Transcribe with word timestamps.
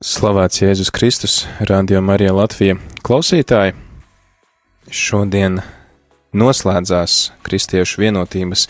Slavēts 0.00 0.62
Jēzus 0.62 0.88
Kristus, 0.96 1.34
Radio 1.68 2.00
Marija 2.00 2.32
Latvija 2.32 2.78
klausītāji. 3.04 3.74
Šodien 4.88 5.58
noslēdzās 6.32 7.16
Kristiešu 7.44 8.00
vienotības 8.00 8.62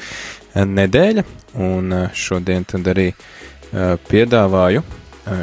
nedēļa, 0.58 1.24
un 1.54 1.94
šodien 2.18 2.66
tad 2.66 2.90
arī 2.90 3.06
piedāvāju 4.10 4.82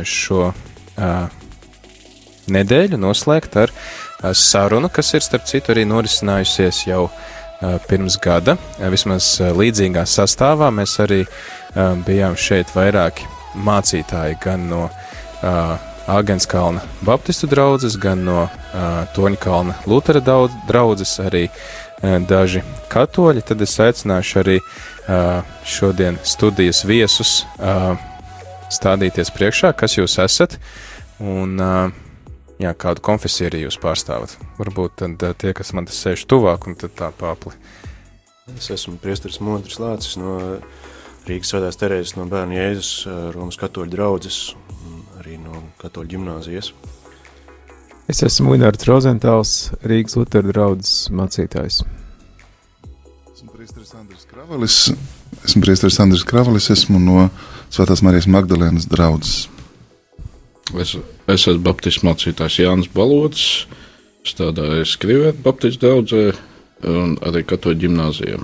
šo 0.04 0.52
nedēļu 2.51 2.99
noslēgt 3.07 3.55
ar 3.63 3.75
sarunu, 4.35 4.91
kas 4.91 5.15
ir 5.15 5.23
starp 5.23 5.47
citu 5.47 5.71
arī 5.71 5.88
norisinājusies 5.88 6.83
jau 6.91 7.05
pirms 7.88 8.19
gada, 8.19 8.59
vismaz 8.91 9.38
līdzīgā 9.39 10.04
sastāvā. 10.04 10.67
Mēs 10.67 10.99
arī 11.07 11.23
bijām 12.04 12.35
šeit 12.35 12.75
vairāki 12.75 13.31
mācītāji 13.55 14.43
gan 14.43 14.67
no 14.67 14.89
uh, 14.89 15.05
Āgenskalna 16.07 16.81
Baptistu 17.04 17.50
draugs, 17.51 17.97
gan 18.00 18.23
no 18.23 18.45
uh, 18.47 18.51
Toņkalna 19.11 19.75
Lutera 19.91 20.21
draugs, 20.23 21.18
arī 21.19 21.50
uh, 21.50 22.15
daži 22.23 22.64
katoļi. 22.87 23.43
Tad 23.43 23.61
es 23.65 23.75
aicināšu 23.83 24.39
arī 24.39 24.55
uh, 24.61 25.43
šodien 25.68 26.15
studijas 26.23 26.86
viesus 26.87 27.42
uh, 27.59 28.00
stādīties 28.71 29.33
priekšā, 29.36 29.73
kas 29.75 29.97
jūs 29.97 30.15
esat 30.23 30.55
un 31.19 31.59
uh, 31.59 31.92
jā, 32.64 32.72
kādu 32.72 33.03
konfesiju 33.03 33.52
arī 33.52 33.66
jūs 33.66 33.80
pārstāvat. 33.83 34.38
Varbūt 34.61 34.95
tad 35.03 35.28
uh, 35.28 35.36
tie, 35.36 35.52
kas 35.58 35.73
man 35.75 35.89
tas 35.92 36.00
sēž 36.06 36.23
tuvāk, 36.31 36.69
un 36.72 36.80
tad 36.80 36.95
tā 36.95 37.11
pāpli. 37.11 37.52
Es 38.56 38.72
esmu 38.72 38.95
priesteris 39.03 39.42
Montris 39.44 39.81
Lācis 39.83 40.16
no 40.16 40.38
Rīgas 41.28 41.52
Svētās 41.52 41.75
Terēzes 41.75 42.16
no 42.16 42.23
bērnu 42.31 42.56
Jēzus 42.56 42.94
Romas 43.36 43.59
katoļu 43.59 43.92
draudzes 43.92 44.39
arī 45.17 45.38
no 45.42 45.62
katoļu 45.81 46.14
ģimnāzijas. 46.16 46.72
Es 48.08 48.22
esmu 48.23 48.53
Linārds 48.53 48.88
Rozentāls, 48.88 49.54
Rīgas 49.84 50.16
Lutera 50.16 50.48
draudzes 50.48 51.09
mācītājs. 51.12 51.82
Esmu 53.34 53.52
priesteris 53.52 53.92
Andris 53.98 54.28
Kravalis. 54.30 54.78
Esmu 55.44 55.64
priesteris 55.66 56.00
Andris 56.04 56.26
Kravalis, 56.28 56.70
esmu 56.72 57.02
no 57.04 57.28
Svētās 57.74 58.04
Marijas 58.06 58.30
Magdalēnas 58.32 58.88
draudzes. 58.88 59.48
Es, 60.72 60.94
es 60.96 61.48
esmu 61.48 61.64
Baptistu 61.66 62.08
mācītājs 62.08 62.62
Jānis 62.64 62.92
Balots, 62.94 63.68
strādāju 64.28 64.88
Skrivēt 64.88 65.42
Baptistu 65.44 65.88
draudzē 65.88 66.24
un 66.88 67.18
arī 67.28 67.44
katoļu 67.48 67.81
ģimnāzijā. 67.88 68.40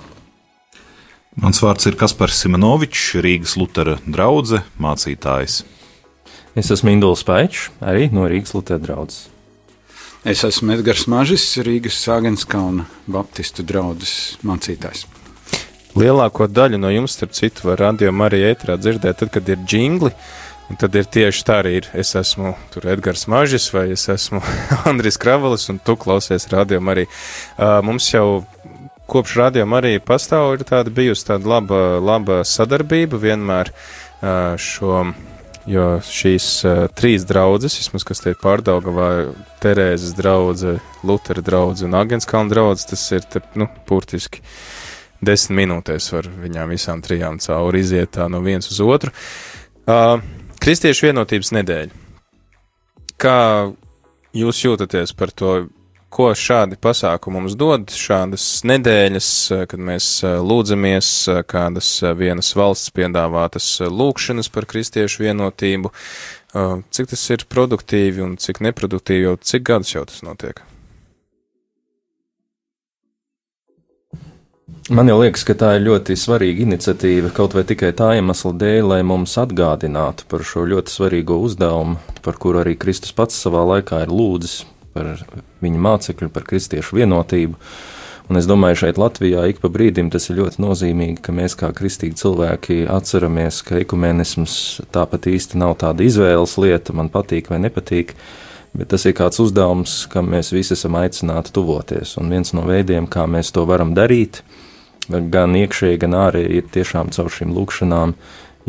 Mans 1.40 1.64
vārds 1.64 1.88
ir 1.90 1.96
Kaspars 1.98 2.44
Simonovičs, 2.44 3.16
Rīgas 3.24 3.56
Lutera 3.58 3.96
draugs, 4.06 4.54
mācītājs. 4.82 5.64
Es 6.54 6.70
esmu 6.70 6.92
Induls 6.94 7.24
Paičs, 7.26 7.72
arī 7.82 8.12
no 8.14 8.28
Rīgas 8.30 8.54
Lutera 8.54 8.78
draugs. 8.82 9.24
Es 10.24 10.44
esmu 10.46 10.76
Edgars 10.76 11.08
Mažis, 11.10 11.48
Rīgas 11.66 11.98
Sāgenskauna 11.98 12.86
Baptistu 13.10 13.66
draugs 13.66 14.38
mācītājs. 14.46 15.08
Lielāko 15.98 16.46
daļu 16.46 16.78
no 16.78 16.92
jums, 16.94 17.18
starp 17.18 17.34
citu, 17.34 17.66
var 17.68 17.82
radio 17.82 18.14
Marija 18.14 18.54
ētrā 18.54 18.78
dzirdēt, 18.78 19.18
tad, 19.24 19.34
kad 19.34 19.50
ir 19.50 19.66
jingli. 19.66 20.14
Un 20.70 20.80
tad 20.80 20.94
ir 20.96 21.10
tieši 21.10 21.44
tā 21.44 21.58
arī 21.64 21.74
ir. 21.82 21.90
Es 21.98 22.14
esmu 22.16 22.54
Edgars 22.86 23.26
Mažis, 23.28 23.68
vai 23.74 23.90
es 23.98 24.06
esmu 24.10 24.40
Andris 24.90 25.18
Kravalis, 25.22 25.68
un 25.74 25.82
tu 25.82 25.98
klausies 26.00 26.48
radio 26.54 26.80
Marija. 26.86 27.10
Uh, 27.58 27.82
mums 27.86 28.14
jau 28.14 28.46
kopš 29.10 29.36
radio 29.42 29.66
Marija 29.70 30.06
pastāv 30.06 30.54
ir 30.56 30.70
tāda 30.70 30.94
bijusi 30.94 31.28
tāda 31.34 31.50
laba, 31.58 31.84
laba 31.98 32.42
sadarbība 32.48 33.20
vienmēr 33.26 33.74
uh, 33.74 34.54
šo 34.56 35.10
jo 35.70 35.88
šīs 36.04 36.48
uh, 36.68 36.86
trīs 36.96 37.26
draudzes, 37.28 37.78
vismaz 37.80 38.06
kas 38.08 38.24
te 38.24 38.34
ir 38.34 38.40
pārdaugavā, 38.42 39.10
Terēzes 39.64 40.16
draudze, 40.18 40.78
Lutera 41.08 41.44
draudze 41.46 41.88
un 41.88 41.96
Agenskalna 41.98 42.52
draudze, 42.52 42.90
tas 42.92 43.04
ir, 43.16 43.26
te, 43.32 43.44
nu, 43.60 43.70
burtiski 43.88 44.44
desmit 45.24 45.64
minūtēs 45.64 46.10
var 46.12 46.28
viņām 46.44 46.74
visām 46.74 47.04
trijām 47.04 47.40
cauri 47.44 47.84
iziet 47.84 48.12
tā 48.18 48.28
no 48.32 48.42
viens 48.44 48.68
uz 48.72 48.82
otru. 48.84 49.14
Uh, 49.88 50.18
Kristiešu 50.64 51.10
vienotības 51.10 51.52
nedēļa. 51.56 52.02
Kā 53.20 53.40
jūs 54.36 54.62
jūtaties 54.64 55.16
par 55.16 55.32
to 55.32 55.56
ko 56.14 56.30
šādi 56.38 56.78
pasākumi 56.82 57.40
mums 57.40 57.56
dod, 57.58 57.90
šādas 57.90 58.46
nedēļas, 58.70 59.30
eh, 59.56 59.64
kad 59.70 59.82
mēs 59.82 60.10
eh, 60.26 60.38
lūdzamies, 60.46 61.10
eh, 61.32 61.42
kādas 61.50 61.90
vienas 62.20 62.54
valsts 62.58 62.94
piedāvātas 62.94 63.70
lūkšanas 63.90 64.52
par 64.54 64.70
kristiešu 64.70 65.26
vienotību, 65.28 65.94
cik 66.94 67.08
tas 67.10 67.24
ir 67.34 67.48
produktīvi 67.50 68.22
un 68.22 68.36
cik 68.38 68.60
neproduktīvi, 68.62 69.26
jau 69.26 69.40
cik 69.42 69.64
gadus 69.66 69.96
jau 69.96 70.04
tas 70.06 70.22
notiek? 70.22 70.62
Man 74.94 75.08
jau 75.10 75.16
liekas, 75.18 75.46
ka 75.48 75.56
tā 75.58 75.72
ir 75.78 75.86
ļoti 75.88 76.18
svarīga 76.20 76.62
iniciatīva, 76.68 77.32
kaut 77.34 77.56
vai 77.58 77.64
tikai 77.66 77.90
tā 77.98 78.12
iemesla 78.20 78.52
dēļ, 78.60 78.84
lai 78.92 79.00
mums 79.08 79.34
atgādinātu 79.40 80.28
par 80.30 80.44
šo 80.46 80.68
ļoti 80.70 80.94
svarīgo 80.94 81.40
uzdevumu, 81.42 81.98
par 82.22 82.38
kuru 82.38 82.62
arī 82.62 82.76
Kristus 82.78 83.16
pats 83.16 83.40
savā 83.48 83.64
laikā 83.72 84.04
ir 84.06 84.14
lūdzis 84.14 84.60
par 84.94 85.16
viņa 85.64 85.84
mācekļu, 85.88 86.32
par 86.34 86.48
kristiešu 86.48 87.00
vienotību. 87.02 87.60
Un 88.32 88.40
es 88.40 88.48
domāju, 88.48 88.86
šeit 88.86 89.00
Latvijā 89.02 89.44
ik 89.52 89.60
pa 89.60 89.68
brīdim 89.72 90.08
tas 90.14 90.30
ir 90.30 90.38
ļoti 90.40 90.62
nozīmīgi, 90.64 91.20
ka 91.26 91.36
mēs 91.36 91.58
kā 91.60 91.74
kristīgi 91.76 92.16
cilvēki 92.22 92.86
atceramies, 92.92 93.60
ka 93.68 93.82
ekumenisms 93.84 94.56
tāpat 94.96 95.28
īsti 95.34 95.60
nav 95.60 95.76
tāda 95.82 96.06
izvēles 96.08 96.56
lieta, 96.62 96.96
man 96.96 97.12
patīk 97.12 97.52
vai 97.52 97.60
nepatīk, 97.66 98.16
bet 98.74 98.94
tas 98.94 99.04
ir 99.10 99.18
kāds 99.18 99.42
uzdevums, 99.44 100.06
kam 100.14 100.32
mēs 100.32 100.54
visi 100.56 100.78
esam 100.78 100.96
aicināti 101.02 101.52
tuvoties. 101.54 102.16
Un 102.22 102.32
viens 102.32 102.56
no 102.56 102.64
veidiem, 102.70 103.12
kā 103.12 103.28
mēs 103.28 103.52
to 103.54 103.68
varam 103.68 103.92
darīt, 103.98 104.40
gan 105.10 105.60
iekšēji, 105.60 106.00
gan 106.06 106.16
ārēji, 106.24 106.62
ir 106.62 106.72
tiešām 106.72 107.12
caur 107.12 107.32
šīm 107.34 107.52
lūkšanām, 107.58 108.16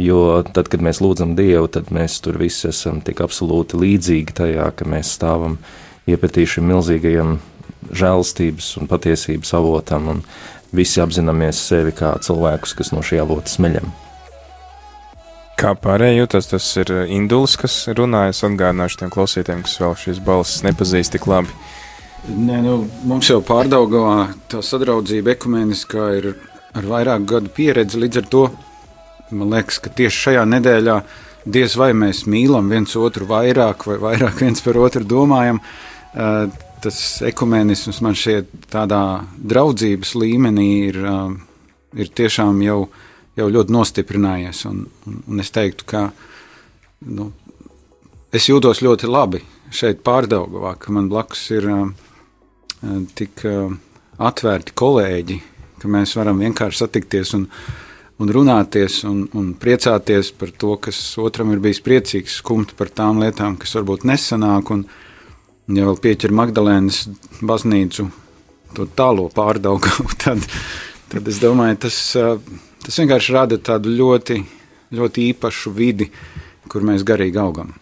jo 0.01 0.43
tad, 0.51 0.69
kad 0.73 0.83
mēs 0.83 1.01
lūdzam 1.05 1.37
Dievu, 1.39 1.71
tad 1.71 1.95
mēs 1.95 2.19
tur 2.25 2.39
visi 2.43 2.69
esam 2.73 3.01
tik 3.05 3.23
absolūti 3.23 3.79
līdzīgi 3.79 4.35
tajā, 4.35 4.71
ka 4.75 4.89
mēs 4.89 5.15
stāvam 5.15 5.61
iepatī 6.11 6.45
šim 6.49 6.69
milzīgajam 6.69 7.39
žēlstības 7.95 8.71
un 8.81 8.89
patiesības 8.89 9.53
avotam, 9.57 10.09
un 10.13 10.23
visi 10.75 11.03
apzināmies 11.03 11.61
sevi 11.69 11.95
kā 11.97 12.15
cilvēkus, 12.25 12.75
kas 12.79 12.93
no 12.95 13.05
šī 13.05 13.21
avota 13.23 13.53
smeļam. 13.53 13.93
Kā 15.61 15.71
pārējie 15.79 16.19
jūtas, 16.19 16.49
tas 16.51 16.67
ir 16.83 16.91
Induls, 17.15 17.55
kas 17.61 17.77
runājas, 17.95 18.43
atgādināšu 18.47 19.01
tiem 19.01 19.13
klausītājiem, 19.15 19.63
kas 19.65 19.79
vēl 19.81 19.95
šīs 20.03 20.21
balsis 20.25 20.65
nepazīst 20.67 21.15
tik 21.15 21.29
labi. 21.31 21.53
Nē, 22.25 22.59
nu, 22.65 22.79
mums 23.07 23.29
jau 23.31 23.39
pārdaugavā 23.45 24.33
tā 24.51 24.65
sadraudzība 24.65 25.37
ekumeniskā 25.37 26.09
ir 26.19 26.31
ar 26.75 26.89
vairāku 26.89 27.29
gadu 27.37 27.53
pieredzi, 27.55 28.01
līdz 28.01 28.23
ar 28.23 28.29
to 28.33 28.45
man 29.35 29.55
liekas, 29.55 29.79
ka 29.83 29.93
tieši 29.95 30.23
šajā 30.27 30.45
nedēļā 30.49 30.99
diez 31.55 31.77
vai 31.79 31.93
mēs 31.97 32.25
mīlam 32.31 32.71
viens 32.73 32.97
otru 32.97 33.29
vairāk 33.29 33.87
vai 33.87 33.99
vairāk 34.03 34.41
viens 34.43 34.65
par 34.65 34.79
otru 34.81 35.05
domājam, 35.07 35.61
uh, 35.61 35.94
tas 36.15 36.99
ekumenisms 37.25 38.01
man 38.05 38.17
šķiet 38.19 38.69
tādā 38.73 39.25
draudzības 39.37 40.15
līmenī 40.21 40.69
ir, 40.91 41.01
eh, 41.05 42.03
ir 42.05 42.11
tiešām 42.21 42.61
jau, 42.65 42.89
jau 43.39 43.49
ļoti 43.51 43.75
nostiprinājies. 43.75 44.65
Un, 44.71 44.85
un, 45.09 45.41
es 45.41 45.51
teiktu, 45.55 45.87
ka 45.89 46.05
nu, 47.07 47.31
es 48.33 48.49
jūtos 48.51 48.83
ļoti 48.85 49.11
labi 49.11 49.43
šeit 49.75 50.05
pārdaugavā, 50.07 50.77
ka 50.79 50.93
man 50.95 51.09
blakus 51.11 51.41
ir 51.51 51.65
uh, 51.67 51.89
tik 53.19 53.43
atvērti 54.23 54.75
kolēģi, 54.77 55.39
ka 55.83 55.91
mēs 55.91 56.13
varam 56.15 56.39
vienkārši 56.45 56.79
satikties 56.79 57.33
un, 57.35 57.49
un 58.23 58.31
runāties 58.37 59.01
un, 59.09 59.25
un 59.35 59.49
priecāties 59.59 60.31
par 60.39 60.53
to, 60.55 60.77
kas 60.85 61.01
otram 61.19 61.51
ir 61.57 61.65
bijis 61.65 61.83
priecīgs, 61.83 62.39
skumt 62.45 62.77
par 62.79 62.93
tām 62.95 63.19
lietām, 63.25 63.57
kas 63.59 63.75
varbūt 63.81 64.07
nesanāk. 64.07 64.71
Un, 64.77 64.85
uh, 64.85 65.04
ja 65.69 65.87
vēl 65.89 66.01
pieķer 66.05 66.35
Magdalēnas 66.35 67.05
baznīcu, 67.45 68.09
to 68.75 68.89
tālo 68.97 69.29
pārdaugu, 69.33 69.93
tad, 70.25 70.45
tad 71.13 71.31
es 71.31 71.41
domāju, 71.43 71.81
tas, 71.87 72.01
tas 72.85 73.01
vienkārši 73.03 73.37
rada 73.37 73.61
tādu 73.61 73.95
ļoti, 73.95 74.41
ļoti 74.95 75.31
īpašu 75.33 75.75
vidi, 75.77 76.11
kur 76.69 76.85
mēs 76.87 77.07
garīgi 77.07 77.41
augam. 77.41 77.73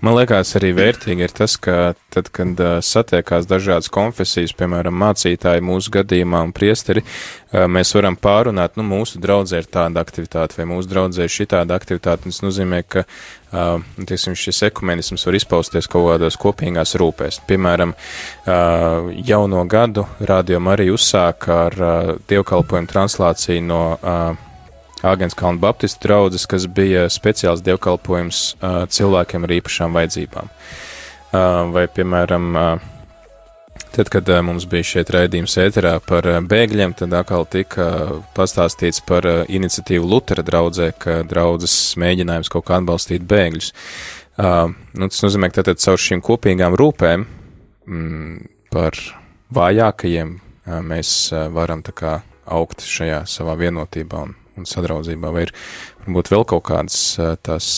Man 0.00 0.16
liekas, 0.16 0.54
arī 0.56 0.70
vērtīgi 0.72 1.26
ir 1.26 1.32
tas, 1.36 1.58
ka 1.60 1.92
tad, 2.12 2.30
kad 2.32 2.60
uh, 2.64 2.78
satiekās 2.80 3.44
dažādas 3.48 3.90
konfesijas, 3.92 4.54
piemēram, 4.56 4.96
mācītāji 4.96 5.60
mūsu 5.60 5.92
gadījumā 5.98 6.40
un 6.46 6.54
priesteri, 6.56 7.02
uh, 7.04 7.66
mēs 7.68 7.92
varam 7.98 8.16
pārunāt, 8.16 8.78
nu, 8.80 8.86
mūsu 8.88 9.20
draudzē 9.20 9.60
ir 9.60 9.68
tāda 9.68 10.00
aktivitāte 10.00 10.56
vai 10.56 10.66
mūsu 10.72 10.88
draudzē 10.88 11.28
ir 11.28 11.34
šitāda 11.36 11.76
aktivitāte. 11.76 12.32
Tas 12.32 12.40
nozīmē, 12.40 12.80
ka, 12.88 13.04
uh, 13.04 13.84
tieksim, 14.00 14.38
šis 14.40 14.64
ekumenisms 14.70 15.28
var 15.28 15.36
izpausties 15.36 15.90
kaut 15.92 16.08
kādās 16.14 16.40
kopīgās 16.40 16.96
rūpēs. 16.96 17.42
Piemēram, 17.50 17.92
jauno 19.28 19.64
gadu 19.68 20.06
rādījuma 20.24 20.78
arī 20.78 20.88
uzsāka 20.94 21.64
ar 21.66 21.82
dievkalpojumu 22.30 22.88
translāciju 22.88 23.66
no 23.68 23.82
uh, 25.00 25.10
Āgenskalna 25.10 25.60
Baptistu 25.60 26.08
draudzes, 26.08 26.44
kas 26.48 26.66
bija 26.68 27.06
speciāls 27.12 27.62
dievkalpojums 27.64 28.40
uh, 28.60 28.82
cilvēkiem 28.92 29.46
ar 29.46 29.54
īpašām 29.56 29.96
vajadzībām. 29.96 30.50
Uh, 31.30 31.70
vai, 31.72 31.86
piemēram, 31.88 32.48
uh, 32.58 32.82
tad, 33.94 34.10
kad 34.12 34.28
uh, 34.28 34.42
mums 34.44 34.66
bija 34.68 34.88
šeit 34.90 35.12
raidījums 35.14 35.56
ēterā 35.62 35.94
par 36.04 36.28
uh, 36.28 36.40
bēgļiem, 36.44 36.92
tad 36.98 37.16
atkal 37.16 37.48
tika 37.48 37.86
pastāstīts 38.36 39.00
par 39.06 39.28
uh, 39.28 39.38
iniciatīvu 39.48 40.10
Lutera 40.10 40.44
draudzē, 40.44 40.90
ka 41.00 41.22
draudzes 41.28 41.76
mēģinājums 42.00 42.52
kaut 42.52 42.68
kā 42.68 42.76
atbalstīt 42.80 43.24
bēgļus. 43.30 43.72
Uh, 44.40 44.74
nu, 45.00 45.08
tas 45.08 45.24
nozīmē, 45.24 45.48
ka 45.48 45.62
tātad 45.62 45.80
caur 45.80 46.00
šīm 46.00 46.20
kopīgām 46.24 46.76
rūpēm 46.76 47.24
mm, 47.88 48.36
par 48.72 49.00
vājākajiem 49.56 50.36
uh, 50.36 50.76
mēs 50.84 51.14
uh, 51.32 51.48
varam 51.56 51.80
tā 51.86 51.96
kā 51.96 52.18
augt 52.50 52.84
šajā 52.84 53.24
savā 53.30 53.56
vienotībā 53.60 54.26
un 54.26 54.39
un 54.60 54.68
sadraudzībā, 54.68 55.32
vai 55.34 55.46
ir 55.48 55.54
varbūt 56.06 56.32
vēl 56.32 56.46
kaut 56.52 56.66
kādas 56.70 56.98
tās 57.46 57.70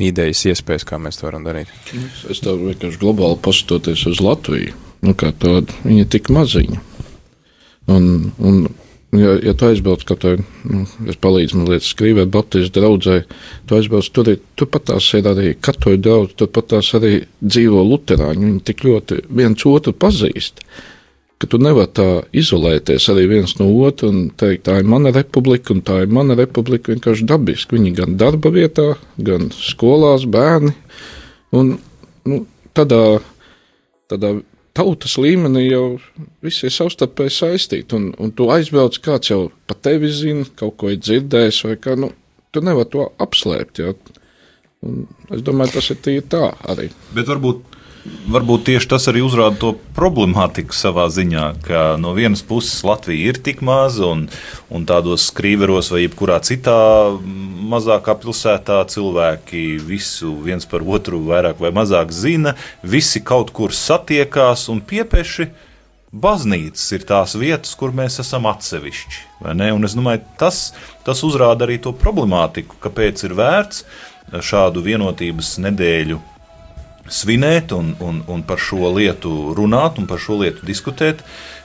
idejas, 0.00 0.44
iespējas, 0.48 0.86
kā 0.88 0.98
mēs 1.02 1.20
to 1.20 1.28
varam 1.28 1.46
darīt? 1.46 1.70
Es 2.30 2.42
tā 2.44 2.54
vienkārši 2.56 3.00
globāli 3.00 3.40
paskatoties 3.44 4.06
uz 4.10 4.22
Latviju, 4.24 4.76
nu 5.06 5.16
kā 5.18 5.32
tādu, 5.36 5.74
viņa 5.84 6.06
ir 6.06 6.12
tik 6.12 6.30
maziņa. 6.32 6.84
Un, 7.90 8.06
un 8.38 8.60
ja, 9.16 9.34
ja 9.42 9.54
tu 9.58 9.66
aizbrauc 9.66 10.04
kaut 10.06 10.22
kādā, 10.22 10.44
nu, 10.70 10.84
es 11.10 11.18
palīdzu 11.20 11.58
man 11.58 11.72
lietas 11.72 11.90
skrīvēt 11.94 12.30
Baptistu 12.32 12.78
draudzē, 12.78 13.18
tu 13.66 13.78
aizbrauc 13.78 14.12
tur, 14.14 14.30
tu 14.54 14.70
pat 14.70 14.86
tās 14.92 15.10
ir 15.18 15.28
arī 15.30 15.56
katoļu 15.58 16.00
draudz, 16.04 16.36
tu 16.38 16.48
pat 16.52 16.70
tās 16.76 16.92
arī 16.98 17.16
dzīvo 17.42 17.82
luterāņi, 17.90 18.46
viņi 18.46 18.64
tik 18.70 18.86
ļoti 18.86 19.22
viens 19.40 19.66
otru 19.68 19.96
pazīst. 19.96 20.62
Uh, 20.64 20.88
ka 21.40 21.48
tu 21.48 21.60
nevari 21.62 21.88
tā 21.96 22.08
izolēties 22.36 23.08
arī 23.12 23.24
viens 23.30 23.54
no 23.56 23.70
otra 23.86 24.10
un 24.12 24.28
teikt, 24.36 24.66
tā 24.68 24.76
ir 24.82 24.88
mana 24.88 25.12
republika 25.14 25.72
un 25.72 25.80
tā 25.86 26.02
ir 26.04 26.12
mana 26.12 26.36
republika 26.36 26.92
vienkārši 26.92 27.26
dabiski. 27.30 27.78
Viņi 27.78 27.94
gan 27.96 28.18
darba 28.20 28.52
vietā, 28.52 28.92
gan 29.16 29.48
skolās, 29.56 30.26
bērni. 30.28 30.74
Un, 31.56 31.78
nu, 32.28 32.42
tādā, 32.76 33.00
tādā 34.12 34.34
tautas 34.76 35.16
līmenī 35.20 35.64
jau 35.70 35.84
viss 36.44 36.66
ir 36.66 36.74
savstarpēji 36.74 37.36
saistīti, 37.38 37.96
un, 37.96 38.12
un 38.20 38.36
tu 38.36 38.50
aizbrauc, 38.52 39.00
kāds 39.02 39.32
jau 39.32 39.46
pa 39.66 39.74
tevi 39.74 40.12
zina, 40.12 40.44
kaut 40.60 40.76
ko 40.80 40.92
ir 40.92 41.00
dzirdējis, 41.00 41.64
vai 41.66 41.76
kā, 41.80 41.96
nu, 41.98 42.12
tu 42.52 42.62
nevari 42.64 42.92
to 42.92 43.08
apslēpt. 43.22 43.80
Jā. 43.80 43.96
Un 44.86 45.02
es 45.32 45.42
domāju, 45.44 45.76
tas 45.76 45.90
ir 45.92 46.22
tā 46.28 46.46
arī. 46.72 46.88
Bet 47.16 47.28
varbūt 47.28 47.69
Varbūt 48.00 48.62
tieši 48.64 48.88
tas 48.88 49.04
arī 49.10 49.20
uzrāda 49.20 49.58
to 49.60 49.70
problemātiku 49.96 50.72
savā 50.72 51.04
ziņā, 51.12 51.42
ka 51.66 51.80
no 52.00 52.14
vienas 52.16 52.40
puses 52.46 52.78
Latvija 52.86 53.34
ir 53.34 53.40
tik 53.44 53.60
maza, 53.66 54.06
un, 54.08 54.22
un 54.72 54.86
tādos 54.88 55.26
skrīveros 55.28 55.90
vai 55.92 56.06
jebkurā 56.06 56.38
citā 56.46 56.78
mazākā 57.70 58.14
pilsētā 58.22 58.78
cilvēki 58.88 59.64
visu 59.84 60.32
viens 60.46 60.64
par 60.70 60.86
otru 60.86 61.20
vairāk 61.28 61.60
vai 61.60 61.74
mazāk 61.76 62.14
zina, 62.16 62.54
visi 62.80 63.20
kaut 63.20 63.52
kur 63.52 63.76
satiekās 63.76 64.70
un 64.72 64.80
piepeši. 64.80 65.50
Baznīcas 66.10 66.88
ir 66.96 67.04
tās 67.06 67.36
vietas, 67.38 67.76
kur 67.78 67.92
mēs 67.94 68.16
esam 68.18 68.48
atsevišķi. 68.50 69.20
Es 69.86 69.94
domāju, 69.94 70.24
tas, 70.40 70.72
tas 71.06 71.20
uzrāda 71.22 71.68
arī 71.68 71.76
to 71.84 71.92
problemātiku, 71.94 72.80
kāpēc 72.82 73.28
ir 73.28 73.36
vērts 73.38 73.84
šādu 74.42 74.82
vienotības 74.88 75.58
nedēļu 75.62 76.18
svinēt 77.10 77.74
un, 77.76 77.92
un, 78.00 78.22
un 78.30 78.44
par 78.46 78.62
šo 78.62 78.92
lietu 78.96 79.52
runāt 79.58 79.98
un 80.00 80.08
par 80.10 80.22
šo 80.22 80.40
lietu 80.44 80.66
diskutēt. 80.66 81.24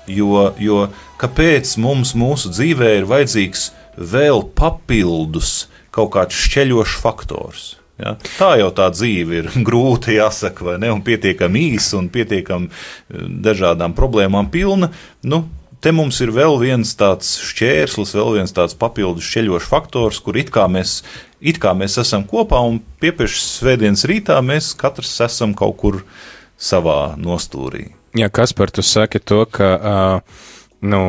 Jo, 0.10 0.52
jo 0.62 0.84
kāpēc 1.22 1.78
mums 1.82 2.14
mūsu 2.18 2.52
dzīvē 2.54 2.92
ir 3.00 3.10
vajadzīgs 3.10 3.72
vēl 3.98 4.44
papildus 4.58 5.66
kaut 5.96 6.14
kāds 6.18 6.38
šķeļošs 6.46 7.00
faktors? 7.02 7.66
Ja? 8.02 8.16
Tā 8.38 8.56
jau 8.60 8.72
tā 8.76 8.90
dzīve 8.94 9.42
ir 9.42 9.52
grūta, 9.68 10.14
jāsaka, 10.16 10.70
vai 10.70 10.80
ne? 10.84 10.92
Un 10.94 11.04
pietiekami 11.06 11.70
īsa 11.76 12.00
un 12.02 12.10
pietiekami 12.14 12.70
eh, 12.70 13.30
dažādām 13.46 13.96
problēmām 13.98 14.52
pilna. 14.54 14.92
Nu, 15.24 15.46
te 15.82 15.92
mums 15.96 16.20
ir 16.24 16.32
vēl 16.36 16.60
viens 16.62 16.96
tāds 16.98 17.36
šķērslis, 17.52 18.16
vēl 18.18 18.40
viens 18.40 18.56
tāds 18.56 18.78
papildus 18.78 19.28
šķeļošs 19.28 19.70
faktors, 19.72 20.22
kur 20.24 20.38
it 20.40 20.52
kā 20.54 20.68
mēs 20.72 21.02
it 21.46 21.60
kā 21.62 21.76
mēs 21.78 22.00
esam 22.02 22.26
kopā 22.28 22.60
un 22.66 22.80
piepieši 23.02 23.44
svētdienas 23.44 24.06
rītā 24.10 24.40
mēs 24.46 24.74
katrs 24.80 25.14
esam 25.28 25.54
kaut 25.58 25.78
kur 25.82 26.02
savā 26.58 27.16
nostūrī. 27.20 27.90
Jā, 28.16 28.30
kas 28.32 28.56
par 28.56 28.72
tu 28.72 28.84
saki 28.86 29.20
to, 29.20 29.42
ka, 29.52 29.70
uh, 29.76 30.46
nu, 30.88 31.02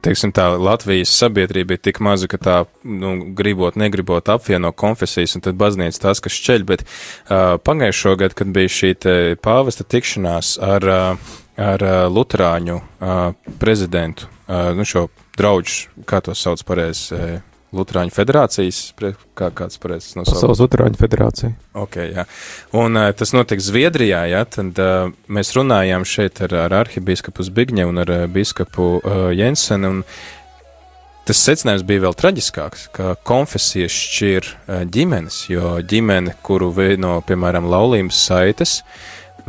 teiksim 0.00 0.32
tā, 0.32 0.46
Latvijas 0.56 1.12
sabiedrība 1.12 1.76
ir 1.76 1.82
tik 1.84 2.00
maza, 2.00 2.28
ka 2.30 2.40
tā, 2.40 2.56
nu, 2.88 3.12
gribot, 3.36 3.76
negribot 3.76 4.30
apvieno 4.32 4.72
konfesijas, 4.72 5.36
un 5.36 5.44
tad 5.44 5.60
baznīca 5.60 6.06
tās, 6.06 6.22
kas 6.24 6.38
šķeļ, 6.38 6.64
bet 6.70 6.86
uh, 6.86 7.60
pagājušo 7.60 8.16
gadu, 8.24 8.38
kad 8.40 8.56
bija 8.56 8.72
šī 8.72 8.94
pāvesta 9.44 9.84
tikšanās 9.84 10.56
ar, 10.64 10.88
uh, 10.88 11.36
ar 11.60 11.84
uh, 11.84 11.94
Luterāņu 12.12 12.76
uh, 12.80 13.22
prezidentu, 13.60 14.28
uh, 14.46 14.72
nu, 14.76 14.86
šo 14.88 15.08
draudžu, 15.38 16.04
kā 16.08 16.22
to 16.24 16.36
sauc 16.38 16.62
pareizi, 16.68 17.16
uh, 17.16 17.40
Lutāņu 17.72 18.12
federācijas, 18.12 18.78
kā 19.32 19.48
kāds 19.56 19.80
pareizs 19.80 20.12
nosaukt. 20.12 20.36
Pasaules 20.36 20.60
Lutāņu 20.60 20.98
federācija. 21.00 21.54
Ok, 21.80 21.96
jā. 22.04 22.26
Un 22.76 23.00
uh, 23.00 23.08
tas 23.16 23.32
notiek 23.32 23.62
Zviedrijā, 23.64 24.26
jā, 24.28 24.42
tad 24.44 24.76
uh, 24.82 25.08
mēs 25.32 25.54
runājām 25.56 26.04
šeit 26.08 26.42
ar, 26.44 26.52
ar 26.66 26.76
arhibīskapu 26.82 27.46
Zbigņevu 27.48 27.94
un 27.94 28.02
ar 28.04 28.12
uh, 28.12 28.26
biskapu 28.28 28.88
uh, 28.98 29.22
Jensenu, 29.32 29.94
un 29.96 30.04
tas 31.24 31.40
secinājums 31.48 31.86
bija 31.88 32.04
vēl 32.04 32.18
traģiskāks, 32.20 32.90
ka 32.92 33.14
konfesijas 33.24 33.96
šķir 33.96 34.52
uh, 34.52 34.82
ģimenes, 34.92 35.46
jo 35.54 35.78
ģimene, 35.80 36.36
kuru 36.44 36.68
vieno, 36.76 37.22
piemēram, 37.24 37.72
laulības 37.72 38.20
saites, 38.28 38.82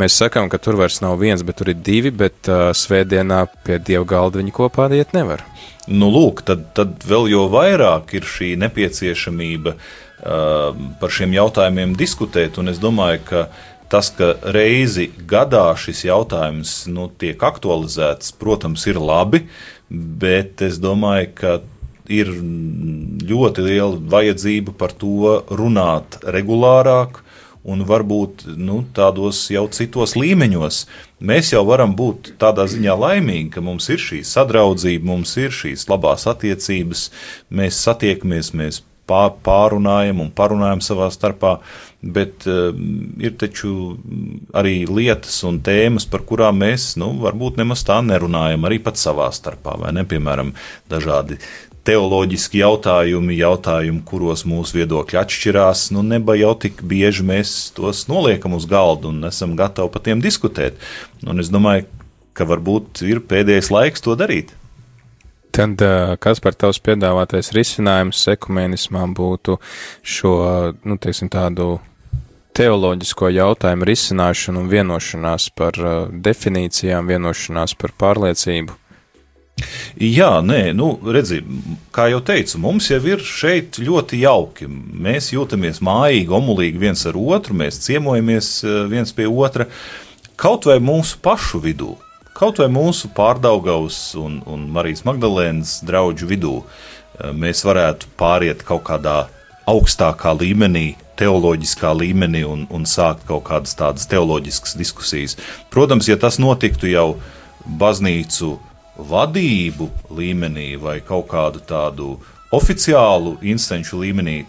mēs 0.02 0.18
sakām, 0.20 0.50
ka 0.52 0.60
tur 0.62 0.78
vairs 0.80 1.02
nav 1.04 1.20
viens, 1.22 1.44
bet 1.46 1.60
tur 1.60 1.72
ir 1.74 1.80
divi, 1.80 2.12
bet 2.14 2.50
uh, 2.52 2.72
svētdienā 2.76 3.44
pie 3.66 3.80
dievu 3.80 4.08
galda 4.10 4.42
viņi 4.42 4.56
kopā 4.56 4.90
iet 4.96 5.14
nevar. 5.18 5.44
Nu, 5.88 6.08
lūk, 6.14 6.46
tad, 6.48 6.70
tad 6.78 7.04
vēl 7.08 7.28
jo 7.34 7.48
vairāk 7.52 8.14
ir 8.16 8.28
šī 8.28 8.54
nepieciešamība 8.62 9.76
uh, 9.76 10.88
par 11.02 11.14
šiem 11.14 11.36
jautājumiem 11.36 11.98
diskutēt. 12.00 12.60
Un 12.62 12.72
es 12.72 12.80
domāju, 12.84 13.24
ka 13.28 13.44
tas, 13.92 14.10
ka 14.16 14.34
reizi 14.56 15.10
gadā 15.30 15.68
šis 15.78 16.06
jautājums 16.08 16.78
nu, 16.90 17.10
tiek 17.20 17.44
aktualizēts, 17.44 18.34
protams, 18.40 18.88
ir 18.90 19.02
labi, 19.02 19.44
bet 19.90 20.64
es 20.66 20.80
domāju, 20.82 21.30
ka 21.38 21.60
ir 22.12 22.32
ļoti 23.24 23.64
liela 23.64 24.00
vajadzība 24.16 24.74
par 24.80 24.96
to 25.00 25.38
runāt 25.52 26.18
regulārāk 26.24 27.22
un 27.64 27.84
varbūt 27.88 28.46
nu, 28.60 28.82
tādos 28.96 29.46
jau 29.54 29.66
citos 29.72 30.18
līmeņos. 30.20 30.84
Mēs 31.24 31.54
jau 31.54 31.64
varam 31.68 31.96
būt 31.96 32.34
tādā 32.42 32.66
ziņā 32.70 32.96
laimīgi, 33.00 33.52
ka 33.56 33.64
mums 33.64 33.88
ir 33.94 34.02
šī 34.04 34.24
sadraudzība, 34.28 35.08
mums 35.14 35.36
ir 35.40 35.54
šīs 35.56 35.88
labās 35.92 36.28
attiecības, 36.30 37.08
mēs 37.54 37.80
satiekamies, 37.86 38.52
mēs 38.60 38.84
pārunājam 39.08 40.22
un 40.24 40.30
parunājam 40.32 40.82
savā 40.84 41.10
starpā, 41.12 41.58
bet 42.02 42.46
uh, 42.48 42.72
ir 43.20 43.36
taču 43.40 43.98
arī 44.56 44.86
lietas 44.88 45.42
un 45.48 45.60
tēmas, 45.64 46.08
par 46.10 46.24
kurām 46.28 46.62
mēs, 46.64 46.94
nu, 47.00 47.12
varbūt 47.24 47.60
nemaz 47.60 47.84
tā 47.88 48.00
nerunājam 48.04 48.64
arī 48.68 48.80
pat 48.84 49.00
savā 49.00 49.30
starpā, 49.36 49.76
vai 49.80 49.92
ne, 49.96 50.06
piemēram, 50.08 50.54
dažādi 50.92 51.40
teoloģiski 51.88 52.62
jautājumi, 52.62 53.38
jautājumi, 53.42 54.02
kuros 54.08 54.46
mūsu 54.48 54.80
viedokļi 54.80 55.20
atšķirās, 55.20 55.90
nu, 55.96 56.04
neba 56.08 56.36
jau 56.40 56.54
tik 56.60 56.82
bieži 56.88 57.26
mēs 57.28 57.74
tos 57.76 58.06
noliekam 58.12 58.56
uz 58.58 58.68
galda 58.70 59.12
un 59.12 59.24
esam 59.28 59.58
gatavi 59.60 59.92
par 59.94 60.04
tiem 60.06 60.24
diskutēt. 60.24 60.80
Un 61.28 61.44
es 61.44 61.52
domāju, 61.54 61.88
ka 62.34 62.48
varbūt 62.50 63.04
ir 63.08 63.24
pēdējais 63.28 63.72
laiks 63.74 64.04
to 64.06 64.16
darīt. 64.20 64.54
Tad, 65.54 65.82
kas 66.24 66.40
par 66.42 66.56
tavs 66.58 66.80
piedāvātais 66.82 67.52
risinājums 67.54 68.24
ekumēnismā 68.32 69.04
būtu 69.14 69.60
šo, 70.02 70.38
nu, 70.82 70.98
teiksim, 70.98 71.30
tādu 71.30 71.76
teoloģisko 72.58 73.30
jautājumu 73.34 73.86
risināšanu 73.86 74.64
un 74.64 74.72
vienošanās 74.72 75.52
par 75.58 75.78
definīcijām, 76.26 77.06
vienošanās 77.12 77.78
par 77.78 77.94
pārliecību? 78.02 78.80
Jā, 79.94 80.40
nē, 80.42 80.74
nu, 80.74 80.96
redzi, 81.14 81.44
kā 81.94 82.08
jau 82.10 82.20
teicu, 82.26 82.58
mums 82.62 82.90
jau 82.90 82.98
ir 83.06 83.22
šeit 83.22 83.78
ļoti 83.78 84.24
jauki. 84.24 84.66
Mēs 84.68 85.30
jūtamies 85.36 85.84
mājīgi, 85.86 86.34
omulīgi 86.34 86.82
viens 86.82 87.06
ar 87.10 87.20
otru, 87.20 87.56
mēs 87.62 87.78
ciemojamies 87.86 88.50
eh, 88.66 88.80
viens 88.90 89.14
pie 89.14 89.28
otra. 89.30 89.68
Kaut 90.40 90.66
vai 90.66 90.80
mūsu 90.82 91.22
pašu 91.24 91.62
vidū, 91.62 91.94
kaut 92.34 92.58
vai 92.60 92.68
mūsu 92.74 93.12
pārdaugavas 93.14 94.00
un, 94.20 94.42
un 94.50 94.66
Marijas 94.74 95.06
Magdalēnas 95.06 95.78
draugu 95.86 96.28
vidū, 96.34 96.58
eh, 96.64 97.30
mēs 97.30 97.62
varētu 97.68 98.10
pāriet 98.18 98.66
kaut 98.66 98.88
kādā 98.90 99.28
augstākā 99.70 100.34
līmenī, 100.42 100.96
teoloģiskā 101.22 101.94
līmenī 101.94 102.42
un, 102.50 102.66
un 102.74 102.90
sākt 102.90 103.28
kaut 103.30 103.46
kādas 103.52 103.78
tādas 103.78 104.10
teoloģiskas 104.10 104.74
diskusijas. 104.82 105.38
Protams, 105.72 106.10
ja 106.10 106.18
tas 106.18 106.42
notiktu 106.42 106.90
jau 106.90 107.12
baznīcu 107.64 108.58
vadību 108.98 109.90
līmenī 110.14 110.74
vai 110.82 111.00
kaut 111.06 111.30
kādu 111.32 111.64
tādu 111.68 112.16
oficiālu 112.54 113.38
instanču 113.42 114.02
līmenī 114.04 114.44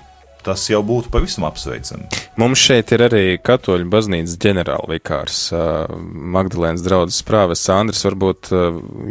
tas 0.44 0.66
jau 0.68 0.82
būtu 0.84 1.08
pavisam 1.12 1.46
apsveicami. 1.48 2.08
Mums 2.40 2.60
šeit 2.60 2.90
ir 2.92 3.04
arī 3.06 3.22
katoļu 3.40 3.86
baznīcas 3.88 4.36
ģenerālvikārs 4.42 5.38
Magdalēnas 6.34 6.84
draudzes 6.84 7.24
prāves 7.26 7.62
Andris. 7.72 8.04
Varbūt 8.04 8.50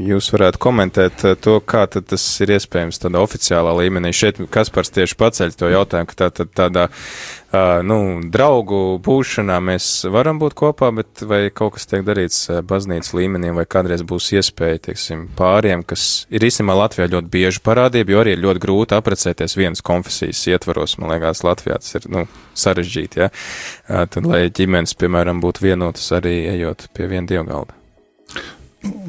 jūs 0.04 0.30
varētu 0.36 0.62
komentēt 0.62 1.26
to, 1.42 1.58
kā 1.66 1.86
tas 1.94 2.26
ir 2.44 2.54
iespējams 2.58 3.02
tādā 3.02 3.24
oficiālā 3.24 3.74
līmenī. 3.82 4.14
Šeit 4.14 4.44
Kaspars 4.54 4.94
tieši 4.94 5.18
paceļ 5.20 5.58
to 5.58 5.72
jautājumu, 5.74 6.12
ka 6.12 6.20
tā, 6.26 6.30
tā, 6.38 6.48
tādā 6.62 6.88
nu, 7.86 7.98
draugu 8.34 8.98
būšanā 9.04 9.60
mēs 9.62 9.88
varam 10.12 10.40
būt 10.42 10.56
kopā, 10.58 10.90
bet 10.96 11.22
vai 11.30 11.42
kaut 11.54 11.76
kas 11.76 11.86
tiek 11.90 12.02
darīts 12.06 12.48
baznīcas 12.66 13.14
līmenī, 13.14 13.52
vai 13.54 13.66
kādreiz 13.70 14.02
būs 14.10 14.32
iespēja, 14.40 14.82
teiksim, 14.90 15.28
pāriem, 15.38 15.84
kas 15.86 16.26
ir 16.34 16.46
īstenībā 16.48 16.76
Latvijā 16.80 17.12
ļoti 17.12 17.30
bieži 17.34 17.62
parādība, 17.66 18.16
jo 18.16 18.24
arī 18.24 18.34
ir 18.34 18.42
ļoti 18.46 18.64
grūti 18.64 18.98
aprecēties 18.98 19.58
vienas 19.60 19.86
konfesijas 19.86 20.42
ietvaros. 20.50 20.98
Man 20.98 21.14
liekas, 21.14 21.44
Latvijā 21.46 21.78
tas 21.84 21.94
ir, 22.00 22.08
nu, 22.14 22.26
sarežģīti, 22.58 23.22
ja. 23.22 23.30
Tad, 23.88 24.24
lai 24.26 24.48
ģimenes, 24.50 24.96
piemēram, 24.98 25.44
būtu 25.44 25.68
vienotas 25.68 26.10
arī 26.18 26.40
ejot 26.56 26.88
pie 26.98 27.12
viena 27.12 27.30
dievgalda. 27.30 27.78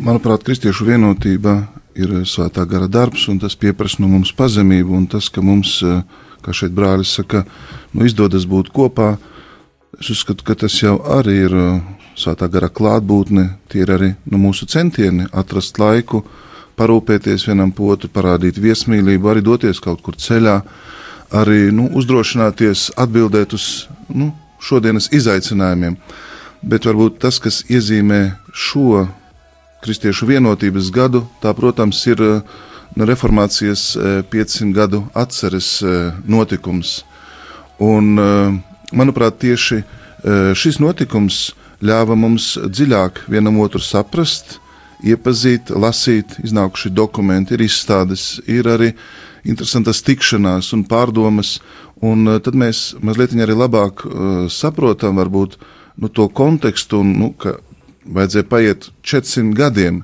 Manuprāt, 0.05 0.45
kristiešu 0.47 0.87
vienotība 0.87 1.57
ir 1.99 2.13
svētā 2.29 2.67
gara 2.69 2.91
darbs, 2.91 3.25
un 3.33 3.41
tas 3.43 3.57
pieprasa 3.59 4.03
no 4.03 4.11
mums 4.13 4.35
pazemību, 4.37 4.95
un 5.01 5.09
tas, 5.11 5.31
ka 5.33 5.43
mums 5.43 5.79
uh, 5.87 6.03
kā 6.45 6.55
šeit 6.55 6.75
brālis 6.77 7.15
saka, 7.17 7.45
nu, 7.93 8.05
izdodas 8.05 8.47
būt 8.49 8.71
kopā. 8.75 9.15
Es 10.01 10.11
uzskatu, 10.11 10.45
ka 10.47 10.57
tas 10.59 10.75
jau 10.83 10.99
arī 11.17 11.37
ir 11.47 11.55
uh, 11.55 11.77
svētā 12.19 12.49
gara 12.51 12.71
klātbūtne, 12.71 13.49
tie 13.71 13.85
ir 13.85 13.93
arī 13.95 14.11
nu, 14.31 14.41
mūsu 14.43 14.67
centieni 14.71 15.27
atrast 15.33 15.79
laiku, 15.83 16.25
parūpēties 16.79 17.47
vienam 17.49 17.73
otru, 17.73 18.11
parādīt 18.11 18.59
viesmīlību, 18.63 19.31
arī 19.31 19.45
doties 19.47 19.81
kaut 19.83 20.03
kur 20.03 20.19
ceļā, 20.19 20.61
arī 21.35 21.71
nu, 21.75 21.89
uzdrošināties 21.99 22.93
atbildēt 23.01 23.55
uz 23.55 23.87
nu, 24.09 24.33
šodienas 24.63 25.11
izaicinājumiem. 25.15 25.99
Bet 26.65 26.87
varbūt 26.89 27.21
tas, 27.23 27.39
kas 27.39 27.63
iezīmē 27.69 28.21
šo 28.55 29.05
kristiešu 29.85 30.27
vienotības 30.31 30.89
gadu, 30.95 31.27
tā, 31.43 31.53
protams, 31.55 32.01
ir 32.09 32.23
uh, 32.25 32.63
nu, 32.95 33.05
reformācijas 33.05 33.97
500 34.31 34.69
e, 34.69 34.73
gadu 34.73 35.05
atceres 35.15 35.83
e, 35.83 36.13
notikums. 36.27 37.03
Un, 37.83 38.15
e, 38.19 38.31
manuprāt, 38.95 39.41
tieši 39.43 39.83
šis 40.57 40.79
notikums 40.81 41.51
ļāva 41.85 42.15
mums 42.17 42.55
dziļāk 42.57 43.27
vienam 43.29 43.59
otru 43.61 43.83
saprast, 43.85 44.55
iepazīt, 45.05 45.69
lasīt, 45.69 46.39
iznākuši 46.41 46.93
dokumenti, 46.97 47.53
ir 47.53 47.65
izstādes, 47.67 48.39
ir 48.49 48.71
arī 48.73 48.95
interesantas 49.45 50.01
tikšanās 50.07 50.71
un 50.73 50.87
pārdomas, 50.89 51.59
un 52.01 52.25
tad 52.41 52.57
mēs 52.57 52.95
mazliet 53.05 53.37
arī 53.37 53.53
labāk 53.59 54.01
uh, 54.07 54.47
saprotam 54.49 55.21
varbūt 55.21 55.59
nu, 56.01 56.09
to 56.09 56.31
kontekstu, 56.33 57.03
un, 57.05 57.13
nu, 57.21 57.31
ka 57.37 57.59
vajadzēja 58.05 58.49
paiet 58.49 58.89
400 59.05 59.53
gadiem, 59.61 60.01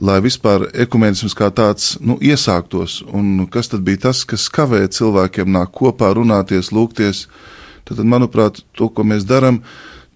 lai 0.00 0.18
vispār 0.24 0.68
ekumenisms 0.84 1.34
kā 1.36 1.50
tāds 1.54 1.96
nu, 2.00 2.16
iesāktos. 2.22 3.00
Un 3.12 3.46
kas 3.52 3.72
tad 3.72 3.84
bija 3.86 4.08
tas, 4.08 4.24
kas 4.28 4.48
kavē 4.52 4.86
cilvēkiem 4.88 5.50
nāk 5.52 5.72
kopā, 5.76 6.12
runāties, 6.16 6.72
lūgties? 6.72 7.26
Tad, 7.88 8.00
manuprāt, 8.06 8.62
to, 8.78 8.88
ko 8.88 9.04
mēs 9.04 9.26
darām, 9.28 9.60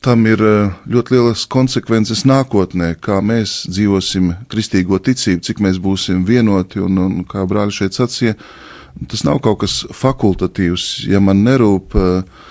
tam 0.04 0.22
ir 0.28 0.42
eh, 0.44 0.72
ļoti 0.86 1.16
lielas 1.16 1.44
konsekvences 1.50 2.24
nākotnē, 2.28 2.94
kā 3.02 3.18
mēs 3.24 3.64
dzīvosim 3.68 4.32
kristīgo 4.52 5.00
ticību, 5.02 5.42
cik 5.42 5.62
mēs 5.64 5.80
būsim 5.82 6.24
vienoti. 6.28 6.80
Un, 6.84 7.02
un 7.02 7.24
kā 7.28 7.44
brāļi 7.48 7.80
šeit 7.80 7.98
sacīja, 7.98 8.36
tas 9.10 9.26
nav 9.26 9.42
kaut 9.44 9.64
kas 9.64 9.82
fakultatīvs. 9.92 11.06
Ja 11.10 11.20
man 11.20 11.42
nerūp 11.44 11.98
uh, 11.98 12.44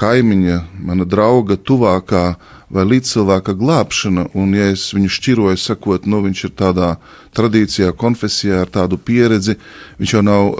kaimiņa, 0.00 0.60
mana 0.88 1.04
drauga, 1.04 1.58
tuvākā 1.60 2.24
vai 2.72 2.82
līdzcilvēka 2.88 3.54
glābšana, 3.54 4.26
un 4.34 4.54
ja 4.56 4.66
es 4.72 4.88
viņu 4.94 5.10
šķiroju, 5.12 5.58
sakot, 5.60 6.06
nu, 6.10 6.18
viņš 6.24 6.40
ir 6.48 6.52
tādā 6.58 6.88
tradīcijā, 7.36 7.92
konfesijā 7.94 8.64
ar 8.64 8.70
tādu 8.74 8.98
pieredzi, 8.98 9.54
viņš 10.00 10.14
jau 10.16 10.22
nav 10.26 10.48
uh, 10.50 10.56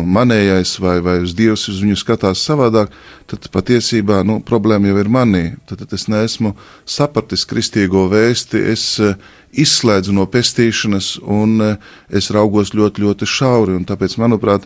manējais 0.00 0.72
vai, 0.80 0.96
vai 1.04 1.18
uz 1.24 1.34
Dievs 1.36 1.66
uz 1.68 1.82
viņu 1.84 1.98
skatās 2.00 2.40
savādāk, 2.46 2.94
tad 3.28 3.48
patiesībā, 3.52 4.22
nu, 4.24 4.38
problēma 4.40 4.88
jau 4.88 5.02
ir 5.02 5.10
manī. 5.12 5.42
Tad, 5.68 5.82
tad 5.82 5.92
es 5.98 6.06
neesmu 6.08 6.54
sapratis 6.88 7.44
kristīgo 7.50 8.06
vēsti, 8.12 8.62
es 8.72 8.84
uh, 9.04 9.18
izslēdzu 9.52 10.14
no 10.16 10.24
pestīšanas 10.30 11.18
un 11.26 11.58
uh, 11.60 11.90
es 12.08 12.30
raugos 12.32 12.72
ļoti, 12.72 13.04
ļoti 13.04 13.28
šauri, 13.28 13.76
un 13.76 13.84
tāpēc, 13.84 14.16
manuprāt, 14.22 14.64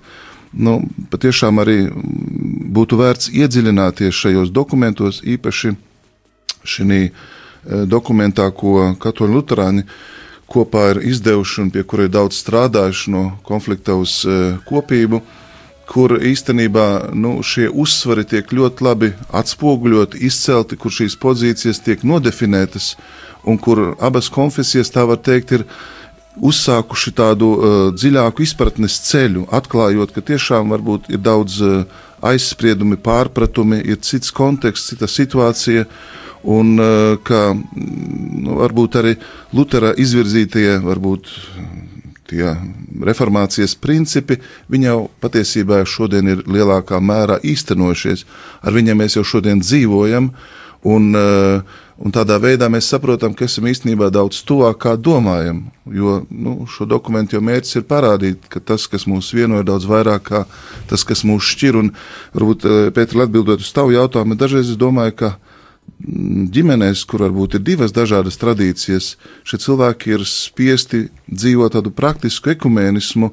nu, 0.54 0.76
patiešām 1.10 1.58
arī 1.58 1.80
būtu 1.90 3.00
vērts 3.02 3.32
iedziļināties 3.34 4.14
šajos 4.14 4.54
dokumentos, 4.54 5.24
īpaši 5.26 5.74
šī 6.64 7.00
eh, 7.04 7.12
dokumentā, 7.86 8.50
ko 8.50 8.94
katoļu 9.00 9.38
luterāņi 9.38 9.86
kopā 10.50 10.90
ir 10.92 11.00
izdevuši 11.08 11.62
un 11.64 11.70
pie 11.72 11.82
kura 11.88 12.06
ir 12.06 12.12
daudz 12.14 12.38
strādājuši 12.42 13.14
no 13.14 13.24
konflikta 13.46 13.96
uz 13.98 14.20
eh, 14.28 14.58
kopību, 14.68 15.20
kur 15.88 16.16
īstenībā 16.16 17.12
nu, 17.12 17.36
šie 17.44 17.68
uzsvari 17.68 18.24
tiek 18.28 18.52
ļoti 18.56 18.84
labi 18.84 19.10
atspoguļoti, 19.36 20.22
izcelti, 20.28 20.78
kur 20.80 20.94
šīs 20.94 21.18
pozīcijas 21.20 21.82
tiek 21.84 22.06
nodefinētas 22.08 22.94
un 23.44 23.60
kur 23.60 23.92
abas 24.00 24.30
konfesijas, 24.32 24.92
tā 24.94 25.04
var 25.04 25.20
teikt, 25.20 25.52
ir 25.52 25.66
uzsākuši 26.40 27.12
tādu 27.14 27.50
uh, 27.52 27.74
dziļāku 27.94 28.42
izpratnes 28.42 28.96
ceļu, 29.10 29.44
atklājot, 29.54 30.14
ka 30.16 30.24
tiešām 30.32 30.72
varbūt 30.72 31.12
ir 31.12 31.20
daudz 31.22 31.60
uh, 31.62 31.84
aizspriedumi, 32.24 32.96
pārpratumi, 32.96 33.82
ir 33.84 34.00
cits 34.02 34.32
konteksts, 34.34 34.94
cita 34.94 35.06
situācija. 35.10 35.84
Uh, 35.84 36.23
un 36.44 36.78
eh, 36.78 37.16
ka 37.24 37.54
nu, 37.54 38.58
varbūt 38.60 39.00
arī 39.00 39.14
Lutera 39.56 39.94
izvirzītie, 39.96 40.78
varbūt 40.84 41.30
tie 42.28 42.54
reformācijas 43.04 43.76
principi, 43.80 44.38
viņi 44.72 44.88
jau 44.88 44.98
patiesībā 45.22 45.82
šodien 45.88 46.28
ir 46.32 46.44
lielākā 46.48 47.00
mērā 47.00 47.40
īstenojušies. 47.44 48.24
Ar 48.64 48.76
viņiem 48.76 49.02
mēs 49.02 49.18
jau 49.18 49.24
šodien 49.34 49.60
dzīvojam, 49.60 50.30
un, 50.84 51.16
eh, 51.16 51.62
un 51.98 52.12
tādā 52.12 52.38
veidā 52.40 52.68
mēs 52.68 52.88
saprotam, 52.90 53.34
ka 53.34 53.44
esam 53.44 53.64
īstenībā 53.64 54.10
daudz 54.10 54.42
tuvāk 54.44 54.78
kā 54.84 54.96
domājam. 54.96 55.64
Jo 55.86 56.26
nu, 56.30 56.66
šo 56.66 56.84
dokumentu 56.88 57.36
jau 57.36 57.42
mērķis 57.44 57.76
ir 57.76 57.88
parādīt, 57.88 58.48
ka 58.48 58.60
tas, 58.60 58.86
kas 58.86 59.04
mūs 59.04 59.32
vieno, 59.32 59.58
ir 59.58 59.64
daudz 59.64 59.86
vairāk 59.86 60.22
kā 60.22 60.44
tas, 60.88 61.04
kas 61.04 61.24
mūs 61.24 61.44
šķir. 61.54 61.78
Un 61.78 61.92
varbūt, 62.34 62.64
eh, 62.64 62.90
Pēter, 62.90 63.24
atbildot 63.24 63.60
uz 63.60 63.72
tavu 63.72 63.92
jautājumu, 63.92 64.36
dažreiz 64.36 64.70
es 64.70 64.76
domāju, 64.76 65.16
ka 65.16 65.36
ģimenēs, 66.04 67.04
kur 67.08 67.24
varbūt 67.24 67.58
ir 67.58 67.64
divas 67.64 67.94
dažādas 67.94 68.36
tradīcijas, 68.40 69.14
šie 69.46 69.60
cilvēki 69.62 70.16
ir 70.16 70.26
spiesti 70.28 71.06
dzīvot 71.30 71.76
tādu 71.78 71.92
praktisku 71.94 72.52
ekumēnismu, 72.52 73.30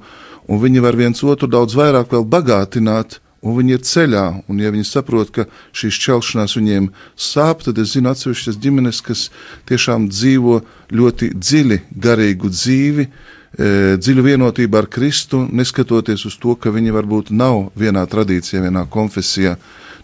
un 0.47 0.61
viņi 0.61 0.83
var 0.83 0.97
viens 0.99 1.23
otru 1.23 1.49
daudz 1.51 1.75
vairāk 1.77 2.13
vēl 2.15 2.25
bagātināt, 2.31 3.19
un 3.41 3.57
viņi 3.57 3.75
ir 3.75 3.83
ceļā, 3.87 4.25
un 4.47 4.61
ja 4.61 4.71
viņi 4.73 4.87
saprot, 4.87 5.33
ka 5.33 5.47
šīs 5.75 5.97
šķelšanās 5.97 6.55
viņiem 6.59 6.89
sāp, 7.17 7.65
tad 7.65 7.81
es 7.81 7.95
zinu 7.95 8.11
atsevišķas 8.13 8.59
ģimenes, 8.61 9.01
kas 9.05 9.27
tiešām 9.69 10.07
dzīvo 10.11 10.61
ļoti 10.93 11.31
dziļi 11.35 11.79
garīgu 12.05 12.51
dzīvi, 12.53 13.07
e, 13.07 13.71
dziļu 13.97 14.27
vienotību 14.29 14.77
ar 14.79 14.89
Kristu, 14.91 15.43
neskatoties 15.49 16.27
uz 16.29 16.37
to, 16.41 16.55
ka 16.55 16.73
viņi 16.73 16.93
varbūt 16.95 17.33
nav 17.33 17.71
vienā 17.75 18.05
tradīcijā, 18.07 18.61
vienā 18.67 18.85
konfesijā. 18.93 19.57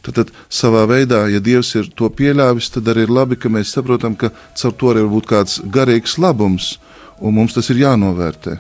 Tad, 0.06 0.22
tad 0.22 0.32
savā 0.54 0.86
veidā, 0.90 1.26
ja 1.32 1.42
Dievs 1.44 1.74
ir 1.80 1.92
to 1.98 2.10
pieļāvis, 2.14 2.72
tad 2.76 2.88
arī 2.94 3.08
ir 3.08 3.14
labi, 3.14 3.40
ka 3.40 3.52
mēs 3.54 3.74
saprotam, 3.76 4.16
ka 4.16 4.32
caur 4.58 4.74
to 4.74 4.94
arī 4.94 5.06
var 5.06 5.14
būt 5.18 5.30
kāds 5.34 5.60
garīgs 5.74 6.18
labums, 6.22 6.76
un 7.20 7.38
mums 7.40 7.58
tas 7.58 7.70
ir 7.74 7.84
jānovērtē. 7.86 8.58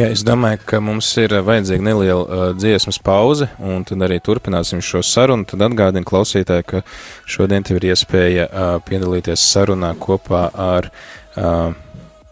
Jā, 0.00 0.06
es 0.08 0.22
domāju, 0.24 0.56
ka 0.64 0.78
mums 0.80 1.10
ir 1.20 1.34
vajadzīga 1.44 1.84
neliela 1.84 2.22
uh, 2.24 2.42
dziesmas 2.56 2.96
pauze, 3.04 3.50
un 3.60 3.84
tad 3.84 4.00
arī 4.06 4.16
turpināsim 4.24 4.80
šo 4.80 5.02
sarunu. 5.04 5.44
Tad 5.48 5.60
atgādinu 5.66 6.08
klausītāju, 6.08 6.64
ka 6.64 6.80
šodien 7.28 7.66
tev 7.68 7.76
ir 7.76 7.90
iespēja 7.90 8.46
uh, 8.48 8.70
piedalīties 8.86 9.44
sarunā 9.52 9.92
kopā 10.00 10.46
ar 10.56 10.88
uh, 10.88 11.76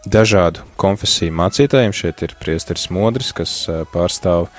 dažādu 0.09 0.65
konfesiju 0.81 1.35
mācītājiem. 1.37 1.93
Šeit 1.93 2.25
ir 2.25 2.33
priesteris 2.41 2.89
Modris, 2.89 3.29
kas 3.37 3.53
uh, 3.69 3.83
pārstāv 3.93 4.49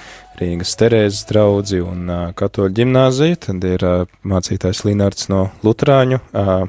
Rīgas 0.41 0.75
Terēzes 0.81 1.27
draugi 1.29 1.83
un 1.85 2.09
uh, 2.09 2.21
Katoļu 2.37 2.73
ģimnāzija. 2.79 3.39
Tad 3.49 3.65
ir 3.69 3.85
uh, 3.87 4.05
mācītājs 4.25 4.85
Linārds 4.89 5.29
no 5.33 5.47
Lutrāņu, 5.67 6.21
uh, 6.33 6.65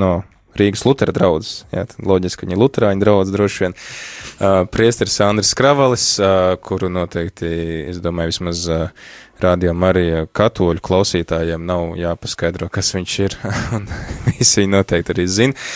no 0.00 0.12
Rīgas 0.58 0.84
Lutera 0.84 1.12
draugs. 1.16 1.52
Loģiski, 1.72 2.42
ka 2.42 2.46
viņa 2.46 2.56
ir 2.56 2.60
Lutāņu 2.60 3.04
draugs 3.04 3.32
droši 3.32 3.64
vien. 3.64 3.76
Uh, 3.76 4.62
priesteris 4.72 5.20
Andris 5.24 5.52
Kravalis, 5.56 6.06
uh, 6.20 6.54
kuru 6.60 6.90
noteikti, 6.92 7.52
es 7.92 8.00
domāju, 8.04 8.34
vismaz 8.34 8.64
uh, 8.68 9.12
rādījumā 9.44 9.90
arī 9.92 10.04
katoļu 10.34 10.82
klausītājiem 10.84 11.66
nav 11.68 11.96
jāpaskaidro, 12.00 12.68
kas 12.72 12.92
viņš 12.96 13.16
ir, 13.26 13.36
un 13.78 13.86
visi 14.28 14.62
viņi 14.62 14.72
noteikti 14.76 15.14
arī 15.16 15.26
zina. 15.30 15.68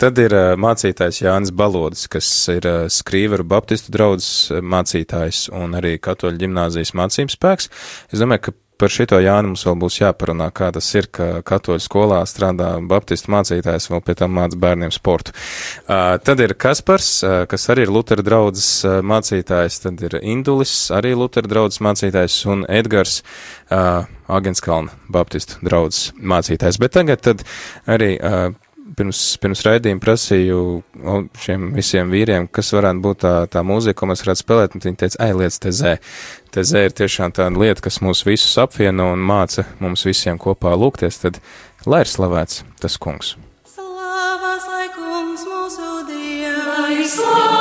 Tad 0.00 0.20
ir 0.22 0.36
mācītājs 0.60 1.22
Jānis 1.24 1.54
Balodis, 1.54 2.08
kas 2.10 2.30
ir 2.54 2.68
Skrīveru 2.92 3.46
Baptistu 3.48 3.94
draudzes 3.94 4.52
mācītājs 4.74 5.46
un 5.54 5.78
arī 5.78 5.96
katoļu 6.02 6.42
ģimnāzijas 6.44 6.94
mācības 6.98 7.38
spēks. 7.38 7.72
Es 8.12 8.22
domāju, 8.22 8.48
ka 8.48 8.58
par 8.78 8.92
šito 8.92 9.18
Jāni 9.22 9.52
mums 9.52 9.64
vēl 9.66 9.76
būs 9.82 9.98
jāparunā, 10.00 10.48
kā 10.54 10.70
tas 10.74 10.88
ir, 10.96 11.08
ka 11.14 11.42
katoļu 11.46 11.82
skolā 11.82 12.20
strādā 12.28 12.72
baptistu 12.90 13.32
mācītājs, 13.34 13.88
vēl 13.92 14.02
pie 14.06 14.16
tam 14.18 14.34
māca 14.38 14.58
bērniem 14.60 14.92
sportu. 14.94 15.34
Uh, 15.84 16.16
tad 16.24 16.42
ir 16.44 16.56
Kaspars, 16.58 17.10
uh, 17.22 17.36
kas 17.50 17.68
arī 17.72 17.86
ir 17.86 17.94
Lutera 17.94 18.24
draudzes 18.26 18.68
uh, 18.86 18.98
mācītājs, 19.06 19.80
tad 19.84 20.02
ir 20.06 20.18
Indulis, 20.22 20.74
arī 20.94 21.14
Lutera 21.18 21.50
draudzes 21.50 21.82
mācītājs, 21.84 22.40
un 22.50 22.66
Edgars, 22.68 23.20
uh, 23.70 24.04
Agenskalna 24.24 24.94
baptistu 25.12 25.60
draudzes 25.64 26.12
mācītājs. 26.16 26.80
Bet 26.80 26.96
tagad 26.96 27.24
tad 27.24 27.44
arī 27.90 28.14
uh, 28.18 28.52
pirms, 28.98 29.20
pirms 29.42 29.62
raidījuma 29.66 30.02
prasīju 30.02 30.58
šiem 31.44 31.70
visiem 31.76 32.12
vīriem, 32.12 32.48
kas 32.52 32.72
varētu 32.76 33.04
būt 33.04 33.22
tā, 33.24 33.34
tā 33.52 33.64
mūzika, 33.66 33.98
ko 34.00 34.10
mēs 34.10 34.24
varētu 34.24 34.42
spēlēt, 34.42 34.76
un 34.76 34.84
viņi 34.84 35.00
teica, 35.04 35.20
ai, 35.24 35.32
lietas 35.38 35.62
tezē. 35.62 35.94
Tezē 36.54 36.84
ir 36.88 36.96
tiešām 37.00 37.34
tāda 37.36 37.60
lieta, 37.60 37.84
kas 37.84 38.00
mūs 38.04 38.24
visus 38.28 38.54
apvieno 38.62 39.10
un 39.14 39.24
māca 39.24 39.66
mums 39.82 40.06
visiem 40.06 40.38
kopā 40.40 40.76
lūgties, 40.78 41.22
tad 41.24 41.40
lai 41.86 42.04
ir 42.04 42.12
slavēts 42.12 42.62
tas 42.82 42.98
kungs. 43.00 43.34
Slavas, 43.74 44.70
lai 44.70 44.88
kungs 44.94 45.44
mūsu 45.50 45.92
Dievs! 46.12 47.53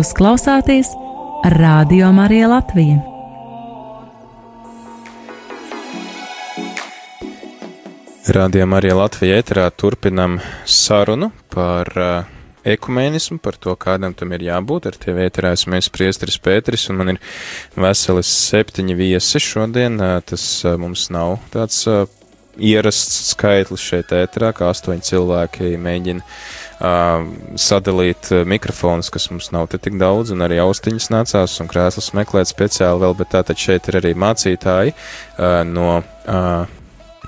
Jūs 0.00 0.14
klausāties 0.16 0.94
Radio 1.60 2.06
Marija 2.16 2.46
Latvija. 2.48 3.02
Rādījām 8.32 8.76
arī 8.78 8.94
Latvijā 8.96 9.42
ēterā 9.42 9.66
turpinam 9.76 10.38
sarunu 10.64 11.28
par 11.52 11.90
uh, 12.00 12.30
ekumēnismu, 12.64 13.42
par 13.44 13.58
to, 13.60 13.74
kādam 13.76 14.16
tam 14.16 14.32
ir 14.32 14.46
jābūt. 14.46 14.88
Ar 14.88 14.96
tevi 15.04 15.26
ēterā 15.26 15.52
esmu 15.58 15.76
es 15.76 15.90
priestris 15.92 16.40
Pēteris, 16.40 16.86
un 16.88 17.02
man 17.02 17.12
ir 17.12 17.20
veseli 17.76 18.24
septiņi 18.24 18.96
viesi 19.02 19.44
šodien. 19.50 20.00
Uh, 20.00 20.16
tas 20.24 20.46
uh, 20.64 20.78
mums 20.80 21.10
nav 21.12 21.42
tāds 21.52 21.84
uh, 21.92 22.06
ierasts 22.56 23.34
skaitlis 23.34 23.84
šeit 23.84 24.16
ēterā, 24.16 24.54
kā 24.56 24.72
astoņi 24.72 25.10
cilvēki 25.12 25.74
mēģina 25.76 26.24
sadalīt 26.80 28.30
mikrofonus, 28.48 29.10
kas 29.12 29.28
mums 29.32 29.50
nav 29.52 29.68
tik 29.72 29.98
daudz, 30.00 30.32
un 30.32 30.44
arī 30.46 30.60
austiņas 30.62 31.10
nācās 31.12 31.58
un 31.60 31.68
krēslas 31.68 32.12
meklēt 32.16 32.48
speciāli 32.48 33.04
vēl, 33.04 33.16
bet 33.18 33.34
tātad 33.36 33.60
šeit 33.60 33.90
ir 33.90 34.00
arī 34.00 34.14
mācītāji 34.16 34.94
no 35.68 35.90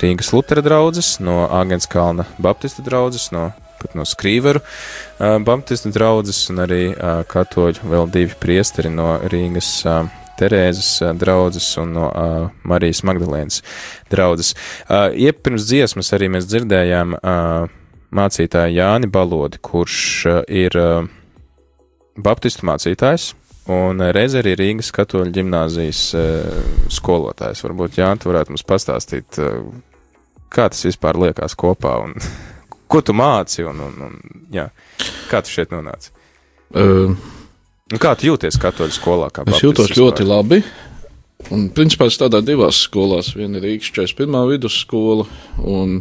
Rīgas 0.02 0.32
Lutera 0.32 0.62
draudzes, 0.64 1.18
no 1.20 1.44
Āgenskalna 1.52 2.24
Baptistu 2.42 2.82
draudzes, 2.82 3.28
no, 3.34 3.50
pat 3.78 3.92
no 3.98 4.06
Skrīveru 4.08 4.62
uh, 4.62 5.36
Baptistu 5.44 5.92
draudzes 5.94 6.40
un 6.50 6.64
arī 6.64 6.82
uh, 6.90 7.20
katoļu 7.28 7.92
vēl 7.92 8.10
divi 8.14 8.38
priesteri 8.40 8.90
no 8.90 9.18
Rīgas 9.30 9.70
uh, 9.86 10.08
Terēzes 10.40 10.88
draudzes 11.20 11.68
un 11.78 11.92
no 11.94 12.08
uh, 12.08 12.48
Marijas 12.66 13.04
Magdalēnas 13.06 13.60
draudzes. 14.10 14.56
Uh, 14.88 15.12
Iepirms 15.12 15.68
dziesmas 15.68 16.10
arī 16.16 16.32
mēs 16.32 16.48
dzirdējām 16.50 17.14
uh, 17.20 17.68
mācītāju 18.12 18.76
Jāni 18.76 19.10
Balodi, 19.12 19.60
kurš 19.62 20.00
uh, 20.28 20.40
ir 20.48 20.76
uh, 20.78 21.06
Baptistu 22.22 22.68
mācītājs, 22.68 23.32
Un 23.70 24.02
reiz 24.10 24.34
arī 24.34 24.56
Rīgas 24.58 24.88
katoļu 24.90 25.30
ģimnāzijas 25.36 25.98
uh, 26.18 26.56
skolotājs. 26.90 27.60
Varbūt 27.62 28.00
Jānis 28.00 28.26
varētu 28.26 28.50
mums 28.50 28.64
pastāstīt, 28.66 29.38
kā 30.50 30.64
tas 30.66 30.82
vispār 30.82 31.20
liekas 31.22 31.54
kopā 31.54 31.92
un 32.02 32.16
ko 32.90 33.04
tu 33.06 33.14
māci 33.14 33.62
un, 33.62 33.78
un, 33.86 34.02
un 34.08 34.42
jā, 34.50 34.66
kā 35.30 35.44
tu 35.46 35.54
šeit 35.54 35.70
nonāci. 35.70 36.10
Uh, 36.74 37.14
Un 37.92 38.00
kā 38.00 38.14
tu 38.16 38.30
jūties 38.30 38.56
katoļu 38.60 38.94
skolā? 38.96 39.28
Es 39.52 39.60
jūtos 39.60 39.92
ļoti 39.92 40.24
labi. 40.24 40.62
Un, 41.52 41.66
principā, 41.74 42.06
es 42.08 42.16
strādāju 42.16 42.46
divās 42.52 42.78
skolās. 42.86 43.32
Viena 43.36 43.58
ir 43.58 43.66
Rīgas 43.66 43.90
41. 43.92 44.38
vidusskola, 44.48 45.26
un 45.68 45.98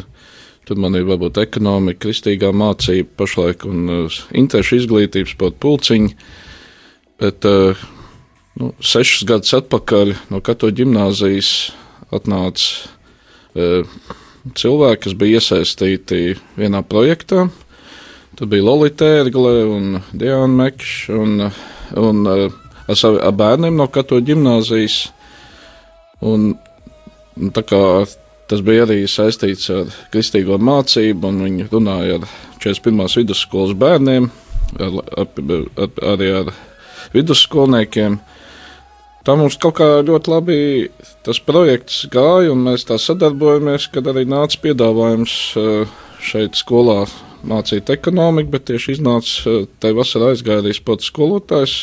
tad 0.72 0.80
man 0.80 0.96
ir 0.96 1.04
varbūt 1.04 1.36
ekonomika, 1.42 2.06
kristīgā 2.06 2.54
mācība 2.56 3.10
pašlaik 3.20 3.66
un 3.68 3.92
uh, 3.92 4.20
interešu 4.40 4.78
izglītības 4.80 5.34
pat 5.42 5.58
pulciņi. 5.60 6.14
Bet 7.20 7.48
uh, 7.50 7.82
nu, 8.62 8.72
sešus 8.80 9.26
gadus 9.28 9.52
atpakaļ 9.60 10.14
no 10.32 10.40
katoļu 10.40 10.78
ģimnāzijas 10.80 11.52
atnāca 12.16 12.88
uh, 13.60 13.84
cilvēki, 14.56 15.02
kas 15.04 15.18
bija 15.20 15.42
iesaistīti 15.42 16.38
vienā 16.56 16.86
projektā. 16.88 17.50
Tur 18.40 18.52
bija 18.54 18.70
Lorita 18.70 19.12
Ērgle 19.20 19.54
un 19.68 20.00
Diana 20.16 20.48
Mekša 20.56 21.20
un, 21.20 21.50
un 22.00 22.24
uh, 22.32 22.48
ar, 22.88 22.96
savi, 22.96 23.20
ar 23.20 23.36
bērniem 23.36 23.76
no 23.76 23.92
katoļu 23.92 24.30
ģimnāzijas. 24.32 25.02
Un 26.32 26.54
tā 27.52 27.68
kā 27.68 27.84
tas 28.52 28.64
bija 28.68 28.84
arī 28.84 29.06
saistīts 29.08 29.70
ar 29.72 29.92
kristīgo 30.12 30.58
mācību, 30.60 31.30
un 31.30 31.46
viņi 31.46 31.70
runāja 31.72 32.20
ar 32.20 32.28
41. 32.60 33.08
vidusskolas 33.22 33.72
bērniem, 33.80 34.28
ar, 34.76 34.98
ar, 35.24 35.32
ar, 35.80 35.94
arī 36.14 36.28
ar 36.42 36.52
vidusskolniekiem. 37.16 38.20
Tā 39.22 39.36
mums 39.38 39.56
kaut 39.62 39.78
kā 39.78 39.88
ļoti 40.04 40.34
labi 40.34 40.60
tas 41.24 41.40
projekts 41.46 42.04
gāja, 42.12 42.52
un 42.52 42.66
mēs 42.66 42.88
tā 42.90 42.98
sadarbojamies, 43.00 43.88
kad 43.94 44.10
arī 44.10 44.26
nāca 44.28 44.60
piedāvājums 44.66 45.36
eh, 45.62 45.98
šeit 46.26 46.58
skolā 46.60 47.06
mācīt 47.48 47.90
ekonomiku, 47.94 48.52
bet 48.58 48.68
tieši 48.68 48.98
iznāca, 48.98 49.36
eh, 49.48 49.68
tai 49.80 49.94
vasarā 49.96 50.34
aizgāja 50.34 50.66
arī 50.66 50.74
sporta 50.76 51.08
skolotājs, 51.08 51.76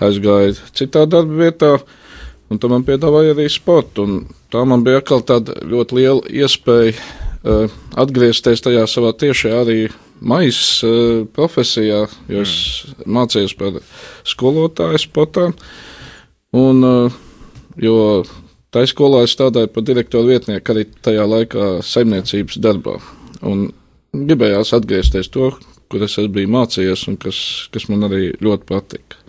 aizgāja 0.00 0.56
citā 0.72 1.04
darba 1.10 1.42
vietā, 1.44 1.74
un 2.48 2.62
tam 2.62 2.78
man 2.78 2.86
piedāvāja 2.86 3.34
arī 3.34 3.50
sportu. 3.50 4.06
Un 4.06 4.39
tā 4.52 4.64
man 4.68 4.84
bija 4.86 5.00
atkal 5.00 5.24
tāda 5.26 5.56
ļoti 5.66 5.98
liela 5.98 6.34
iespēja 6.42 6.94
uh, 6.96 7.80
atgriezties 8.00 8.62
tajā 8.64 8.84
savā 8.90 9.12
tiešā 9.16 9.54
arī 9.62 9.78
maizes 10.20 10.82
uh, 10.84 11.24
profesijā, 11.36 12.04
jo 12.28 12.44
es 12.44 12.54
mm. 12.84 13.08
mācījos 13.16 13.56
par 13.58 13.80
skolotāju 14.28 15.00
sportā. 15.00 15.50
Un, 16.56 16.84
uh, 16.84 17.18
jo 17.80 17.96
tā 18.74 18.84
skolā 18.90 19.24
es 19.26 19.34
strādāju 19.36 19.70
par 19.74 19.86
direktoru 19.86 20.34
vietnieku 20.34 20.74
arī 20.74 20.86
tajā 21.04 21.26
laikā 21.26 21.72
saimniecības 21.86 22.60
darbā. 22.62 22.98
Un 23.46 23.70
gribējās 24.16 24.74
atgriezties 24.76 25.30
to, 25.32 25.52
kur 25.90 26.04
es 26.06 26.18
biju 26.34 26.50
mācījies 26.50 27.06
un 27.10 27.18
kas, 27.20 27.40
kas 27.74 27.88
man 27.90 28.06
arī 28.10 28.30
ļoti 28.42 28.68
patika. 28.68 29.19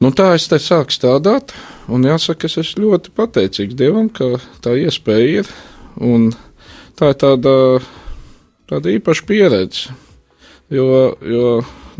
Nu, 0.00 0.08
tā 0.16 0.30
es 0.32 0.46
te 0.48 0.56
sāku 0.56 0.94
strādāt, 0.94 1.50
un 1.92 2.06
jāsaka, 2.08 2.48
es 2.48 2.54
esmu 2.62 2.86
ļoti 2.86 3.10
pateicīgs 3.12 3.76
Dievam, 3.76 4.06
ka 4.08 4.38
tā 4.64 4.72
iespēja 4.80 5.42
ir. 5.42 5.50
Tā 6.96 7.10
ir 7.12 7.18
tāda, 7.20 7.52
tāda 8.72 8.94
īpaša 8.94 9.26
pieredze. 9.28 9.92
Jo, 10.72 10.86
jo 11.20 11.50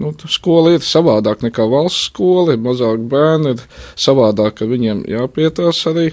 nu, 0.01 0.13
skola 0.33 0.73
ir 0.79 0.87
savādāk 0.87 1.45
nekā 1.45 1.67
valsts 1.69 2.07
skola, 2.09 2.55
ir 2.55 2.63
mazāk 2.65 3.03
bērni, 3.11 3.53
ir 3.53 3.85
savādāk, 4.01 4.57
ka 4.63 4.71
viņiem 4.71 5.05
jāpietās 5.11 5.83
arī. 5.93 6.07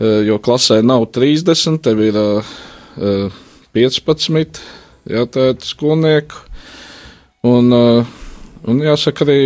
Jo 0.00 0.40
klasē 0.40 0.80
nav 0.80 1.10
30, 1.12 1.76
tev 1.84 2.00
ir 2.06 2.16
uh, 2.22 3.36
15 3.76 4.62
jātēt 5.12 5.68
skolnieku. 5.68 6.40
Un, 7.52 7.68
un 8.64 8.82
jāsaka 8.88 9.28
arī, 9.28 9.38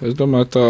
es 0.00 0.16
domāju, 0.16 0.50
tā 0.56 0.66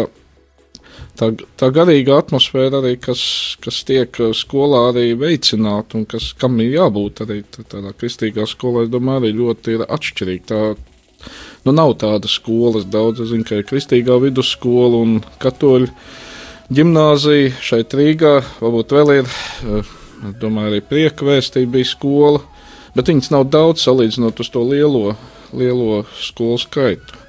tā, 1.19 1.31
tā 1.59 1.69
garīga 1.73 2.19
atmosfēra 2.21 2.81
arī, 2.81 2.95
kas, 3.01 3.21
kas 3.63 3.81
tiek 3.87 4.19
skolā 4.37 4.89
arī 4.91 5.07
veicināta 5.19 5.99
un 5.99 6.05
kas, 6.09 6.31
kam 6.39 6.59
ir 6.63 6.75
jābūt 6.75 7.23
arī 7.25 7.41
tādā 7.55 7.93
kristīgā 7.95 8.47
skolā, 8.49 8.85
es 8.85 8.93
domāju, 8.93 9.23
arī 9.23 9.33
ļoti 9.39 9.77
ir 9.77 9.85
atšķirīga. 9.87 10.45
Tā, 10.51 11.31
nu, 11.65 11.75
nav 11.75 11.95
tādas 12.01 12.37
skolas 12.39 12.87
daudz, 12.91 13.23
es 13.23 13.33
zinu, 13.33 13.47
ka 13.47 13.59
ir 13.59 13.67
kristīgā 13.67 14.17
vidusskola 14.23 15.01
un 15.03 15.19
katoļu 15.41 15.91
ģimnāzija 16.75 17.53
šeit 17.61 17.93
Rīgā, 17.93 18.39
varbūt 18.61 18.95
vēl 18.97 19.13
ir, 19.19 19.37
es 19.75 19.93
domāju, 20.41 20.73
arī 20.73 20.81
prieka 20.81 21.27
vēstība 21.27 21.77
bija 21.77 21.91
skola, 21.91 22.41
bet 22.95 23.11
viņas 23.11 23.31
nav 23.33 23.47
daudz 23.53 23.85
salīdzinot 23.85 24.41
uz 24.41 24.49
to 24.53 24.63
lielo, 24.65 25.13
lielo 25.53 26.03
skolu 26.17 26.57
skaitu. 26.61 27.21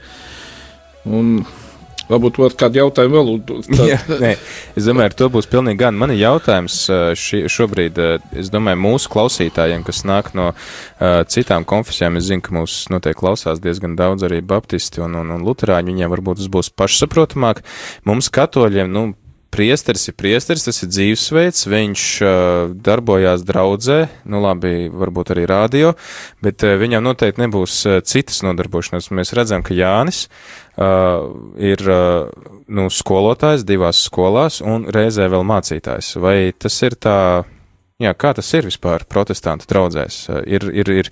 Un 1.07 1.44
Varbūt 2.07 2.38
vēl 2.38 2.53
kādu 2.59 2.81
jautājumu 2.81 3.16
vēl 3.16 3.31
uzdot. 3.35 3.69
Jā, 3.90 3.99
nē, 4.23 4.33
es 4.79 4.87
domāju, 4.87 5.11
ar 5.11 5.16
to 5.19 5.29
būs 5.35 5.49
pilnīgi 5.51 5.81
gan. 5.81 5.99
Man 5.99 6.12
ir 6.14 6.21
jautājums 6.21 6.79
ši, 7.19 7.42
šobrīd, 7.51 7.99
es 8.38 8.51
domāju, 8.55 8.79
mūsu 8.85 9.11
klausītājiem, 9.11 9.83
kas 9.87 10.05
nāk 10.07 10.31
no 10.38 10.53
uh, 10.53 11.21
citām 11.27 11.66
konfesijām. 11.66 12.21
Es 12.21 12.29
zinu, 12.31 12.45
ka 12.47 12.55
mūs 12.55 12.79
noteikti 12.95 13.21
klausās 13.25 13.62
diezgan 13.62 13.99
daudz 13.99 14.27
arī 14.29 14.38
baptisti 14.38 15.03
un, 15.03 15.19
un, 15.19 15.35
un 15.35 15.47
luterāņi. 15.47 15.90
Viņiem 15.90 16.14
varbūt 16.14 16.42
tas 16.42 16.53
būs 16.53 16.71
pašsaprotamāk. 16.79 17.64
Mums 18.07 18.31
katoļiem, 18.35 18.92
nu, 18.95 19.09
priesteris 19.57 20.05
ir 20.11 20.16
priesteris, 20.21 20.66
tas 20.69 20.83
ir 20.85 20.92
dzīvesveids, 20.92 21.64
viņš 21.73 22.05
darbojās 22.85 23.45
draudzē, 23.49 23.99
nu 24.29 24.42
labi, 24.45 24.90
varbūt 24.92 25.33
arī 25.35 25.47
rādio, 25.49 25.95
bet 26.45 26.62
viņam 26.62 27.09
noteikti 27.09 27.47
nebūs 27.47 27.81
citas 28.07 28.42
nodarbošanās. 28.45 29.11
Mēs 29.16 29.33
redzam, 29.37 29.64
ka 29.66 29.77
Jānis 29.77 30.27
uh, 30.27 31.33
ir 31.57 31.83
uh, 31.88 32.29
nu, 32.69 32.88
skolotājs 32.92 33.66
divās 33.66 34.05
skolās 34.07 34.61
un 34.64 34.88
reizē 34.92 35.31
vēl 35.33 35.47
mācītājs. 35.49 36.16
Vai 36.23 36.38
tas 36.59 36.81
ir 36.87 36.99
tā? 37.01 37.19
Jā, 37.96 38.11
kā 38.12 38.35
tas 38.37 38.50
ir 38.52 38.66
vispār 38.68 39.06
protestantu 39.09 39.64
draugzēs? 39.70 40.16
Ir, 40.44 40.66
ir, 40.68 40.88
ir, 40.92 41.06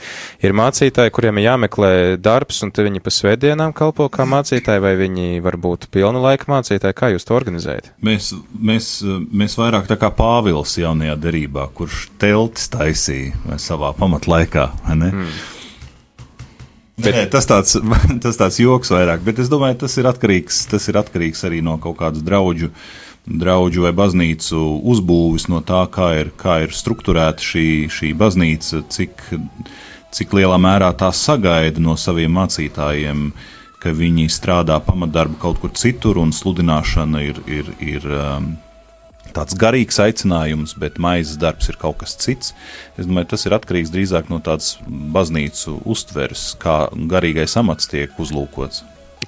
ir 0.44 0.53
mācītāji, 0.53 1.14
kuriem 1.16 1.38
ir 1.40 1.47
jāmeklē 1.47 1.92
darbs, 2.20 2.59
un 2.66 2.75
viņi 2.77 3.01
pa 3.01 3.09
svētdienām 3.09 3.73
kalpo 3.73 4.11
kā 4.12 4.27
mācītāji, 4.29 4.83
vai 4.85 4.92
viņi 4.99 5.40
var 5.40 5.57
būt 5.57 5.87
pilna 5.94 6.20
laika 6.20 6.51
mācītāji? 6.53 6.97
Kā 6.99 7.09
jūs 7.14 7.25
to 7.25 7.38
organizējat? 7.38 7.88
Mēs, 8.05 8.35
mēs, 8.53 8.88
mēs 9.33 9.57
vairāk 9.57 9.88
tā 9.88 9.97
kā 9.97 10.11
Pāvils 10.12 10.77
jaunajā 10.77 11.14
derībā, 11.23 11.70
kurš 11.73 12.03
teltis 12.20 12.68
taisīja 12.75 13.57
savā 13.64 13.94
pamatlaikā. 13.97 14.66
Mm. 14.85 15.25
Bet, 17.01 17.16
Nē, 17.16 17.25
tas, 17.33 17.49
tāds, 17.49 17.79
tas 18.27 18.42
tāds 18.42 18.61
joks 18.61 18.92
vairāk, 18.92 19.25
bet 19.25 19.40
es 19.40 19.49
domāju, 19.49 19.81
tas 19.87 19.97
ir 19.97 20.12
atkarīgs, 20.12 20.66
tas 20.68 20.92
ir 20.92 21.01
atkarīgs 21.01 21.49
arī 21.49 21.64
no 21.64 21.79
kaut 21.81 21.97
kādas 22.05 22.29
draudžu 22.29 22.68
uh, 22.68 22.85
draugu 23.25 23.85
vai 23.87 23.93
baznīcu 23.97 24.61
uzbūvis, 24.85 25.49
no 25.53 25.63
tā, 25.65 25.85
kā 25.93 26.11
ir, 26.21 26.33
kā 26.37 26.61
ir 26.67 26.75
strukturēta 26.77 27.45
šī, 27.45 27.67
šī 27.93 28.13
baznīca, 28.21 28.83
cik, 28.93 29.25
cik 30.15 30.37
lielā 30.37 30.59
mērā 30.61 30.93
tā 30.99 31.11
sagaida 31.15 31.83
no 31.83 31.97
saviem 32.01 32.37
mācītājiem, 32.37 33.31
ka 33.81 33.93
viņi 33.97 34.29
strādā 34.33 34.79
pamatdarbu 34.85 35.41
kaut 35.41 35.61
kur 35.63 35.73
citur, 35.77 36.21
un 36.21 36.33
sludināšana 36.33 37.25
ir, 37.25 37.41
ir, 37.49 37.73
ir 37.85 38.07
um, 38.09 38.55
tāds 39.35 39.57
garīgs 39.61 40.01
aicinājums, 40.01 40.77
bet 40.81 41.01
maizes 41.03 41.37
darbs 41.41 41.69
ir 41.73 41.81
kaut 41.81 42.01
kas 42.05 42.17
cits. 42.21 42.55
Es 42.97 43.09
domāju, 43.09 43.33
tas 43.35 43.45
ir 43.49 43.57
atkarīgs 43.57 43.93
drīzāk 43.93 44.33
no 44.33 44.41
tādas 44.45 44.77
baznīcu 44.87 45.81
uztveres, 45.85 46.53
kā 46.61 46.85
garīgais 46.93 47.57
amats 47.61 47.91
tiek 47.91 48.13
uzlūkots. 48.21 48.85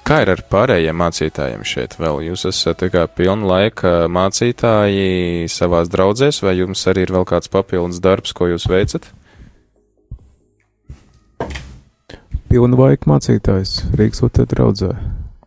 Kā 0.07 0.21
ir 0.23 0.29
ar 0.31 0.39
pārējiem 0.47 0.95
mācītājiem 1.01 1.63
šeit 1.67 1.97
vēl? 1.99 2.21
Jūs 2.29 2.45
esat 2.47 2.85
kā 2.93 3.01
pilna 3.11 3.43
laika 3.49 3.89
mācītāji 4.07 5.49
savās 5.51 5.91
draudzēs, 5.91 6.39
vai 6.45 6.53
jums 6.61 6.85
arī 6.87 7.03
ir 7.03 7.11
vēl 7.11 7.25
kāds 7.27 7.51
papildus 7.51 7.99
darbs, 7.99 8.31
ko 8.31 8.47
jūs 8.47 8.69
veicat? 8.71 9.09
Pilna 12.47 12.79
laika 12.79 13.11
mācītājs 13.11 13.75
Rīgas 13.99 14.23
Utē 14.23 14.47
draudzē. 14.47 14.93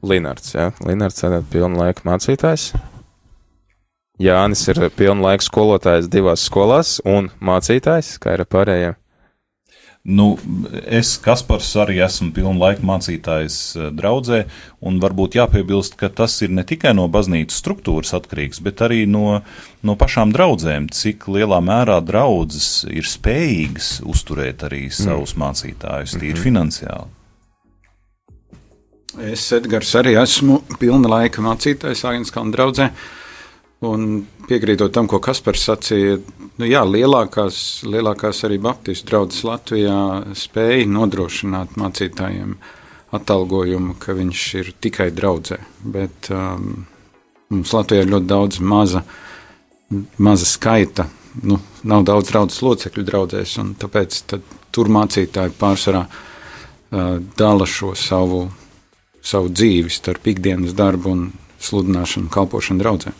Linards, 0.04 0.52
jā, 0.52 0.68
Linards 0.84 1.24
ir 1.24 1.40
pilna 1.48 1.86
laika 1.86 2.04
mācītājs. 2.12 2.74
Jānis 4.20 4.68
ir 4.68 4.84
pilna 4.92 5.30
laika 5.30 5.48
skolotājs 5.48 6.12
divās 6.12 6.44
skolās 6.44 6.98
un 7.08 7.32
mācītājs, 7.40 8.18
kā 8.20 8.36
ir 8.36 8.44
ar 8.44 8.52
pārējiem. 8.52 8.99
Nu, 10.02 10.38
es, 10.88 11.18
Kaspars, 11.20 11.74
arī 11.76 11.98
esmu 12.00 12.30
pilnu 12.32 12.56
laiku 12.56 12.86
mācītājs 12.88 13.56
eh, 13.76 13.88
draudzē, 13.92 14.38
un 14.80 14.96
varbūt 15.02 15.36
jāpiebilst, 15.36 15.98
ka 16.00 16.08
tas 16.08 16.38
ir 16.40 16.54
ne 16.56 16.64
tikai 16.64 16.94
no 16.96 17.04
baznīcas 17.12 17.58
struktūras 17.60 18.14
atkarīgs, 18.16 18.62
bet 18.64 18.80
arī 18.86 19.04
no, 19.04 19.42
no 19.84 19.96
pašām 20.00 20.32
draudzēm, 20.32 20.88
cik 20.88 21.28
lielā 21.28 21.60
mērā 21.60 21.98
draudzes 22.00 22.86
ir 22.88 23.04
spējīgas 23.04 23.98
uzturēt 24.08 24.64
arī 24.70 24.86
mm. 24.88 24.96
savus 25.02 25.36
mm. 25.36 25.44
mācītājus, 25.44 26.16
tīri 26.16 26.32
mm 26.32 26.36
-hmm. 26.38 26.44
finansiāli. 26.48 27.16
Es, 29.18 29.52
Edgars, 29.52 29.92
arī 30.00 30.14
esmu 30.16 30.62
pilna 30.80 31.10
laika 31.12 31.42
mācītājs 31.44 32.06
Agnēskām 32.08 32.52
draudzē. 32.54 32.88
Un 33.80 34.26
piekrītot 34.44 34.92
tam, 34.92 35.06
ko 35.08 35.22
Kaspars 35.24 35.62
sacīja, 35.64 36.18
nu 36.60 36.66
jā, 36.68 36.82
lielākās, 36.84 37.80
lielākās 37.88 38.42
arī 38.44 38.58
Baptistu 38.60 39.08
draudzes 39.08 39.46
Latvijā 39.48 40.00
spēja 40.36 40.84
nodrošināt 40.84 41.78
mācītājiem 41.80 42.58
atalgojumu, 43.16 43.94
ka 43.96 44.12
viņš 44.18 44.42
ir 44.60 44.68
tikai 44.84 45.08
draudzē. 45.16 45.56
Bet 45.96 46.28
um, 46.28 46.84
mums 47.48 47.72
Latvijā 47.72 48.04
ir 48.04 48.12
ļoti 48.12 48.28
daudz 48.34 48.60
maza, 48.60 49.00
maza 50.20 50.50
skaita. 50.50 51.08
Nu, 51.40 51.56
nav 51.88 52.04
daudz 52.04 52.34
draudzes 52.34 52.60
locekļu 52.66 53.06
draudzēs, 53.08 53.56
un 53.64 53.72
tāpēc 53.80 54.20
tur 54.76 54.92
mācītāji 54.92 55.56
pārsvarā 55.56 56.04
uh, 56.04 57.16
dala 57.40 57.64
šo 57.64 57.94
savu, 57.96 58.44
savu 59.24 59.48
dzīvi 59.56 59.96
starp 59.96 60.28
ikdienas 60.34 60.76
darbu 60.76 61.16
un 61.16 61.26
sludināšanu, 61.64 62.28
kalpošanu 62.28 62.84
draudzē. 62.84 63.16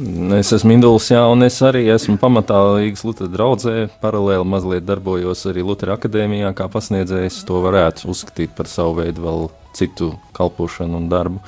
Es 0.00 0.48
esmu 0.56 0.72
Induls, 0.72 1.10
jā, 1.12 1.20
un 1.28 1.44
es 1.44 1.58
arī 1.66 1.82
esmu 1.92 2.14
pamatā 2.20 2.56
Rīgas 2.78 3.02
Lutera 3.04 3.28
draugzē. 3.28 3.74
Paralēli 4.00 4.46
mazliet 4.48 4.86
darbojos 4.88 5.42
arī 5.50 5.60
Lutera 5.66 5.98
akadēmijā, 5.98 6.54
kā 6.56 6.70
pasniedzējs. 6.72 7.42
To 7.48 7.58
varētu 7.66 8.08
uzskatīt 8.08 8.54
par 8.56 8.70
savu 8.70 8.96
veidu 9.02 9.26
vēl 9.26 9.44
citu 9.76 10.14
kalpošanu 10.38 10.96
un 11.02 11.10
darbu. 11.12 11.42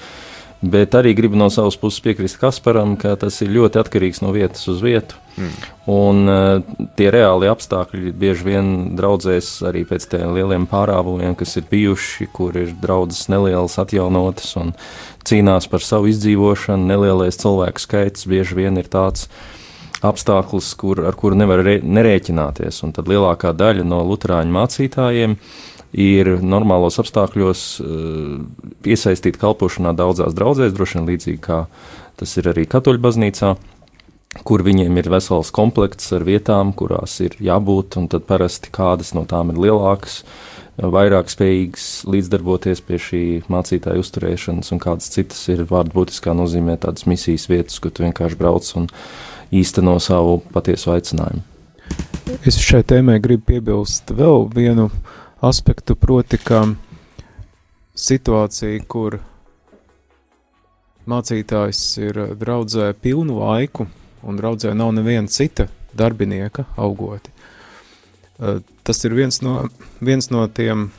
Bet 0.62 0.94
arī 0.94 1.11
gribu 1.18 1.35
no 1.35 1.48
savas 1.51 1.75
puses 1.75 1.98
piekrist 2.05 2.38
Kasparam, 2.38 2.94
ka 2.94 3.16
tas 3.18 3.40
ir 3.42 3.51
ļoti 3.51 3.81
atkarīgs 3.81 4.20
no 4.22 4.31
vietas 4.31 4.62
uz 4.70 4.79
vietu. 4.85 5.18
Mm. 5.35 5.55
Un 5.90 6.31
uh, 6.31 6.77
tie 6.94 7.09
reāli 7.11 7.48
apstākļi 7.51 8.12
bieži 8.14 8.46
vien 8.46 8.68
draudzēs 8.94 9.48
arī 9.66 9.83
pēc 9.88 10.07
tiem 10.12 10.37
lieliem 10.37 10.68
pārāvumiem, 10.70 11.35
kas 11.40 11.57
ir 11.59 11.66
bijuši, 11.70 12.29
kur 12.37 12.55
ir 12.61 12.77
draudzes 12.79 13.27
nelielas, 13.33 13.75
atjaunotas 13.83 14.55
un 14.61 14.70
cīnās 15.27 15.66
par 15.72 15.83
savu 15.83 16.12
izdzīvošanu. 16.12 16.87
Nelielais 16.92 17.42
cilvēku 17.42 17.83
skaits 17.83 18.31
bieži 18.31 18.61
vien 18.62 18.79
ir 18.79 18.87
tāds 18.92 19.27
apstākļus, 20.03 20.70
kur, 20.79 21.03
ar 21.11 21.18
kuru 21.18 21.38
nevar 21.42 21.64
re, 21.66 21.81
nerēķināties. 21.83 22.85
Un 22.87 22.94
tad 22.94 23.11
lielākā 23.11 23.51
daļa 23.55 23.87
no 23.87 24.03
luterāņu 24.07 24.55
mācītājiem 24.61 25.37
ir 25.92 26.38
normālos 26.40 26.98
apstākļos 27.02 27.64
uh, 27.83 28.38
iesaistīti 28.85 29.40
kalpošanā 29.40 29.92
daudzās 29.96 30.37
draudzēs, 30.37 30.72
droši 30.76 30.98
vien 30.98 31.11
līdzīgi 31.12 31.42
kā 31.44 31.66
tas 32.20 32.33
ir 32.40 32.48
arī 32.52 32.64
katoļu 32.70 33.02
baznīcā, 33.02 33.55
kur 34.48 34.64
viņiem 34.64 34.96
ir 35.00 35.11
vesels 35.12 35.52
komplekts 35.52 36.12
ar 36.16 36.24
vietām, 36.24 36.72
kurās 36.76 37.18
ir 37.24 37.37
jābūt, 37.42 37.98
un 38.00 38.09
tad 38.12 38.24
parasti 38.28 38.72
kādas 38.72 39.12
no 39.16 39.26
tām 39.28 39.52
ir 39.52 39.61
lielākas, 39.66 40.22
vairāk 40.81 41.28
spējīgas 41.28 41.87
līdzdarboties 42.09 42.81
pie 42.87 42.98
šī 43.02 43.22
mācītāja 43.52 44.00
uzturēšanas, 44.00 44.72
un 44.72 44.81
kādas 44.81 45.12
citas 45.12 45.42
ir 45.52 45.66
vārdu 45.68 45.92
būtiskā 45.98 46.33
nozīmē 46.37 46.78
tādas 46.81 47.05
misijas 47.11 47.44
vietas, 47.52 47.76
kur 47.83 47.92
tu 47.92 48.07
vienkārši 48.07 48.38
brauc 48.40 48.70
un 48.81 48.88
īsteno 49.52 49.98
savu 50.00 50.40
patiesu 50.55 50.94
aicinājumu. 50.96 51.44
Es 52.48 52.57
šai 52.62 52.81
tēmai 52.88 53.18
gribu 53.20 53.50
piebilst 53.52 54.14
vēl 54.16 54.46
vienu 54.55 54.88
aspektu, 55.42 55.96
proti, 55.98 56.38
ka 56.38 56.62
situācija, 57.98 58.85
kur 58.88 59.18
mācītājs 61.11 61.83
ir 62.02 62.20
draudzē 62.38 62.92
pilnu 63.02 63.40
laiku, 63.42 63.88
un 64.22 64.38
draudzē 64.38 64.74
nav 64.78 64.92
neviena 64.94 65.28
cita 65.28 65.66
darbinieka 65.98 66.64
augoti. 66.78 67.33
Tas 68.83 69.05
ir 69.05 69.14
viens 69.14 69.42
no, 69.42 69.66
viens 70.00 70.31
no 70.31 70.46
tiem 70.48 70.90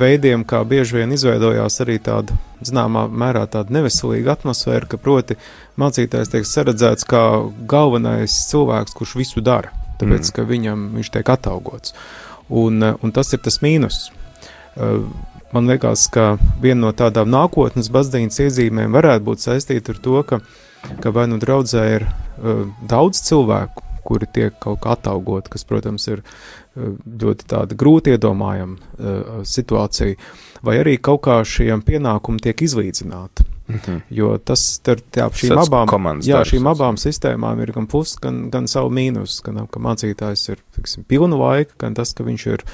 veidiem, 0.00 0.44
kā 0.48 0.62
bieži 0.68 1.00
vien 1.00 1.12
izveidojās 1.14 1.80
arī 1.84 1.98
tāda, 2.02 2.36
zināmā 2.64 3.06
mērā, 3.08 3.44
tāda 3.50 3.74
neveselīga 3.76 4.36
atmosfēra, 4.36 4.88
ka 4.88 5.00
proti 5.00 5.36
mācītājs 5.80 6.32
tiek 6.32 6.48
saredzēts 6.48 7.08
kā 7.08 7.22
galvenais 7.68 8.36
cilvēks, 8.50 8.96
kurš 8.98 9.16
visu 9.20 9.44
dara, 9.44 9.72
tāpēc, 10.00 10.28
mm. 10.28 10.34
ka 10.36 10.46
viņam 10.48 10.86
viņš 10.96 11.12
tiek 11.16 11.32
atalgots. 11.34 11.96
Un, 12.52 12.82
eh, 12.82 12.96
un 13.02 13.12
tas 13.12 13.32
ir 13.32 13.40
tas 13.44 13.60
mīnus. 13.64 14.10
Uh, 14.72 15.04
man 15.52 15.68
liekas, 15.68 16.06
ka 16.12 16.38
viena 16.62 16.86
no 16.86 16.90
tādām 16.96 17.28
nākotnes 17.32 17.90
baznīcas 17.92 18.40
iezīmēm 18.46 18.94
varētu 18.96 19.26
būt 19.26 19.44
saistīta 19.44 19.92
ar 19.92 19.98
to, 20.04 20.22
ka, 20.28 20.38
ka 21.04 21.12
vai 21.12 21.26
nu 21.28 21.36
draudzē 21.40 21.82
ir 21.96 22.06
uh, 22.08 22.62
daudz 22.88 23.20
cilvēku, 23.26 23.84
kuri 24.04 24.28
tiek 24.32 24.56
kaut 24.60 24.80
kā 24.82 24.96
atalgoti, 24.96 25.52
kas, 25.52 25.64
protams, 25.68 26.08
ir 26.10 26.24
ļoti 26.74 27.46
tāda 27.52 27.76
grūti 27.78 28.16
iedomājama 28.16 29.44
situācija, 29.46 30.16
vai 30.66 30.74
arī 30.80 30.96
kaut 30.98 31.20
kā 31.28 31.36
šiem 31.46 31.84
pienākumi 31.86 32.42
tiek 32.42 32.64
izlīdzināti. 32.66 33.46
-hmm. 33.68 34.02
Jo 34.10 34.38
tas 34.38 34.80
ar 34.86 34.98
šīm 35.32 35.54
Tāds 35.54 35.68
abām, 35.68 35.86
komandas 35.88 36.26
jā, 36.26 36.42
šīm 36.44 36.66
abām 36.66 36.96
sistēmām 36.96 37.60
ir 37.62 37.72
gan 37.72 37.86
pluss, 37.86 38.16
gan, 38.16 38.50
gan 38.50 38.66
savu 38.66 38.90
mīnus. 38.90 39.42
Gan 39.44 39.66
ka 39.66 39.80
mācītājs 39.80 40.48
ir 40.48 40.58
tiksim, 40.76 41.04
pilnu 41.04 41.38
laiku, 41.38 41.72
gan 41.78 41.94
tas, 41.94 42.12
ka 42.12 42.24
viņš 42.24 42.46
ir 42.46 42.64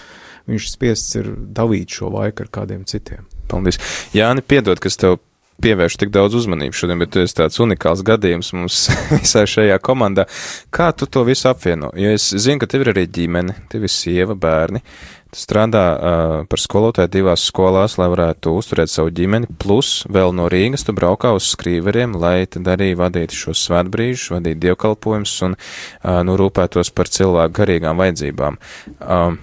viņš 0.48 0.70
spiests 0.72 1.16
ir 1.20 1.32
dalīt 1.36 1.92
šo 1.92 2.10
laiku 2.12 2.46
ar 2.46 2.48
kādiem 2.48 2.84
citiem. 2.88 3.26
Paldies. 3.48 3.78
Jāni, 4.16 4.44
piedod, 4.44 4.80
kas 4.80 4.96
tev 5.00 5.18
pievērš 5.62 5.98
tik 5.98 6.12
daudz 6.14 6.36
uzmanības 6.38 6.82
šodien, 6.82 7.02
bet 7.02 7.12
tu 7.14 7.22
esi 7.22 7.36
tāds 7.40 7.58
unikāls 7.62 8.04
gadījums 8.06 8.52
mums 8.56 8.80
visā 9.18 9.44
šajā 9.48 9.78
komandā. 9.84 10.28
Kā 10.74 10.90
tu 10.96 11.08
to 11.10 11.24
visu 11.28 11.50
apvieno? 11.50 11.90
Jo 11.98 12.14
es 12.14 12.30
zinu, 12.34 12.62
ka 12.62 12.70
tev 12.70 12.86
ir 12.86 12.92
arī 12.94 13.08
ģimene, 13.18 13.56
tev 13.72 13.86
ir 13.88 13.92
sieva, 13.92 14.36
bērni. 14.38 14.82
Tu 15.28 15.42
strādā 15.42 15.82
uh, 15.92 16.34
par 16.48 16.60
skolotāju 16.62 17.10
divās 17.12 17.42
skolās, 17.50 17.98
lai 18.00 18.06
varētu 18.08 18.54
uzturēt 18.56 18.88
savu 18.88 19.12
ģimeni, 19.12 19.50
plus 19.60 20.06
vēl 20.08 20.32
no 20.32 20.46
Rīgas 20.48 20.86
tu 20.88 20.94
braukā 20.96 21.34
uz 21.36 21.50
skrīveriem, 21.52 22.16
lai 22.16 22.46
tad 22.48 22.70
arī 22.72 22.94
vadītu 22.96 23.36
šos 23.36 23.66
svētbrīžus, 23.68 24.30
vadītu 24.38 24.62
dievkalpojumus 24.64 25.36
un 25.50 25.58
uh, 25.58 26.22
nu 26.24 26.38
rūpētos 26.40 26.94
par 26.96 27.12
cilvēku 27.12 27.58
garīgām 27.60 28.00
vajadzībām. 28.00 28.56
Um, 29.04 29.38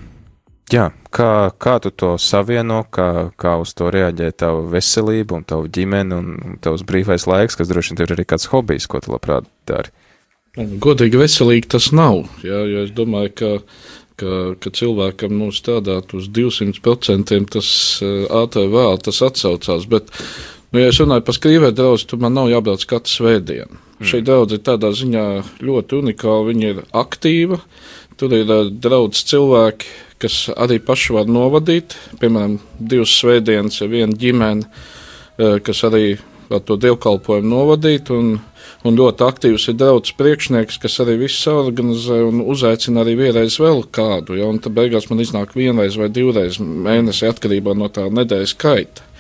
Jā, 0.74 0.88
kā, 1.14 1.52
kā 1.62 1.76
tu 1.84 1.92
to 1.94 2.16
savieno, 2.18 2.80
kā, 2.90 3.30
kā 3.38 3.54
uz 3.62 3.76
to 3.78 3.92
reaģē 3.94 4.32
tava 4.34 4.64
veselība 4.72 5.38
un 5.38 5.44
tava 5.46 5.70
ģimene 5.70 6.18
un, 6.18 6.32
un 6.42 6.56
tavs 6.62 6.82
brīvais 6.88 7.28
laiks, 7.30 7.58
kas 7.60 7.70
droši 7.70 7.94
vien 7.94 8.02
ir 8.08 8.16
arī 8.16 8.26
kāds 8.26 8.50
hobijs, 8.50 8.88
ko 8.90 9.04
tu 9.04 9.14
labprāt 9.14 9.46
dari? 9.70 9.94
Godīgi 10.56 11.20
veselīgi 11.20 11.70
tas 11.76 11.92
nav. 11.94 12.24
Jā, 12.46 12.64
jo 12.66 12.86
es 12.88 12.94
domāju, 12.96 13.34
ka, 13.38 13.52
ka, 14.18 14.42
ka 14.64 14.72
cilvēkam 14.80 15.36
nu, 15.38 15.52
strādāt 15.54 16.16
uz 16.18 16.32
200% 16.34 17.40
tas 17.54 17.72
eh, 18.02 18.26
ātri 18.34 18.66
vēl 18.72 18.98
tas 19.06 19.22
atsaucās. 19.28 19.86
Bet, 19.92 20.10
nu, 20.72 20.82
ja 20.82 20.90
es 20.90 21.02
runāju 21.04 21.28
par 21.28 21.38
skrīvēt 21.38 21.78
draugu, 21.78 22.08
tad 22.10 22.24
man 22.24 22.34
nav 22.40 22.50
jābrauc 22.50 22.88
katru 22.90 23.20
svētdienu. 23.20 23.84
Mm. 24.00 24.08
Šī 24.10 24.24
draudze 24.26 24.58
ir 24.58 24.66
tādā 24.66 24.90
ziņā 24.96 25.28
ļoti 25.64 26.00
unikāla. 26.02 26.50
Viņa 26.50 26.72
ir 26.72 26.82
aktīva, 26.96 27.60
tur 28.20 28.34
ir 28.36 28.50
uh, 28.50 28.72
draudz 28.72 29.22
cilvēki, 29.28 29.92
kas 30.26 30.42
arī 30.58 30.82
paši 30.84 31.16
var 31.16 31.30
novadīt. 31.30 31.96
Piemēram, 32.22 32.58
divas 32.80 33.14
svētdienas 33.22 33.78
ir 33.86 33.94
viena 33.94 34.18
ģimene, 34.26 34.66
uh, 34.66 35.58
kas 35.64 35.86
arī 35.88 36.18
var 36.50 36.62
to 36.66 36.78
dievkalpojumu 36.82 37.50
novadīt. 37.50 38.12
Un, 38.14 38.36
un 38.86 39.00
ļoti 39.00 39.26
aktīvs 39.26 39.70
ir 39.72 39.78
daudz 39.80 40.14
priekšnieks, 40.18 40.80
kas 40.82 41.00
arī 41.04 41.18
viss 41.24 41.48
organizē 41.50 42.22
un 42.28 42.44
uzaicina 42.46 43.04
arī 43.06 43.16
vienreiz 43.22 43.58
vēl 43.62 43.86
kādu. 43.96 44.38
Ja, 44.40 44.50
un 44.50 44.62
tad 44.64 44.76
beigās 44.78 45.10
man 45.12 45.24
iznāk 45.24 45.56
vienreiz 45.58 45.98
vai 46.02 46.10
divreiz 46.14 46.60
mēnesī 46.60 47.30
atkarībā 47.30 47.78
no 47.78 47.90
tā 47.94 48.08
nedēļas 48.10 48.56
skaita. 48.58 49.12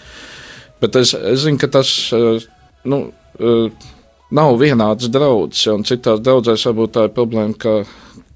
Bet 0.84 0.98
es, 1.00 1.14
es 1.16 1.46
zinu, 1.46 1.60
ka 1.62 1.72
tas 1.72 1.92
uh, 2.14 2.42
nu, 2.90 3.06
uh, 3.40 3.92
nav 4.36 4.58
vienāds 4.60 5.10
draugs, 5.12 5.64
ja, 5.66 5.76
un 5.78 5.86
citās 5.88 6.22
draudzēs 6.24 6.66
varbūt 6.70 6.96
tā 6.98 7.08
ir 7.08 7.16
problēma, 7.16 7.56
ka, 7.58 7.78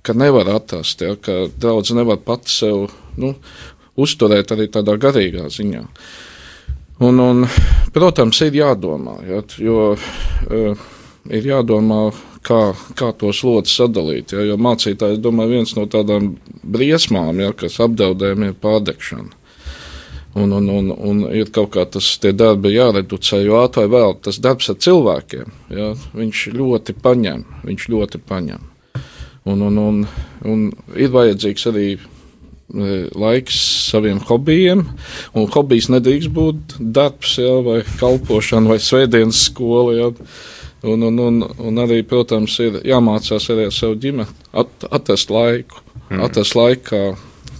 ka 0.02 0.16
nevar 0.18 0.50
atrast, 0.56 1.02
ja, 1.02 1.16
ka 1.16 1.46
draugs 1.60 1.94
nevar 1.96 2.22
pats 2.26 2.62
sev 2.62 2.88
nu, 3.20 3.34
uzturēt 4.00 4.54
arī 4.56 4.70
tādā 4.72 4.96
garīgā 5.00 5.50
ziņā. 5.52 5.84
Un, 7.00 7.20
un, 7.24 7.46
protams, 7.96 8.42
ir 8.44 8.58
jādomā, 8.60 9.20
ja, 9.28 9.44
jo 9.64 9.94
uh, 9.96 10.88
ir 11.32 11.48
jādomā, 11.48 12.10
kā, 12.46 12.60
kā 13.00 13.12
to 13.20 13.32
slodzi 13.36 13.76
sadalīt. 13.78 14.34
Ja, 14.36 14.44
jo 14.48 14.58
mācītājs, 14.60 15.20
domāju, 15.24 15.60
viens 15.60 15.76
no 15.78 15.86
tādām 15.92 16.34
briesmām, 16.64 17.40
ja, 17.44 17.54
kas 17.56 17.80
apdraudējumi 17.84 18.52
ir 18.52 18.58
pārdegšana. 18.60 19.36
Un, 20.40 20.52
un, 20.54 20.68
un, 20.70 20.92
un 20.94 21.22
ir 21.34 21.50
kaut 21.52 21.72
kā 21.74 21.88
tas 21.90 22.06
darbi 22.22 22.76
jāreducē, 22.76 23.42
jo 23.42 23.58
ātrāk 23.64 23.90
vēl 23.90 24.14
tas 24.24 24.38
darbs 24.44 24.70
ar 24.70 24.78
cilvēkiem, 24.86 25.56
ja, 25.74 25.94
viņš 26.16 26.44
ļoti 26.54 26.96
paņem, 27.02 27.48
viņš 27.66 27.88
ļoti 27.96 28.22
paņem. 28.30 28.69
Un, 29.50 29.64
un, 29.66 29.80
un, 29.82 30.00
un 30.46 30.66
ir 31.00 31.12
vajadzīgs 31.14 31.66
arī 31.72 31.88
e, 31.96 32.00
laiks 33.18 33.58
saviem 33.90 34.22
hobijiem, 34.30 34.86
un 35.34 35.50
hobijs 35.56 35.90
nedrīkst 35.94 36.34
būt 36.36 36.78
darbs, 36.80 37.38
ja, 37.42 37.58
vai 37.66 37.82
kalpošana, 38.02 38.70
vai 38.70 38.80
svētdienas 38.84 39.48
skola. 39.50 39.96
Ja. 39.98 40.12
Un, 40.90 41.04
un, 41.04 41.18
un, 41.20 41.42
un 41.44 41.82
arī, 41.84 42.04
protams, 42.08 42.54
ir 42.64 42.80
jāmācās 42.88 43.50
arī 43.52 43.68
ar 43.68 43.76
savu 43.76 43.98
ģimeni, 44.00 44.30
at, 44.62 44.88
atrast 44.96 45.34
laiku, 45.34 45.82
mm. 46.08 46.22
atrast 46.30 46.56
laiku, 46.56 46.86
kā, 46.94 47.04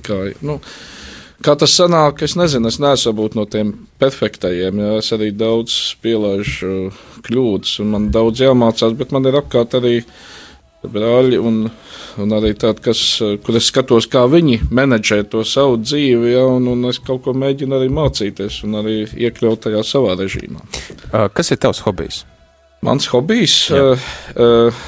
kā 0.06 0.22
nu, 0.46 0.62
Kā 1.40 1.54
tas 1.56 1.72
sanāk, 1.72 2.20
es 2.26 2.34
nezinu, 2.36 2.68
es 2.68 2.82
neesmu 2.84 3.14
būt 3.16 3.36
no 3.40 3.46
tiem 3.48 3.72
perfektajiem. 4.02 4.82
Jā, 4.84 4.90
es 5.00 5.12
arī 5.16 5.30
daudz 5.32 5.76
pielaidu 6.04 6.90
kļūdas, 7.24 7.78
un 7.80 7.94
man 7.94 8.10
daudz 8.12 8.42
jāmācās, 8.44 8.96
bet 9.00 9.14
man 9.16 9.30
ir 9.30 9.38
apkārt 9.40 9.78
arī 9.80 10.02
brāļi, 10.88 11.40
un, 11.44 11.66
un 12.22 12.36
arī 12.38 12.54
tādi, 12.60 12.84
kas, 12.86 13.02
kur 13.44 13.58
es 13.60 13.68
skatos, 13.72 14.08
kā 14.12 14.24
viņi 14.32 14.62
menedžē 14.72 15.22
to 15.32 15.44
savu 15.48 15.80
dzīvi, 15.82 16.34
ja, 16.34 16.46
un, 16.48 16.70
un 16.72 16.92
es 16.92 17.02
kaut 17.04 17.26
ko 17.26 17.36
mēģinu 17.36 17.80
arī 17.80 17.90
mācīties 17.94 18.62
un 18.68 18.80
arī 18.80 19.02
iekļaut 19.28 19.66
tajā 19.68 19.84
savā 19.88 20.16
režīmā. 20.20 20.64
Uh, 21.12 21.28
kas 21.34 21.52
ir 21.52 21.60
tavs 21.60 21.84
hobijs? 21.84 22.24
Mans 22.86 23.10
hobijs. 23.12 23.66
Uh, 23.76 24.10
uh, 24.40 24.88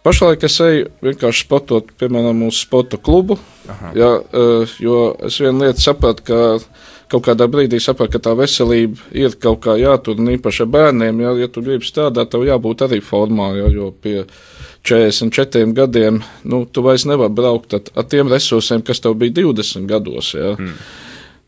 Pašlaik 0.00 0.42
es 0.48 0.54
eju 0.64 0.86
vienkārši 1.04 1.44
spotot, 1.44 1.90
piemēram, 2.00 2.38
mūsu 2.46 2.64
sporta 2.64 2.96
klubu. 2.96 3.36
Aha. 3.68 3.90
Jā, 3.94 4.14
uh, 4.16 4.78
jo 4.80 5.10
es 5.28 5.36
vienu 5.42 5.66
lietu 5.66 5.84
sapratu, 5.84 6.24
ka 6.24 6.38
kaut 7.10 7.26
kādā 7.26 7.46
brīdī 7.50 7.80
sapratu, 7.82 8.16
ka 8.16 8.22
tā 8.30 8.32
veselība 8.38 9.10
ir 9.14 9.34
kaut 9.42 9.60
kā 9.66 9.76
jātur, 9.78 10.18
un 10.18 10.32
īpaši 10.36 10.66
bērniem, 10.70 11.20
ja, 11.24 11.34
ja 11.42 11.50
tu 11.52 11.62
gribi 11.66 11.86
strādāt, 11.86 12.30
tev 12.32 12.46
jābūt 12.48 12.86
arī 12.86 13.00
formā, 13.04 13.50
ja, 13.58 13.68
jo 13.74 13.90
pie 13.92 14.24
44 14.86 15.74
gadiem 15.76 16.22
nu, 16.42 16.64
tu 16.64 16.82
vairs 16.82 17.04
nevari 17.04 17.34
braukt 17.34 17.76
ar, 17.76 17.86
ar 17.94 18.08
tiem 18.08 18.30
resursiem, 18.32 18.82
kas 18.82 19.02
tev 19.02 19.18
bija 19.20 19.42
20 19.42 19.86
gados. 19.90 20.34
Ja. 20.34 20.54
Mm. 20.56 20.74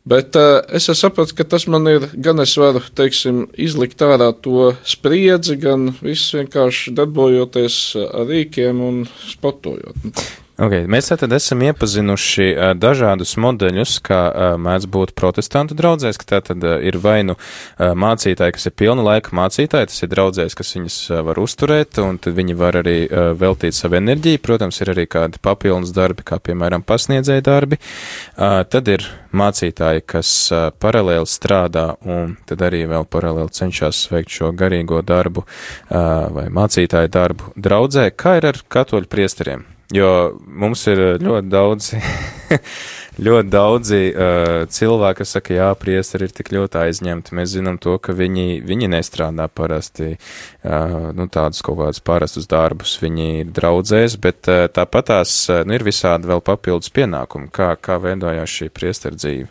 Bet 0.02 0.34
uh, 0.34 0.58
es 0.74 0.88
sapratu, 0.98 1.36
ka 1.38 1.46
tas 1.46 1.68
man 1.70 1.86
ir 1.86 2.08
gan 2.18 2.42
es 2.42 2.56
varu, 2.58 2.82
teiksim, 2.98 3.44
izlikt 3.54 4.02
ārā 4.02 4.32
to 4.42 4.72
spriedzi, 4.82 5.54
gan 5.62 5.92
viss 6.02 6.34
vienkārši 6.34 6.94
darbojoties 6.98 7.76
ar 8.08 8.26
rīkiem 8.26 8.82
un 8.82 9.04
sportojot. 9.30 10.24
Okay, 10.60 10.84
mēs 10.84 11.06
tātad 11.08 11.32
esam 11.32 11.62
iepazinuši 11.64 12.46
uh, 12.52 12.64
dažādus 12.76 13.30
modeļus, 13.40 13.94
kā 14.04 14.18
uh, 14.28 14.50
mēdz 14.60 14.84
būt 14.92 15.14
protestantu 15.16 15.72
draudzēs, 15.78 16.18
ka 16.20 16.28
tātad 16.34 16.66
uh, 16.68 16.74
ir 16.84 16.98
vai 17.00 17.22
nu 17.24 17.38
uh, 17.38 17.94
mācītāji, 17.96 18.52
kas 18.58 18.68
ir 18.68 18.74
pilna 18.76 19.00
laika 19.06 19.32
mācītāji, 19.32 19.88
tas 19.88 20.04
ir 20.04 20.10
draudzēs, 20.12 20.58
kas 20.58 20.74
viņus 20.76 20.98
uh, 21.08 21.22
var 21.24 21.40
uzturēt, 21.40 21.96
un 22.04 22.20
tad 22.20 22.36
viņi 22.36 22.58
var 22.60 22.76
arī 22.82 22.98
uh, 23.06 23.30
veltīt 23.32 23.78
savu 23.78 23.96
enerģiju. 24.02 24.42
Protams, 24.44 24.82
ir 24.84 24.92
arī 24.92 25.08
kādi 25.08 25.40
papildus 25.40 25.96
darbi, 25.96 26.28
kā 26.28 26.36
piemēram 26.36 26.84
pasniedzēja 26.84 27.48
darbi. 27.48 27.80
Uh, 28.36 28.60
tad 28.68 28.92
ir 28.92 29.08
mācītāji, 29.32 30.04
kas 30.04 30.36
uh, 30.52 30.68
paralēli 30.84 31.32
strādā 31.32 31.94
un 32.04 32.36
tad 32.44 32.68
arī 32.68 32.84
vēl 32.92 33.08
paralēli 33.08 33.56
cenšas 33.56 34.04
veikt 34.12 34.36
šo 34.36 34.52
garīgo 34.52 35.00
darbu 35.00 35.48
uh, 35.48 36.28
vai 36.28 36.50
mācītāju 36.52 37.16
darbu 37.16 37.56
draudzē. 37.56 38.10
Kā 38.12 38.36
ir 38.42 38.52
ar 38.52 38.66
katoļu 38.68 39.08
priesteriem? 39.08 39.71
Jo 39.92 40.08
mums 40.48 40.86
ir 40.88 41.00
ļoti 41.20 41.50
daudzi, 41.52 41.98
ļoti 43.26 43.50
daudzi 43.52 44.00
uh, 44.08 44.62
cilvēki, 44.72 45.18
kas 45.20 45.34
saka, 45.36 45.54
jā, 45.58 45.68
priesteri 45.76 46.28
ir 46.28 46.32
tik 46.32 46.48
ļoti 46.54 46.80
aizņemti. 46.86 47.34
Mēs 47.36 47.52
zinām 47.52 47.76
to, 47.82 47.98
ka 48.00 48.14
viņi, 48.16 48.62
viņi 48.64 48.88
nestrādā 48.94 49.50
parasti 49.52 50.14
uh, 50.14 51.10
nu, 51.12 51.28
tādus 51.28 51.60
kaut 51.66 51.82
kādus 51.82 52.00
parastus 52.04 52.48
darbus. 52.48 52.94
Viņi 53.04 53.28
ir 53.42 53.52
draudzēs, 53.52 54.16
bet 54.22 54.48
uh, 54.48 54.64
tāpat 54.72 55.10
tās 55.12 55.36
uh, 55.52 55.60
nu, 55.68 55.76
ir 55.76 55.84
visādi 55.84 56.30
vēl 56.30 56.40
papildus 56.46 56.92
pienākumi, 56.96 57.52
kā, 57.52 57.74
kā 57.76 58.00
veidojās 58.00 58.60
šī 58.60 58.72
priestera 58.72 59.18
dzīve. 59.18 59.50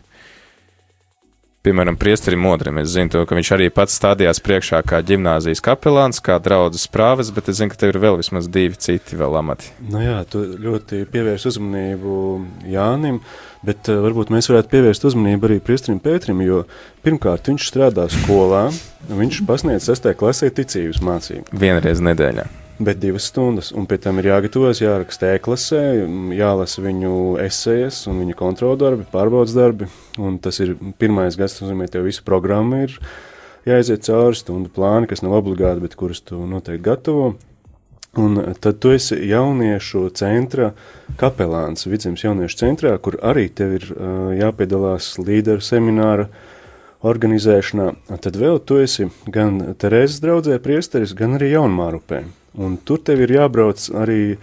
Piemēram, 1.61 1.93
priesterim 1.93 2.41
modrim. 2.41 2.79
Es 2.81 2.89
zinu, 2.89 3.11
to, 3.13 3.19
ka 3.29 3.35
viņš 3.37 3.49
arī 3.53 3.67
pats 3.69 3.93
stādījās 3.99 4.39
priekšā 4.41 4.79
kā 4.81 4.97
gimnāzijas 5.05 5.59
kapelāns, 5.61 6.17
kā 6.25 6.39
draudzes 6.41 6.87
prāves, 6.89 7.29
bet 7.35 7.51
es 7.51 7.59
zinu, 7.59 7.69
ka 7.69 7.77
tev 7.83 7.91
ir 7.93 7.99
vēl 8.01 8.17
vismaz 8.17 8.47
divi 8.49 8.79
citi 8.81 9.19
vēl 9.19 9.37
amati. 9.37 9.69
Nu 9.93 10.01
jā, 10.01 10.15
tu 10.25 10.41
ļoti 10.41 11.03
pievērs 11.13 11.45
uzmanību 11.51 12.15
Jānim, 12.71 13.21
bet 13.61 13.91
uh, 13.93 14.01
varbūt 14.07 14.33
mēs 14.33 14.49
varētu 14.49 14.73
pievērst 14.73 15.05
uzmanību 15.11 15.51
arī 15.51 15.59
priesterim 15.61 16.01
Pēterim, 16.01 16.41
jo 16.47 16.63
pirmkārt 17.05 17.53
viņš 17.53 17.69
strādā 17.69 18.07
skolā, 18.09 18.63
viņš 19.13 19.43
pasniedz 19.45 19.85
6. 19.93 20.09
klasē 20.17 20.49
ticības 20.49 21.05
mācību. 21.05 21.61
Vienreiz 21.61 22.01
nedēļā. 22.01 22.49
Bet 22.81 22.97
divas 22.97 23.27
stundas, 23.29 23.67
un 23.77 23.85
pēc 23.85 24.07
tam 24.07 24.17
ir 24.17 24.31
jāgatavojas, 24.31 24.79
jāraksta 24.81 25.35
e-klasē, 25.35 25.81
jālasa 26.33 26.81
viņu 26.81 27.11
esejas 27.43 27.99
un 28.09 28.23
viņa 28.23 28.33
kontroldarbi, 28.39 29.05
pārbaudas 29.11 29.53
darbi. 29.53 29.85
Un 30.17 30.39
tas 30.41 30.57
ir 30.63 30.71
pirmais 30.97 31.37
gads, 31.37 31.59
tas 31.59 31.67
nozīmē, 31.67 31.85
tev 31.91 32.07
visu 32.07 32.25
programmu 32.25 32.79
ir 32.87 32.95
jāiziet 33.69 34.07
cauri 34.07 34.39
stundu 34.39 34.73
plāni, 34.73 35.11
kas 35.11 35.21
nav 35.21 35.37
obligāti, 35.43 35.83
bet 35.83 35.93
kurus 35.99 36.23
tu 36.25 36.41
noteikti 36.49 36.87
gatavo. 36.89 37.29
Un 38.17 38.41
tad 38.59 38.81
tu 38.83 38.95
esi 38.95 39.19
jauniešu 39.29 40.07
centra 40.17 40.73
kapelāns, 41.21 41.85
vidzemes 41.87 42.25
jauniešu 42.25 42.63
centrā, 42.65 42.97
kur 42.97 43.21
arī 43.21 43.45
tev 43.53 43.77
ir 43.77 43.87
uh, 43.93 44.33
jāpiedalās 44.41 45.13
līderu 45.21 45.61
semināra 45.63 46.27
organizēšanā. 47.05 47.87
Tad 48.25 48.41
vēl 48.41 48.59
tu 48.65 48.81
esi 48.81 49.11
gan 49.31 49.61
Terēzes 49.77 50.19
draudzē 50.25 50.59
priesteris, 50.65 51.13
gan 51.13 51.37
arī 51.37 51.53
jaunmārupē. 51.53 52.25
Un 52.59 52.75
tur 52.83 52.99
tev 52.99 53.21
ir 53.23 53.31
jābrauc 53.31 53.85
arī 53.95 54.35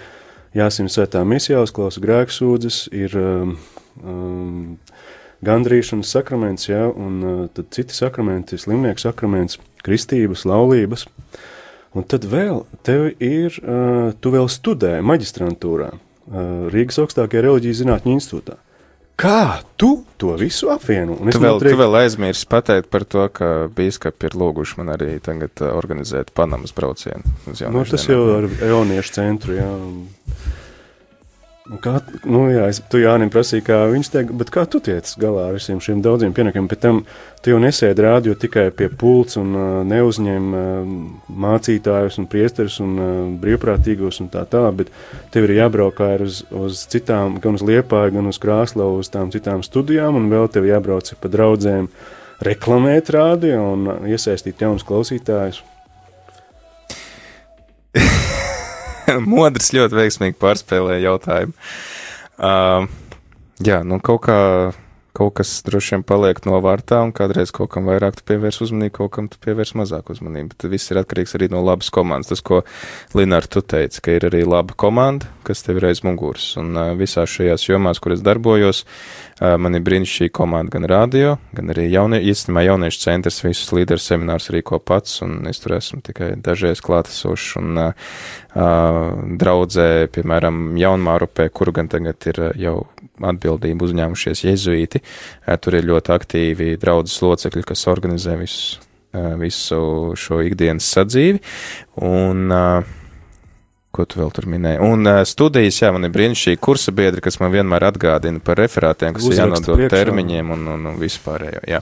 jāsim 0.57 0.89
svētā 0.89 1.21
misijā, 1.29 1.61
uzklausa 1.65 2.01
grēksūdzes, 2.01 2.87
ir 2.97 3.17
um, 3.21 3.57
um, 4.01 4.79
gandrīšanas 5.45 6.13
sakraments, 6.17 6.71
jā, 6.71 6.87
un 6.89 7.19
uh, 7.21 7.43
tad 7.53 7.69
citi 7.77 7.97
sakramenti, 7.97 8.59
slimnieku 8.61 9.05
sakraments, 9.05 9.61
kristības, 9.85 10.47
laulības. 10.49 11.07
Un 11.97 12.05
tad 12.09 12.25
vēl 12.29 12.63
tev 12.87 13.11
ir, 13.25 13.61
uh, 13.61 14.15
tu 14.21 14.33
vēl 14.33 14.49
studē 14.53 14.99
maģistrantūrā 15.05 15.93
uh, 15.93 16.01
Rīgas 16.73 17.01
augstākajā 17.05 17.45
reliģijas 17.45 17.83
zinātņu 17.83 18.17
institūtā. 18.17 18.59
Kā 19.19 19.59
tu 19.77 20.05
to 20.17 20.37
visu 20.39 20.69
apvieno? 20.71 21.17
Un 21.19 21.29
es 21.29 21.35
Tu 21.35 21.41
vēl, 21.43 21.57
noteikti- 21.57 21.75
tu 21.75 21.81
vēl 21.81 21.97
aizmirsti 22.05 22.47
pateikt 22.47 22.87
par 22.93 23.03
to, 23.05 23.25
ka 23.35 23.49
bīskapi 23.75 24.29
ir 24.31 24.37
lūguši 24.39 24.79
man 24.79 24.93
arī 24.95 25.17
tagad 25.21 25.51
uh, 25.61 25.73
organizēt 25.75 26.31
Panamas 26.39 26.71
braucienu. 26.77 27.25
uz 27.51 27.61
Nu, 27.67 27.83
tas 27.85 28.07
dienām. 28.07 28.15
jau 28.15 28.37
ar 28.37 28.47
jauniešu 28.71 29.13
centru, 29.19 29.57
jā. 29.59 29.67
Un 31.69 31.81
Kā, 31.85 31.99
nu, 32.25 32.47
jā, 32.49 32.63
es, 32.73 32.79
tu 32.89 32.97
Jānim 32.97 33.29
prasīji, 33.29 33.61
kā 33.67 33.83
viņš 33.93 34.09
tiek, 34.15 34.31
bet 34.41 34.49
kā 34.53 34.63
tu 34.71 34.79
tiec 34.81 35.11
galā 35.21 35.51
ar 35.51 35.57
visiem 35.59 35.83
šiem 35.85 36.01
daudziem 36.05 36.33
pienākumiem? 36.33 36.69
Pēc 36.71 36.81
tam 36.81 37.03
tu 37.45 37.53
jau 37.53 37.59
nesēdi 37.61 38.05
rādio 38.07 38.33
tikai 38.41 38.71
pie 38.73 38.89
pults 38.89 39.37
un 39.37 39.53
uh, 39.53 39.65
neuzņem 39.85 40.47
uh, 40.57 40.63
mācītājus 41.45 42.17
un 42.23 42.29
priesterus 42.33 42.79
un 42.81 42.95
uh, 42.97 43.11
brīvprātīgos 43.43 44.23
un 44.25 44.31
tā 44.33 44.47
tā, 44.49 44.65
bet 44.81 44.89
tev 45.35 45.45
ir 45.45 45.59
jābrauk 45.59 46.01
arī 46.07 46.31
uz, 46.31 46.41
uz 46.49 46.87
citām, 46.89 47.37
gan 47.45 47.61
uz 47.61 47.67
Liepāju, 47.69 48.17
gan 48.17 48.33
uz 48.33 48.41
Krāslavu, 48.41 49.05
uz 49.05 49.13
tām 49.13 49.29
citām 49.35 49.61
studijām, 49.67 50.17
un 50.17 50.33
vēl 50.33 50.49
tev 50.55 50.65
jābrauc 50.71 51.13
pa 51.21 51.29
draudzēm 51.37 51.93
reklamēt 52.49 53.13
rādio 53.13 53.61
un 53.75 54.09
iesaistīt 54.09 54.65
jaunus 54.65 54.89
klausītājus. 54.89 55.61
Modrs 59.33 59.73
ļoti 59.77 59.99
veiksmīgi 59.99 60.39
pārspēlēja 60.41 61.07
jautājumu. 61.09 61.57
Uh, 62.39 62.87
jā, 63.65 63.81
nu 63.87 63.99
kaut 64.05 64.23
kā, 64.29 64.39
kaut 65.19 65.35
kas 65.41 65.57
droši 65.67 65.97
vien 65.97 66.05
paliek 66.07 66.39
novārtā, 66.47 67.01
un 67.03 67.11
kādreiz 67.17 67.51
kaut 67.55 67.73
kam 67.73 67.89
vairāk 67.91 68.21
tu 68.21 68.27
pievērs 68.29 68.61
uzmanību, 68.63 68.95
kaut 69.01 69.13
kam 69.17 69.31
tu 69.33 69.41
pievērs 69.43 69.75
mazāk 69.79 70.13
uzmanību. 70.15 70.55
Tad 70.55 70.71
viss 70.71 70.93
ir 70.93 71.01
atkarīgs 71.01 71.35
arī 71.39 71.49
no 71.51 71.65
labas 71.67 71.91
komandas. 71.95 72.31
Tas, 72.31 72.45
ko 72.45 72.63
Linārs 73.19 73.51
tu 73.51 73.65
teici, 73.65 74.03
ka 74.05 74.15
ir 74.15 74.29
arī 74.29 74.45
laba 74.47 74.77
komanda, 74.79 75.27
kas 75.47 75.65
tev 75.67 75.81
ir 75.81 75.89
aiz 75.91 76.05
muguras. 76.07 76.53
Un 76.61 76.77
uh, 76.77 76.93
visās 76.99 77.33
šajās 77.35 77.67
jomās, 77.67 77.99
kur 78.05 78.15
es 78.15 78.23
darbojos, 78.23 78.85
uh, 78.85 79.57
man 79.59 79.75
ir 79.75 79.83
brīnišķīga 79.89 80.37
komanda 80.39 80.77
gan 80.77 80.87
radio, 80.91 81.37
gan 81.57 81.75
arī 81.75 81.89
jaunie, 81.91 82.23
īstenībā 82.31 82.69
jauniešu 82.69 83.03
centrs 83.09 83.43
visus 83.43 83.75
līderu 83.75 84.03
seminārus 84.05 84.53
rīko 84.55 84.79
pats, 84.79 85.19
un 85.27 85.41
es 85.51 85.59
tur 85.65 85.81
esmu 85.81 86.05
tikai 86.07 86.37
dažreiz 86.39 86.85
klātesošs. 86.85 87.57
Un, 87.59 87.89
uh, 87.89 88.13
draudzē, 88.59 90.09
piemēram, 90.15 90.77
Jaunmārupē, 90.81 91.49
kuru 91.55 91.75
gan 91.77 91.91
tagad 91.93 92.27
ir 92.31 92.41
jau 92.59 92.77
atbildību 93.19 93.89
uzņēmušies 93.89 94.45
jezuīti, 94.49 95.03
tur 95.63 95.79
ir 95.79 95.89
ļoti 95.89 96.15
aktīvi 96.15 96.71
draudzes 96.83 97.21
locekļi, 97.23 97.67
kas 97.71 97.87
organizē 97.91 98.39
visu, 98.41 98.81
visu 99.41 99.83
šo 100.19 100.41
ikdienas 100.47 100.89
sadzīvi. 100.97 101.43
Un, 102.09 102.49
uh, 102.51 102.98
Ko 103.89 104.05
tu 104.05 104.19
vēl 104.21 104.29
tur 104.37 104.45
minēji? 104.53 104.79
Un 104.85 105.09
uh, 105.09 105.23
studijas, 105.25 105.79
jā, 105.81 105.89
man 105.95 106.05
ir 106.05 106.13
brīnišķīgi 106.13 106.61
kursa 106.61 106.93
biedri, 106.93 107.23
kas 107.25 107.39
man 107.41 107.55
vienmēr 107.55 107.87
atgādina 107.89 108.43
par 108.45 108.61
referātiem, 108.61 109.15
kas 109.17 109.25
ir 109.31 109.39
jānodod 109.41 109.81
termiņiem 109.89 110.53
un, 110.53 110.67
un, 110.75 110.85
un 110.91 110.99
vispārējo. 111.01 111.63
Jā. 111.73 111.81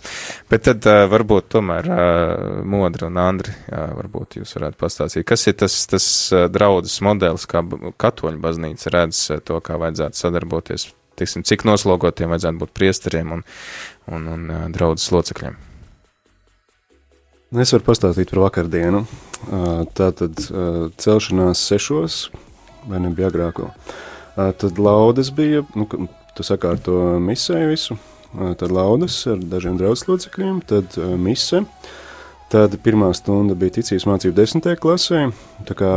Bet 0.53 0.69
tad 0.69 0.87
uh, 0.87 1.03
varbūt 1.11 1.51
tomēr 1.57 1.91
uh, 1.91 2.63
Modra 2.63 3.11
un 3.11 3.19
Andri, 3.25 3.57
jā, 3.67 3.83
varbūt 3.99 4.39
jūs 4.39 4.55
varētu 4.55 4.81
pastāstīt, 4.85 5.27
kas 5.27 5.49
ir 5.51 5.59
tas, 5.65 5.81
tas 5.91 6.09
uh, 6.31 6.47
draudzes 6.53 7.03
modelis, 7.03 7.49
kā 7.51 7.65
katoļu 7.99 8.43
baznīca 8.47 8.95
redz 8.95 9.27
uh, 9.35 9.43
to, 9.43 9.59
kā 9.67 9.83
vajadzētu 9.83 10.23
sadarboties, 10.23 10.93
tiksim, 11.19 11.43
cik 11.49 11.67
noslogotiem 11.67 12.31
vajadzētu 12.31 12.63
būt 12.63 12.77
priesteriem 12.79 13.35
un, 13.41 13.49
un, 14.15 14.31
un 14.37 14.47
uh, 14.47 14.69
draudzes 14.71 15.11
locekļiem. 15.11 15.66
Es 17.57 17.73
varu 17.73 17.87
pastāstīt 17.87 18.33
par 18.35 18.43
vakardienu. 18.45 19.05
Tā 19.97 20.11
tad 20.19 20.41
celšanās 21.01 21.63
sešos, 21.71 22.17
vai 22.85 23.01
nebija 23.01 23.31
agrāko. 23.31 23.71
Ā, 24.37 24.51
Tad 24.61 24.81
laudas 24.83 25.31
bija, 25.33 25.63
nu, 25.79 25.87
tu 26.37 26.45
sakārto 26.45 27.17
misē 27.23 27.63
visu. 27.71 27.97
Tad 28.35 28.75
laudas 28.75 29.23
ar 29.31 29.41
dažiem 29.41 29.79
draudz 29.81 30.05
locekļiem, 30.11 30.59
tad 30.69 30.99
mise. 31.17 31.63
Tad 32.53 32.77
pirmā 32.85 33.09
stunda 33.17 33.57
bija 33.59 33.79
ticības 33.79 34.05
mācība 34.07 34.37
desmitajā 34.37 34.79
klasē. 34.79 35.23
Tā 35.67 35.75
kā 35.79 35.89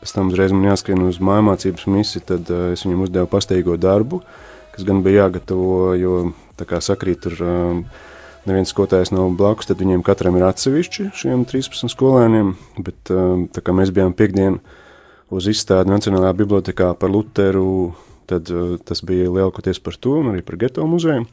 pēc 0.00 0.14
tam 0.14 0.30
uzreiz 0.30 0.54
man 0.54 0.70
jāskrien 0.70 1.02
uz 1.04 1.18
māju 1.20 1.48
mācības 1.50 1.84
misiju, 1.90 2.22
tad 2.30 2.48
uh, 2.48 2.70
es 2.72 2.86
viņam 2.86 3.02
uzdevu 3.08 3.28
pasteigo 3.28 3.76
darbu, 3.76 4.22
kas 4.72 4.86
gan 4.88 5.02
bija 5.04 5.26
jāgatavo, 5.26 5.92
jo 6.00 6.14
tā 6.56 6.68
kā 6.70 6.80
sakrīt 6.80 7.20
tur 7.26 7.36
um, 7.44 7.84
neviens 8.48 8.72
skotājs 8.72 9.12
nav 9.14 9.32
blakus, 9.38 9.68
tad 9.70 9.82
viņiem 9.82 10.04
katram 10.06 10.36
ir 10.38 10.46
atsevišķi 10.48 11.10
šiem 11.18 11.44
13 11.48 11.92
skolēniem, 11.92 12.54
bet 12.82 13.12
um, 13.14 13.46
tā 13.52 13.64
kā 13.64 13.74
mēs 13.76 13.92
bijām 13.94 14.14
piekdien 14.18 14.58
uz 15.32 15.48
izstādi 15.50 15.92
Nacionālajā 15.92 16.36
bibliotekā 16.42 16.92
par 16.98 17.12
Luteru, 17.12 17.92
tad 18.30 18.50
uh, 18.52 18.74
tas 18.84 19.04
bija 19.06 19.30
lielākoties 19.30 19.82
par 19.82 19.98
to 20.00 20.18
un 20.20 20.32
arī 20.32 20.42
par 20.46 20.58
geto 20.60 20.86
muzeju. 20.88 21.26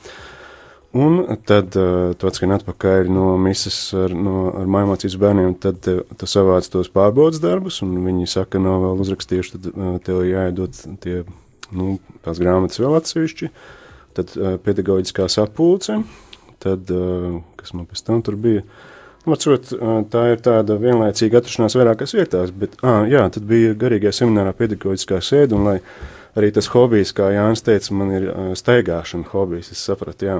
Un 0.99 1.20
tad 1.45 1.76
uh, 1.78 2.16
tu 2.18 2.26
atskrien 2.26 2.55
atpakaļ 2.55 3.12
no 3.14 3.36
misijas 3.41 3.91
ar, 3.93 4.14
no, 4.14 4.47
ar 4.57 4.70
mājmācības 4.74 5.18
bērniem, 5.22 5.51
tad 5.62 5.84
te, 5.86 5.99
tu 6.18 6.30
savāc 6.30 6.66
tos 6.74 6.89
pārbaudas 6.93 7.41
darbus, 7.43 7.84
un 7.86 7.93
viņi 8.07 8.26
saka, 8.30 8.62
nav 8.62 8.82
vēl 8.88 9.03
uzrakstījuši, 9.05 9.53
tad 9.53 9.70
uh, 9.70 9.91
tev 10.05 10.24
jāiedod 10.26 10.74
tie, 11.03 11.20
nu, 11.70 11.99
tās 12.26 12.41
grāmatas 12.41 12.82
vēl 12.82 12.97
atsevišķi, 12.97 13.51
tad 14.18 14.34
uh, 14.39 14.57
pedagoģiskā 14.66 15.30
sapulce, 15.30 15.99
tad, 16.64 16.91
kas 17.60 17.76
man 17.76 17.88
pēc 17.89 18.05
tam 18.07 18.24
tur 18.26 18.38
bija, 18.39 18.64
nu, 18.64 18.99
Varbūt 19.30 19.74
tā 20.10 20.22
ir 20.32 20.39
tāda 20.41 20.78
vienlaicīga 20.80 21.41
atrašanās 21.41 21.76
vairākās 21.78 22.16
vietās, 22.18 22.53
bet, 22.55 22.78
ah, 22.82 23.03
jā, 23.10 23.26
tad 23.36 23.45
bija 23.49 23.76
garīgajā 23.78 24.16
seminārā 24.22 24.55
pedagoģiskā 24.57 25.20
sēde, 25.22 25.57
un 25.57 25.68
lai 25.68 25.76
arī 26.39 26.51
tas 26.55 26.70
hobijs, 26.72 27.12
kā 27.18 27.28
Jānis 27.36 27.66
teica, 27.66 27.93
man 27.99 28.14
ir 28.16 28.30
staigāšana 28.57 29.30
hobijs, 29.34 29.74
es 29.76 29.84
sapratu, 29.86 30.30
jā. 30.30 30.39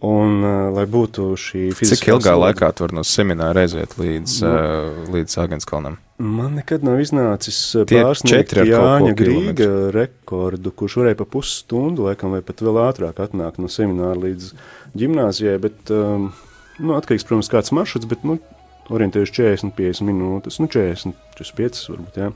Un, 0.00 0.38
uh, 0.40 0.70
lai 0.72 0.86
būtu 0.88 1.34
šī 1.36 1.66
fiziskā... 1.76 1.98
Cik 1.98 2.12
ilgā 2.14 2.32
laikā 2.38 2.70
tu 2.72 2.86
vari 2.86 2.96
no 2.96 3.02
semināra 3.04 3.66
aiziet 3.66 3.98
līdz, 4.00 4.36
nu, 4.46 4.52
uh, 4.52 5.10
līdz 5.12 5.36
Āgenskalnam? 5.42 5.98
Man 6.20 6.56
nekad 6.56 6.84
nav 6.84 7.00
iznācis 7.00 7.58
Tie 7.88 8.00
pārsniegt 8.00 8.52
Jāņa 8.64 9.12
Grīga 9.16 9.68
rekordu, 9.92 10.72
kurš 10.76 10.98
varēja 11.00 11.18
pa 11.20 11.26
pusstundu, 11.28 12.08
laikam, 12.08 12.32
vai 12.36 12.40
pat 12.44 12.60
vēl 12.64 12.80
ātrāk 12.86 13.20
atnākt 13.24 13.60
no 13.60 13.68
semināra 13.72 14.16
līdz 14.20 14.50
ģimnāzijai, 15.00 15.56
bet, 15.64 15.92
um, 15.92 16.30
nu, 16.80 16.96
atkarīgs, 16.96 17.28
protams, 17.28 17.52
kāds 17.52 17.72
maršruts, 17.76 18.08
bet, 18.08 18.24
nu, 18.28 18.36
orientējuši 18.92 19.36
40, 19.36 19.76
50 19.76 20.08
minūtes, 20.08 20.60
nu, 20.60 20.68
40, 20.72 21.16
45 21.40 21.88
varbūt, 21.92 22.20
jā. 22.20 22.32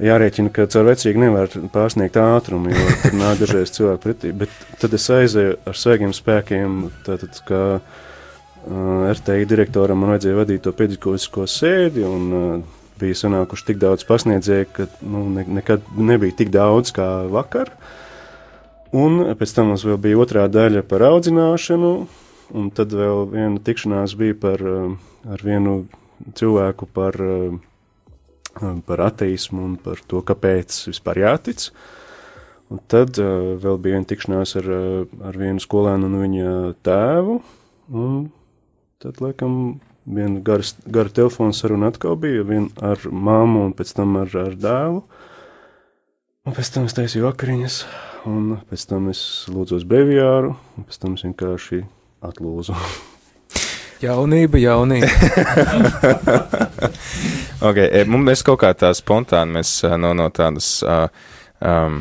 Jārēķina, 0.00 0.48
ka 0.54 0.64
caur 0.72 0.86
vecīgu 0.88 1.20
nevar 1.20 1.50
pārsniegt 1.74 2.16
ātrumu, 2.16 2.70
jo 2.72 2.92
tur 3.02 3.16
nāk 3.20 3.40
dažreiz 3.42 3.72
cilvēki 3.74 4.00
pretī, 4.00 4.30
bet 4.32 4.54
tad 4.80 4.94
es 4.96 5.04
aizēju 5.12 5.58
ar 5.68 5.76
svaigiem 5.76 6.14
spēkiem, 6.16 6.78
tātad, 7.04 7.36
kā 7.44 7.60
uh, 7.76 9.10
RTI 9.12 9.44
direktoram 9.50 10.00
man 10.00 10.14
vajadzēja 10.14 10.38
vadīt 10.38 10.64
to 10.64 10.72
pedagoģisko 10.78 11.44
sēdi, 11.52 12.06
un 12.08 12.32
uh, 12.32 12.80
bija 13.00 13.20
sanākuši 13.20 13.68
tik 13.68 13.82
daudz 13.82 14.08
pasniedzēju, 14.08 14.70
ka 14.72 14.88
nu, 15.04 15.26
ne, 15.36 15.44
nekad 15.60 15.84
nebija 15.96 16.38
tik 16.40 16.52
daudz 16.54 16.94
kā 16.96 17.10
vakar. 17.32 17.74
Un 18.96 19.20
pēc 19.38 19.52
tam 19.54 19.70
mums 19.70 19.84
vēl 19.86 20.00
bija 20.00 20.24
otrā 20.24 20.48
daļa 20.50 20.86
par 20.88 21.04
audzināšanu, 21.12 21.96
un 22.56 22.72
tad 22.74 22.96
vēl 22.96 23.26
viena 23.36 23.60
tikšanās 23.68 24.16
bija 24.16 24.40
par, 24.48 24.64
uh, 24.64 24.94
ar 25.28 25.44
vienu 25.44 25.82
cilvēku 26.40 26.88
par, 26.88 27.20
uh, 27.20 27.60
par 28.86 29.04
ateismu 29.06 29.64
un 29.64 29.76
par 29.80 30.02
to, 30.06 30.22
kāpēc 30.26 30.82
vispār 30.90 31.22
jātic. 31.24 31.70
Un 32.70 32.78
tad 32.90 33.18
uh, 33.18 33.56
vēl 33.58 33.78
bija 33.82 33.98
viena 33.98 34.06
tikšanās 34.06 34.54
ar, 34.60 34.68
uh, 34.70 35.22
ar 35.26 35.38
vienu 35.38 35.62
skolēnu 35.62 36.06
un 36.06 36.20
viņa 36.22 36.52
tēvu, 36.86 37.40
un 37.90 38.20
tad, 39.02 39.18
laikam, 39.24 39.80
viena 40.06 40.38
gara, 40.46 40.66
gara 40.86 41.10
telefona 41.10 41.56
saruna 41.56 41.90
atkal 41.90 42.14
bija, 42.20 42.46
viena 42.46 42.70
ar 42.92 43.02
mammu 43.10 43.66
un 43.68 43.74
pēc 43.76 43.94
tam 43.98 44.16
ar, 44.22 44.30
ar 44.38 44.54
dēlu. 44.54 45.02
Un 46.46 46.56
pēc 46.56 46.72
tam 46.72 46.88
es 46.88 46.96
taisīju 46.96 47.26
vakariņas, 47.26 47.82
un 48.30 48.56
pēc 48.70 48.88
tam 48.90 49.10
es 49.12 49.22
lūdzu 49.52 49.82
uz 49.82 49.86
bevijāru, 49.88 50.56
un 50.78 50.88
pēc 50.88 51.02
tam 51.02 51.18
es 51.18 51.26
vienkārši 51.26 51.84
atlūzu. 52.30 52.78
Jaunība, 54.00 54.60
jaunība. 54.60 55.10
okay, 57.68 57.84
e, 57.84 58.06
mēs 58.08 58.44
kaut 58.46 58.62
kā 58.62 58.72
tā 58.72 58.94
spontāni, 58.96 59.58
mēs 59.58 59.74
ā, 59.84 59.98
no, 60.00 60.14
no 60.16 60.30
tādas 60.32 60.78
uh, 60.86 61.04
um, 61.60 62.00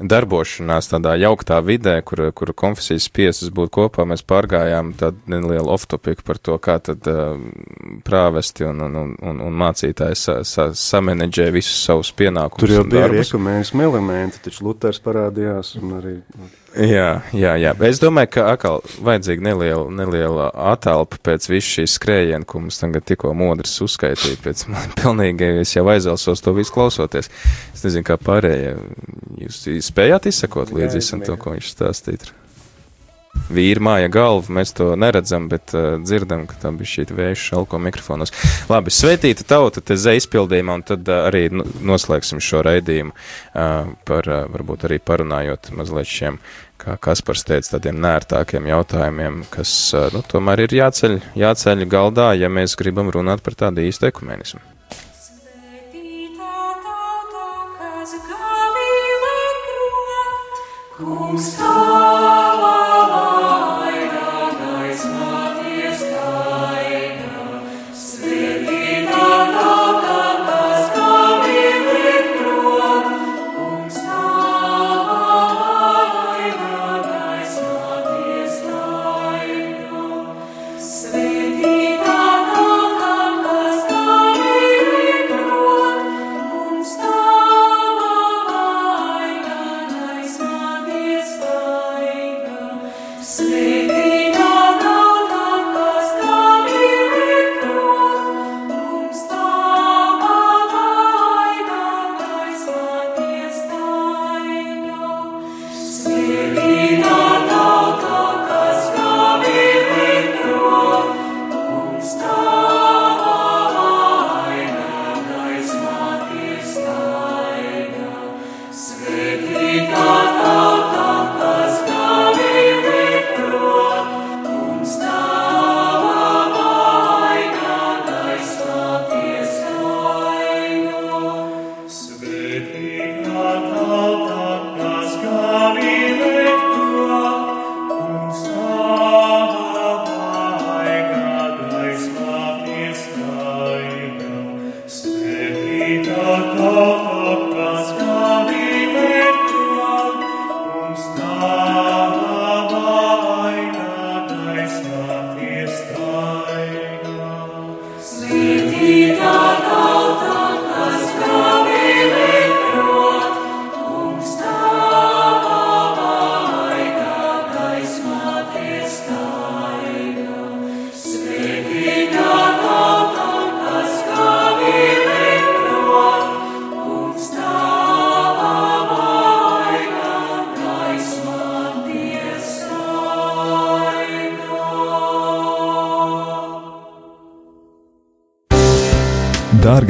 darbošanās 0.00 0.88
tādā 0.90 1.12
jauktā 1.20 1.60
vidē, 1.62 1.98
kur, 2.06 2.24
kur 2.36 2.50
konfesijas 2.56 3.06
piesas 3.14 3.52
būtu 3.54 3.72
kopā, 3.76 4.06
mēs 4.08 4.24
pārgājām 4.26 4.94
tādu 4.98 5.20
nelielu 5.30 5.70
off-topiku 5.70 6.24
par 6.26 6.40
to, 6.40 6.56
kā 6.62 6.78
tad 6.82 7.06
uh, 7.10 7.36
prāvesti 8.06 8.66
un, 8.66 8.80
un, 8.88 8.96
un, 9.04 9.12
un, 9.30 9.42
un 9.46 9.60
mācītāji 9.62 10.18
sa, 10.18 10.40
sa, 10.48 10.70
samanedžē 10.74 11.50
visus 11.54 11.84
savus 11.84 12.10
pienākumus. 12.16 12.64
Tur 12.64 12.74
jau 12.74 12.86
un 12.86 12.94
bija 12.94 13.12
ekumēnismu 13.22 13.86
elementi, 13.86 14.42
taču 14.48 14.66
Luters 14.66 15.02
parādījās 15.04 15.76
un 15.82 15.94
arī 16.00 16.16
Jā, 16.70 17.22
jā, 17.34 17.56
jā. 17.58 17.72
Es 17.88 17.98
domāju, 17.98 18.30
ka 18.36 18.44
atkal 18.52 18.76
vajadzīga 19.02 19.42
neliela, 19.42 19.88
neliela 19.90 20.46
atelpa 20.70 21.18
pēc 21.26 21.48
visu 21.50 21.80
šīs 21.80 21.96
skrējiena, 21.98 22.46
ko 22.46 22.62
mums 22.62 22.78
tagad 22.78 23.08
tikko 23.10 23.32
modrs 23.34 23.74
uzskaitīja. 23.82 24.38
Pēc 24.44 24.66
man 24.70 24.92
pilnīgi 25.00 25.50
es 25.64 25.74
jau 25.74 25.88
aizelsos 25.90 26.44
to 26.44 26.54
visu 26.54 26.74
klausoties. 26.76 27.30
Es 27.74 27.82
nezinu, 27.86 28.06
kā 28.06 28.20
pārējie. 28.22 28.76
Jūs 29.42 29.64
spējāt 29.88 30.30
izsekot 30.30 30.70
līdzi 30.74 31.02
visam 31.02 31.26
to, 31.26 31.34
ko 31.40 31.56
viņš 31.56 31.74
stāstīja. 31.74 32.39
Vīri 33.30 33.82
māja 33.82 34.08
galva, 34.10 34.50
mēs 34.58 34.72
to 34.74 34.92
neredzam, 34.98 35.48
bet 35.50 35.70
uh, 35.74 35.96
dzirdam, 36.02 36.48
ka 36.50 36.56
tam 36.62 36.78
bija 36.78 36.90
šī 36.90 37.04
vēja 37.14 37.36
šalko 37.38 37.78
mikrofonos. 37.82 38.32
Labi, 38.70 38.90
sveitīta 38.94 39.46
tauta 39.46 39.82
te 39.82 39.94
zē 39.98 40.16
izpildījumā, 40.18 40.78
un 40.78 40.84
tad 40.86 41.06
uh, 41.10 41.28
arī 41.28 41.44
noslēgsim 41.50 42.42
šo 42.42 42.62
raidījumu 42.66 43.14
uh, 43.14 43.92
par, 44.06 44.30
uh, 44.30 44.48
varbūt 44.50 44.86
arī 44.88 44.98
parunājot 45.02 45.70
mazliet 45.78 46.10
šiem, 46.10 46.40
kā 46.80 46.96
Kaspars 47.02 47.46
teica, 47.46 47.76
tādiem 47.76 47.98
nērtākiem 48.02 48.66
jautājumiem, 48.70 49.44
kas, 49.54 49.74
uh, 49.94 50.10
nu, 50.14 50.22
tomēr 50.26 50.66
ir 50.66 50.78
jāceļ, 50.80 51.18
jāceļ 51.38 51.86
galdā, 51.90 52.32
ja 52.38 52.50
mēs 52.50 52.78
gribam 52.78 53.10
runāt 53.14 53.46
par 53.46 53.58
tādu 53.58 53.86
īstu 53.86 54.10
ekumenismu. 54.10 54.62
Kungs 61.00 61.54
tavā 61.56 62.19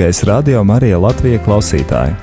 Dārgais 0.01 0.24
Radio 0.24 0.62
Marija 0.64 0.96
Latvija 0.98 1.38
klausītāji! 1.44 2.14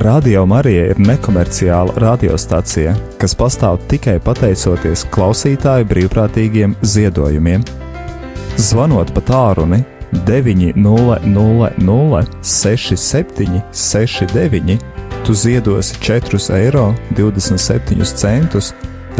Radio 0.00 0.46
Marija 0.48 0.86
ir 0.94 0.96
nekomerciāla 0.96 1.92
radiostacija, 2.00 2.94
kas 3.20 3.36
pastāv 3.36 3.82
tikai 3.90 4.14
pateicoties 4.24 5.04
klausītāju 5.12 5.84
brīvprātīgiem 5.90 6.72
ziedojumiem. 6.80 7.60
Zvanot 8.56 9.12
pa 9.12 9.20
tālruni 9.28 9.84
900 10.24 12.24
67 12.40 13.60
69, 13.82 14.78
tu 15.26 15.36
ziedosi 15.36 16.00
4,27 16.00 16.56
eiro 16.62 16.94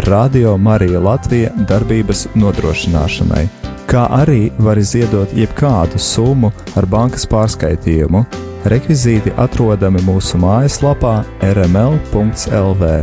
Radio 0.08 0.56
Marija 0.56 1.00
Latvija 1.00 1.50
darbības 1.68 2.26
nodrošināšanai, 2.34 3.48
kā 3.90 4.06
arī 4.18 4.48
vari 4.58 4.84
ziedot 4.84 5.32
jebkādu 5.36 6.00
summu 6.00 6.52
ar 6.76 6.86
bankas 6.90 7.26
pārskaitījumu. 7.30 8.24
Rekvizīti 8.70 9.34
atrodami 9.36 10.00
mūsu 10.06 10.40
mājaslapā 10.40 11.18
rml.lv. 11.52 12.94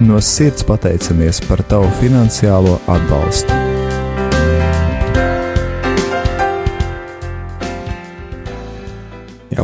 No 0.00 0.20
sirds 0.24 0.64
pateicamies 0.64 1.42
par 1.48 1.64
tavu 1.68 1.90
finansiālo 2.00 2.78
atbalstu! 2.88 3.59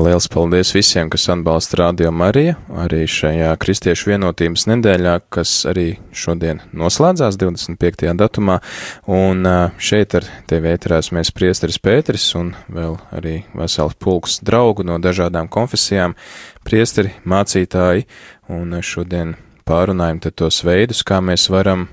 Liels 0.03 0.27
paldies 0.29 0.73
visiem, 0.75 1.09
kas 1.11 1.29
atbalsta 1.31 1.77
Radio 1.79 2.11
Mariju, 2.13 2.55
arī 2.83 3.05
šajā 3.09 3.53
Kristiešu 3.61 4.11
vienotības 4.11 4.67
nedēļā, 4.71 5.15
kas 5.33 5.53
arī 5.71 5.99
šodien 6.17 6.61
noslēdzās 6.77 7.39
25. 7.41 8.11
datumā, 8.19 8.59
un 9.07 9.47
šeit 9.79 10.17
ar 10.19 10.27
tevi 10.51 10.73
ēterās 10.73 11.13
mēs 11.17 11.31
priesteris 11.37 11.79
Pēteris 11.79 12.27
un 12.39 12.53
vēl 12.73 12.99
arī 13.15 13.37
vesels 13.57 13.97
pulks 14.03 14.41
draugu 14.45 14.85
no 14.87 14.99
dažādām 15.03 15.49
konfesijām, 15.53 16.17
priesteri, 16.67 17.15
mācītāji, 17.25 18.09
un 18.53 18.77
šodien 18.83 19.37
pārunājam 19.67 20.21
tos 20.33 20.61
veidus, 20.67 21.05
kā 21.07 21.23
mēs 21.23 21.49
varam, 21.53 21.89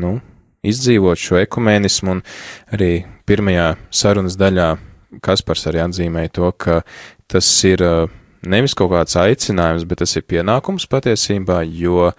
nu, 0.00 0.16
izdzīvot 0.64 1.20
šo 1.20 1.42
ekumēnismu, 1.42 2.18
un 2.18 2.24
arī 2.72 2.92
pirmajā 3.26 3.74
sarunas 3.90 4.38
daļā 4.40 4.74
Kaspars 5.22 5.68
arī 5.70 5.82
atzīmēja 5.84 6.32
to, 6.34 6.48
ka 6.58 6.80
tas 7.30 7.48
ir 7.68 7.82
nevis 8.48 8.74
kaut 8.76 8.92
kāds 8.92 9.16
aicinājums, 9.18 9.84
bet 9.88 10.00
tas 10.02 10.14
ir 10.18 10.24
pienākums 10.28 10.86
patiesībā, 10.90 11.60
jo 11.64 12.10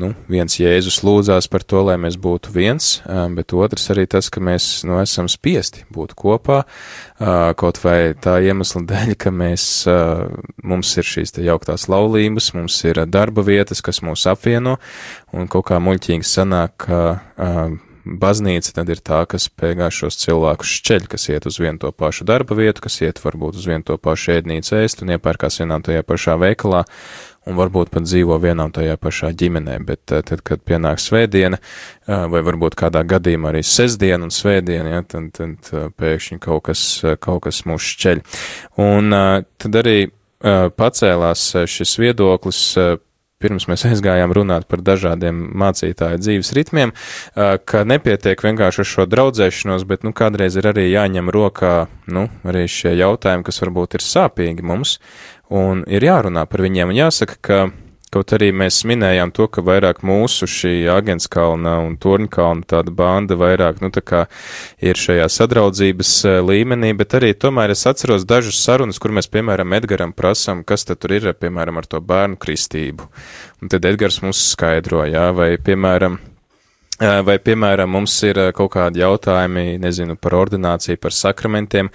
nu, 0.00 0.10
viens 0.30 0.58
Jēzus 0.60 1.00
lūdzās 1.04 1.48
par 1.52 1.64
to, 1.66 1.82
lai 1.88 1.96
mēs 2.00 2.18
būtu 2.20 2.52
viens, 2.54 2.90
bet 3.36 3.54
otrs 3.56 3.88
arī 3.94 4.06
tas, 4.10 4.30
ka 4.32 4.42
mēs 4.44 4.84
nu, 4.88 4.98
esam 5.02 5.28
spiesti 5.32 5.86
būt 5.94 6.14
kopā, 6.18 6.62
kaut 7.60 7.80
vai 7.84 7.98
tā 8.20 8.38
iemesla 8.44 8.84
dēļ, 8.90 9.14
ka 9.20 9.32
mēs, 9.34 9.68
mums 10.64 10.94
ir 11.00 11.10
šīs 11.14 11.36
te 11.36 11.46
jauktās 11.46 11.88
laulības, 11.92 12.52
mums 12.58 12.78
ir 12.88 13.04
darba 13.08 13.44
vietas, 13.46 13.82
kas 13.84 14.02
mūs 14.04 14.28
apvieno, 14.30 14.78
un 15.34 15.50
kaut 15.50 15.68
kā 15.72 15.80
muļķīgi 15.82 16.32
sanāk, 16.34 16.88
ka 16.88 17.02
baznīca 18.04 18.74
tad 18.78 18.90
ir 18.92 19.00
tā, 19.04 19.22
kas 19.28 19.48
beigās 19.60 19.96
šos 19.96 20.18
cilvēkus 20.22 20.72
šķeļ, 20.78 21.06
kas 21.10 21.28
iet 21.32 21.46
uz 21.48 21.58
vienu 21.60 21.80
to 21.82 21.92
pašu 21.92 22.26
darba 22.28 22.56
vietu, 22.58 22.84
kas 22.84 23.00
iet 23.02 23.20
varbūt 23.24 23.60
uz 23.60 23.68
vienu 23.68 23.86
to 23.88 23.96
pašu 24.00 24.36
ēdnīcu 24.38 24.76
ēst 24.80 25.04
un 25.04 25.14
iepērkās 25.16 25.60
vienā 25.62 25.80
tajā 25.84 26.04
pašā 26.06 26.36
veikalā 26.40 26.84
un 27.44 27.58
varbūt 27.58 27.92
pat 27.92 28.06
dzīvo 28.06 28.38
vienā 28.40 28.68
un 28.68 28.74
tajā 28.74 28.96
pašā 29.00 29.30
ģimenē, 29.36 29.78
bet 29.84 30.04
tad, 30.08 30.40
kad 30.46 30.62
pienāk 30.64 31.00
svētdiena, 31.02 31.60
vai 32.06 32.42
varbūt 32.46 32.76
kādā 32.80 33.04
gadījumā 33.08 33.52
arī 33.52 33.64
sestdiena 33.66 34.24
un 34.24 34.32
svētdiena, 34.34 34.96
ja, 34.96 35.04
tad, 35.04 35.30
tad 35.36 35.92
pēkšņi 36.00 36.40
kaut 36.44 36.64
kas, 36.70 36.84
kaut 37.24 37.44
kas 37.48 37.64
mūs 37.68 37.90
šķeļ. 37.94 38.22
Un 38.84 39.18
tad 39.60 39.80
arī 39.82 39.98
pacēlās 40.78 41.50
šis 41.70 41.98
viedoklis 42.00 42.62
pirms 43.44 43.68
mēs 43.70 43.86
aizgājām 43.90 44.32
runāt 44.36 44.66
par 44.70 44.82
dažādiem 44.84 45.44
mācītāju 45.60 46.22
dzīves 46.22 46.52
ritmiem, 46.56 46.94
ka 47.36 47.84
nepietiek 47.86 48.40
vienkārši 48.46 48.82
ar 48.84 48.90
šo 48.94 49.06
draudzēšanos, 49.12 49.86
bet, 49.90 50.06
nu, 50.06 50.14
kādreiz 50.16 50.56
ir 50.60 50.70
arī 50.72 50.88
jāņem 50.88 51.30
rokā, 51.34 51.76
nu, 52.14 52.26
arī 52.48 52.66
šie 52.70 52.96
jautājumi, 52.98 53.46
kas 53.46 53.62
varbūt 53.62 53.98
ir 53.98 54.04
sāpīgi 54.04 54.64
mums, 54.66 54.98
un 55.52 55.84
ir 55.90 56.08
jārunā 56.08 56.46
par 56.50 56.64
viņiem, 56.64 56.92
un 56.92 57.02
jāsaka, 57.04 57.40
ka 57.44 57.62
Kaut 58.14 58.30
arī 58.36 58.52
mēs 58.54 58.84
minējām 58.86 59.32
to, 59.34 59.48
ka 59.50 59.62
vairāk 59.66 60.04
mūsu 60.06 60.46
šī 60.46 60.84
Agenskalna 60.92 61.72
un 61.82 61.96
Torņkalna 61.98 62.62
tāda 62.70 62.92
banda 62.94 63.34
vairāk, 63.34 63.80
nu, 63.82 63.90
tā 63.90 64.04
kā 64.06 64.20
ir 64.78 65.00
šajā 65.00 65.24
sadraudzības 65.34 66.12
e, 66.30 66.34
līmenī, 66.46 66.92
bet 66.94 67.16
arī 67.18 67.32
tomēr 67.34 67.74
es 67.74 67.82
atceros 67.90 68.22
dažas 68.30 68.60
sarunas, 68.62 69.02
kur 69.02 69.10
mēs, 69.16 69.26
piemēram, 69.34 69.74
Edgaram 69.80 70.14
prasam, 70.14 70.62
kas 70.62 70.86
tad 70.86 71.02
tur 71.02 71.16
ir, 71.16 71.26
piemēram, 71.34 71.82
ar 71.82 71.90
to 71.90 71.98
bērnu 71.98 72.38
kristību. 72.38 73.10
Un 73.64 73.74
tad 73.74 73.90
Edgars 73.90 74.20
mums 74.22 74.46
skaidro, 74.52 75.02
jā, 75.10 75.26
vai, 75.34 75.56
piemēram, 75.58 76.20
e, 77.02 77.12
Vai, 77.26 77.40
piemēram, 77.42 77.90
mums 77.98 78.14
ir 78.30 78.38
e, 78.38 78.48
kaut 78.54 78.76
kādi 78.78 79.02
jautājumi, 79.02 79.72
nezinu, 79.82 80.14
par 80.14 80.38
ordināciju, 80.44 81.02
par 81.02 81.18
sakramentiem, 81.18 81.90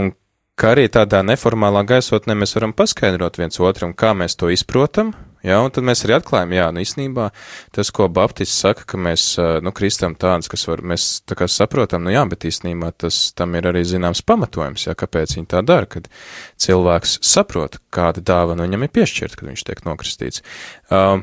un 0.00 0.14
kā 0.56 0.72
arī 0.72 0.88
tādā 0.88 1.20
neformālā 1.28 1.84
gaisotnē 1.92 2.40
mēs 2.40 2.56
varam 2.56 2.72
paskaidrot 2.72 3.36
viens 3.36 3.60
otram, 3.60 3.92
kā 3.92 4.16
mēs 4.16 4.40
to 4.40 4.48
izprotam, 4.48 5.12
Jā, 5.46 5.60
un 5.62 5.70
tad 5.70 5.86
mēs 5.86 6.00
arī 6.02 6.16
atklājam, 6.16 6.50
jā, 6.56 6.64
nu 6.74 6.82
īstenībā 6.82 7.28
tas, 7.74 7.92
ko 7.94 8.08
Baptists 8.10 8.58
saka, 8.58 8.82
ka 8.90 8.98
mēs, 8.98 9.26
nu, 9.62 9.70
kristam 9.76 10.16
tāds, 10.18 10.50
kas 10.50 10.66
var, 10.66 10.82
mēs 10.82 11.06
tā 11.30 11.36
kā 11.38 11.46
saprotam, 11.46 12.02
nu 12.02 12.10
jā, 12.10 12.24
bet 12.26 12.48
īstenībā 12.48 12.90
tas, 13.04 13.20
tam 13.38 13.54
ir 13.54 13.68
arī 13.70 13.84
zināms 13.86 14.24
pamatojums, 14.26 14.88
jā, 14.88 14.96
kāpēc 14.98 15.36
viņi 15.36 15.50
tā 15.54 15.62
dara, 15.62 15.86
kad 15.86 16.10
cilvēks 16.58 17.20
saprot, 17.22 17.78
kāda 17.94 18.24
dāvana 18.32 18.66
viņam 18.66 18.88
ir 18.88 18.92
piešķirta, 18.98 19.38
kad 19.38 19.52
viņš 19.52 19.64
tiek 19.70 19.84
nokristīts. 19.86 20.42
Uh, 20.90 21.22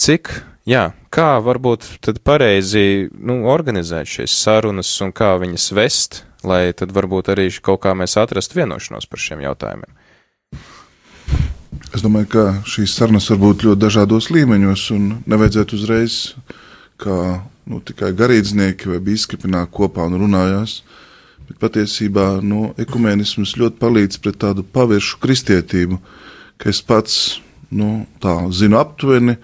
cik, 0.00 0.32
jā, 0.64 0.88
kā 1.12 1.30
varbūt 1.44 1.86
tad 2.06 2.24
pareizi, 2.24 3.10
nu, 3.12 3.42
organizēt 3.52 4.08
šīs 4.16 4.40
sarunas 4.46 4.96
un 5.04 5.12
kā 5.12 5.34
viņas 5.44 5.72
vest, 5.76 6.22
lai 6.40 6.70
tad 6.72 6.96
varbūt 6.96 7.34
arī 7.34 7.50
kaut 7.60 7.82
kā 7.84 7.92
mēs 7.92 8.16
atrastu 8.16 8.62
vienošanos 8.62 9.10
par 9.12 9.20
šiem 9.20 9.44
jautājumiem? 9.44 9.99
Es 11.90 12.04
domāju, 12.04 12.28
ka 12.30 12.42
šīs 12.70 12.92
sarunas 12.94 13.24
var 13.32 13.40
būt 13.42 13.64
ļoti 13.66 13.82
dažādos 13.82 14.28
līmeņos, 14.30 14.82
un 14.94 15.06
nevajadzētu 15.26 15.74
uzreiz 15.74 16.18
kā 17.02 17.16
nu, 17.66 17.80
tikai 17.82 18.12
garīdznieki 18.14 18.92
vai 18.92 19.00
biskupi 19.02 19.50
nāk 19.50 19.72
kopā 19.74 20.06
un 20.06 20.14
runājās. 20.22 20.80
Bet 21.48 21.58
patiesībā 21.64 22.26
nu, 22.46 22.68
ekumēnisms 22.78 23.56
ļoti 23.58 23.80
palīdz 23.82 24.20
pret 24.22 24.38
tādu 24.38 24.62
paviršu 24.62 25.18
kristietību, 25.18 25.98
ka 26.62 26.70
es 26.70 26.78
pats 26.78 27.40
nu, 27.74 28.04
tā 28.22 28.36
zinu 28.54 28.78
aptuveni, 28.78 29.34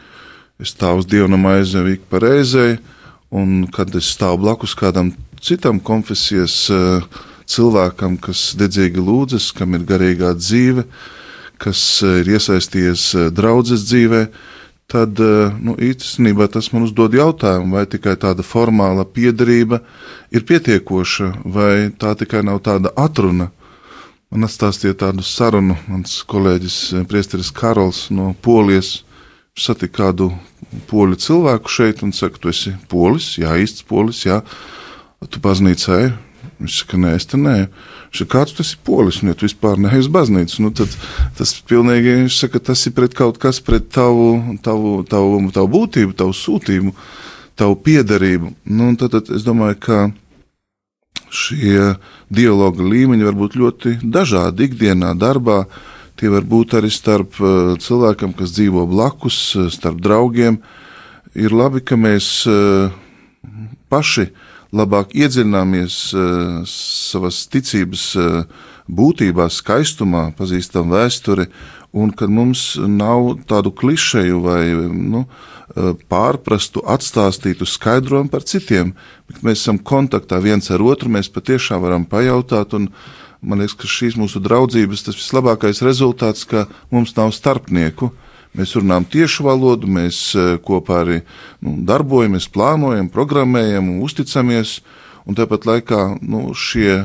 es 0.63 0.71
stāvu 0.71 1.03
uz 1.03 1.11
dievnam 1.11 1.51
aizēju 1.51 1.97
ik 1.97 2.07
pa 2.07 2.23
reizei, 2.23 2.79
un 3.35 3.67
kad 3.75 3.91
es 3.99 4.13
stāvu 4.15 4.45
blakus 4.47 4.79
kādam 4.79 5.11
citam 5.43 5.83
konfesijas 5.83 6.61
eh, 6.71 7.11
cilvēkam, 7.51 8.21
kas 8.23 8.53
dedzīgi 8.59 9.03
lūdzas, 9.03 9.51
kam 9.51 9.75
ir 9.75 9.87
garīgā 9.91 10.37
dzīve, 10.39 10.87
kas 11.63 11.81
eh, 12.05 12.21
ir 12.23 12.37
iesaistījies 12.37 13.07
eh, 13.17 13.29
draudzes 13.35 13.87
dzīvē, 13.89 14.23
tad 14.91 15.21
eh, 15.23 15.55
nu, 15.63 15.77
īstenībā 15.83 16.49
tas 16.53 16.71
man 16.75 16.87
uzdod 16.87 17.17
jautājumu, 17.17 17.77
vai 17.79 17.87
tikai 17.91 18.17
tāda 18.21 18.45
formāla 18.47 19.07
piedarība 19.09 19.81
ir 20.35 20.47
pietiekoša, 20.49 21.33
vai 21.45 21.89
tā 21.99 22.15
tikai 22.19 22.45
nav 22.47 22.63
tāda 22.67 22.93
atruna. 22.97 23.51
Man 24.31 24.47
atstāstīja 24.47 24.97
tādu 25.07 25.23
sarunu, 25.23 25.77
mans 25.87 26.19
kolēģis 26.27 26.79
Priesteris 27.09 27.53
Karols 27.55 28.09
no 28.11 28.33
Polijas. 28.43 29.05
Viņš 29.55 29.69
satika 29.71 30.03
kādu 30.03 30.33
poļu 30.91 31.17
cilvēku 31.23 31.71
šeit 31.73 32.03
un 32.05 32.11
saka, 32.13 32.41
tu 32.43 32.51
esi 32.51 32.75
polis, 32.91 33.37
jā, 33.39 33.55
īsts 33.63 33.87
polis, 33.87 34.25
jā, 34.27 34.41
tu 35.31 35.41
baznīcai. 35.41 36.11
Viņš 36.59 36.81
saka, 36.83 36.99
nē, 37.01 37.15
es 37.17 37.29
te 37.31 37.39
nē. 37.41 37.55
Kāds 38.25 38.57
tas 38.57 38.73
ir 38.73 38.81
polis, 38.87 39.21
ja 39.21 39.35
tu 39.37 39.45
vispār 39.45 39.77
neej 39.77 40.07
uz 40.07 40.09
baznīcu, 40.13 40.63
nu 40.65 40.73
tad 40.73 40.93
tas 41.37 41.53
pilnīgi, 41.69 42.23
viņš 42.23 42.39
saka, 42.41 42.63
tas 42.71 42.87
ir 42.89 42.95
pret 42.97 43.17
kaut 43.19 43.37
kas, 43.43 43.61
pret 43.61 43.91
tavu, 43.93 44.57
tavu, 44.65 45.03
tavu, 45.05 45.43
tavu 45.53 45.71
būtību, 45.75 46.17
tavu 46.17 46.33
sūtību, 46.33 46.95
tavu 47.61 47.77
piedarību. 47.85 48.55
Nu, 48.73 48.95
tad, 48.97 49.13
tad 49.19 49.29
es 49.37 49.45
domāju, 49.45 49.77
ka 49.85 49.99
šie 51.29 51.97
dialoga 52.33 52.85
līmeņi 52.87 53.29
var 53.29 53.37
būt 53.37 53.59
ļoti 53.61 53.95
dažādi 54.03 54.71
ikdienā, 54.71 55.13
darbā. 55.19 55.67
Tie 56.17 56.31
var 56.33 56.47
būt 56.49 56.79
arī 56.79 56.89
starp 56.89 57.37
uh, 57.43 57.75
cilvēkiem, 57.77 58.33
kas 58.39 58.55
dzīvo 58.57 58.87
blakus, 58.89 59.37
uh, 59.59 59.69
starp 59.69 60.01
draugiem. 60.01 60.63
Ir 61.37 61.53
labi, 61.53 61.83
ka 61.85 61.99
mēs 62.01 62.47
uh, 62.49 62.89
paši 63.93 64.31
labāk 64.77 65.15
iedziļināmies 65.17 65.99
uh, 66.15 66.61
savas 66.71 67.43
ticības 67.53 68.07
uh, 68.21 68.39
būtībā, 68.87 69.49
skaistumā, 69.51 70.29
pazīstam 70.39 70.93
vēsturi, 70.95 71.49
un 71.97 72.13
kad 72.13 72.31
mums 72.31 72.75
nav 72.79 73.35
tādu 73.49 73.73
klišeju 73.73 74.41
vai 74.45 74.63
nu, 74.93 75.25
uh, 75.27 75.93
pārprastu, 76.13 76.85
atstāstītu 76.85 77.67
skaidrojumu 77.69 78.33
par 78.33 78.45
citiem, 78.47 78.93
bet 79.31 79.43
mēs 79.47 79.65
esam 79.65 79.81
kontaktā 79.81 80.41
viens 80.45 80.71
ar 80.71 80.85
otru, 80.85 81.11
mēs 81.13 81.33
patiešām 81.33 81.83
varam 81.83 82.05
pajautāt 82.09 82.77
man 83.47 83.61
liekas, 83.63 83.77
ka 83.79 83.89
šīs 83.91 84.17
mūsu 84.19 84.41
draudzības 84.43 85.07
tas 85.07 85.19
vislabākais 85.19 85.83
rezultāts, 85.85 86.47
ka 86.49 86.67
mums 86.91 87.15
nav 87.19 87.35
starpnieku. 87.37 88.11
Mēs 88.57 88.73
runājam 88.79 89.05
tiešu 89.13 89.45
valodu, 89.47 89.89
mēs 89.91 90.21
eh, 90.37 90.55
kopā 90.65 91.03
arī 91.05 91.21
nu, 91.61 91.77
darbojamies, 91.89 92.49
plānojam, 92.53 93.11
programmējam 93.13 93.99
uzticamies. 94.05 94.81
Un 95.27 95.37
tāpat 95.37 95.67
laikā 95.67 96.01
nu, 96.23 96.49
šie, 96.55 97.05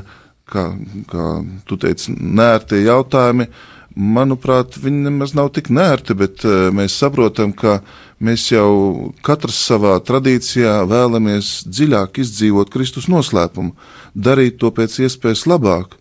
kā, 0.52 0.70
kā 1.10 1.28
tu 1.68 1.78
teici, 1.82 2.14
nērtie 2.16 2.84
jautājumi, 2.86 3.49
manuprāt, 3.97 4.78
viņi 4.80 5.08
nemaz 5.10 5.34
nav 5.36 5.49
tik 5.56 5.72
nērti, 5.74 6.16
bet 6.16 6.45
uh, 6.47 6.70
mēs 6.72 6.95
saprotam, 7.02 7.52
ka 7.52 7.80
mēs 8.24 8.45
jau 8.54 9.12
katrs 9.26 9.58
savā 9.68 9.97
tradīcijā 10.06 10.78
vēlamies 10.88 11.66
dziļāk 11.68 12.22
izdzīvot 12.24 12.72
Kristus 12.72 13.10
noslēpumu, 13.12 13.74
darīt 14.16 14.62
to 14.62 14.72
pēc 14.72 15.02
iespējas 15.08 15.47
labāk 15.49 15.97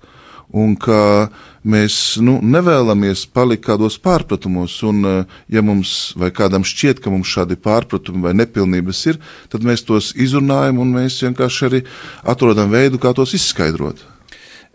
un 0.52 0.76
ka 0.78 1.30
mēs 1.64 1.94
nu, 2.24 2.38
nevēlamies 2.42 3.26
palikt 3.34 3.66
kādos 3.66 3.98
pārpratumos, 4.02 4.78
un 4.86 5.04
eh, 5.04 5.34
ja 5.52 5.62
mums 5.64 6.12
vai 6.18 6.30
kādam 6.34 6.64
šķiet, 6.66 7.02
ka 7.02 7.12
mums 7.12 7.30
šādi 7.30 7.58
pārpratumi 7.60 8.24
vai 8.24 8.34
nepilnības 8.38 9.02
ir, 9.12 9.20
tad 9.52 9.66
mēs 9.66 9.84
tos 9.88 10.12
izrunājam 10.16 10.80
un 10.80 10.94
mēs 10.96 11.20
vienkārši 11.24 11.66
arī 11.68 11.82
atrodam 12.24 12.72
veidu, 12.72 13.00
kā 13.02 13.12
tos 13.16 13.34
izskaidrot. 13.36 14.02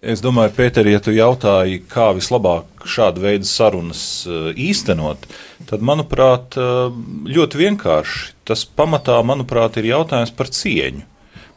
Es 0.05 0.21
domāju, 0.21 0.51
Pēter, 0.53 0.85
ja 0.85 0.99
tu 1.01 1.09
jautāji, 1.15 1.79
kā 1.89 2.11
vislabāk 2.13 2.85
šādu 2.85 3.23
veidu 3.23 3.49
sarunas 3.49 4.03
eh, 4.29 4.53
īstenot, 4.67 5.25
tad, 5.65 5.81
manuprāt, 5.81 6.59
eh, 6.59 7.01
ļoti 7.33 7.63
vienkārši. 7.65 8.31
Tas 8.45 8.67
pamatā, 8.69 9.17
manuprāt, 9.25 9.81
ir 9.81 9.89
jautājums 9.95 10.35
par 10.37 10.53
cieņu 10.53 11.07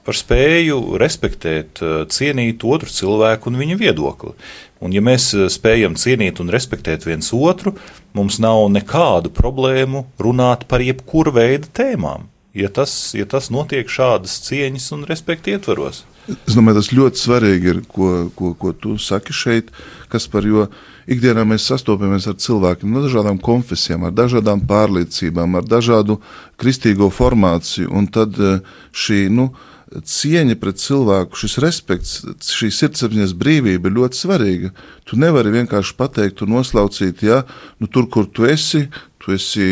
par 0.09 0.17
spēju 0.17 0.97
respektēt, 0.97 1.83
eh, 1.85 2.07
cienīt 2.09 2.65
otru 2.65 2.89
cilvēku 2.89 3.51
un 3.51 3.61
viņa 3.61 3.77
viedokli. 3.77 4.33
Un, 4.81 4.95
ja 4.97 5.03
mēs 5.05 5.35
eh, 5.37 5.51
spējam 5.53 5.99
cienīt 6.01 6.41
un 6.41 6.49
respektēt 6.49 7.05
viens 7.05 7.29
otru, 7.37 7.75
mums 8.17 8.39
nav 8.41 8.71
nekādu 8.73 9.29
problēmu 9.29 10.07
runāt 10.19 10.65
par 10.71 10.81
jebkuru 10.81 11.35
veidu 11.37 11.69
tēmām, 11.77 12.25
ja 12.57 12.73
tas, 12.73 13.13
ja 13.13 13.29
tas 13.29 13.51
notiek 13.53 13.85
šādas 13.85 14.41
cieņas 14.49 14.89
un 14.97 15.05
respekta 15.05 15.53
ietvaros. 15.53 16.07
Es 16.29 16.57
domāju, 16.57 16.81
tas 16.81 16.93
ļoti 16.93 17.21
svarīgi 17.21 17.73
ir, 17.75 17.85
ko, 17.89 18.31
ko, 18.37 18.55
ko 18.57 18.73
tu 18.73 18.97
saki 19.01 19.37
šeit, 19.37 19.71
kas 20.09 20.25
par 20.29 20.45
jo 20.49 20.71
ikdienā 21.09 21.45
mēs 21.49 21.69
sastopamies 21.69 22.29
ar 22.29 22.41
cilvēkiem 22.41 22.93
no 22.93 23.05
dažādām 23.05 23.41
konfesijām, 23.45 24.09
ar 24.09 24.17
dažādām 24.17 24.65
pārliecībām, 24.69 25.57
ar 25.61 25.69
dažādu 25.69 26.23
kristīgo 26.61 27.13
formāciju, 27.13 27.93
un 27.93 28.09
tad 28.13 28.41
eh, 28.41 28.63
šī, 28.93 29.27
nu, 29.33 29.53
cieņa 29.89 30.57
pret 30.61 30.81
cilvēku, 30.83 31.39
šis 31.41 31.59
respekts, 31.65 32.15
šī 32.45 32.71
sirdsapziņas 32.75 33.35
brīvība 33.39 33.91
ir 33.91 33.97
ļoti 33.97 34.21
svarīga. 34.21 34.73
Tu 35.09 35.19
nevari 35.21 35.53
vienkārši 35.55 35.97
pateikt 35.99 36.43
un 36.45 36.55
noslaucīt, 36.57 37.25
ja 37.25 37.43
nu, 37.81 37.89
tur, 37.89 38.09
kur 38.13 38.29
tu 38.29 38.49
esi, 38.49 38.87
tu 39.29 39.35
esi 39.37 39.67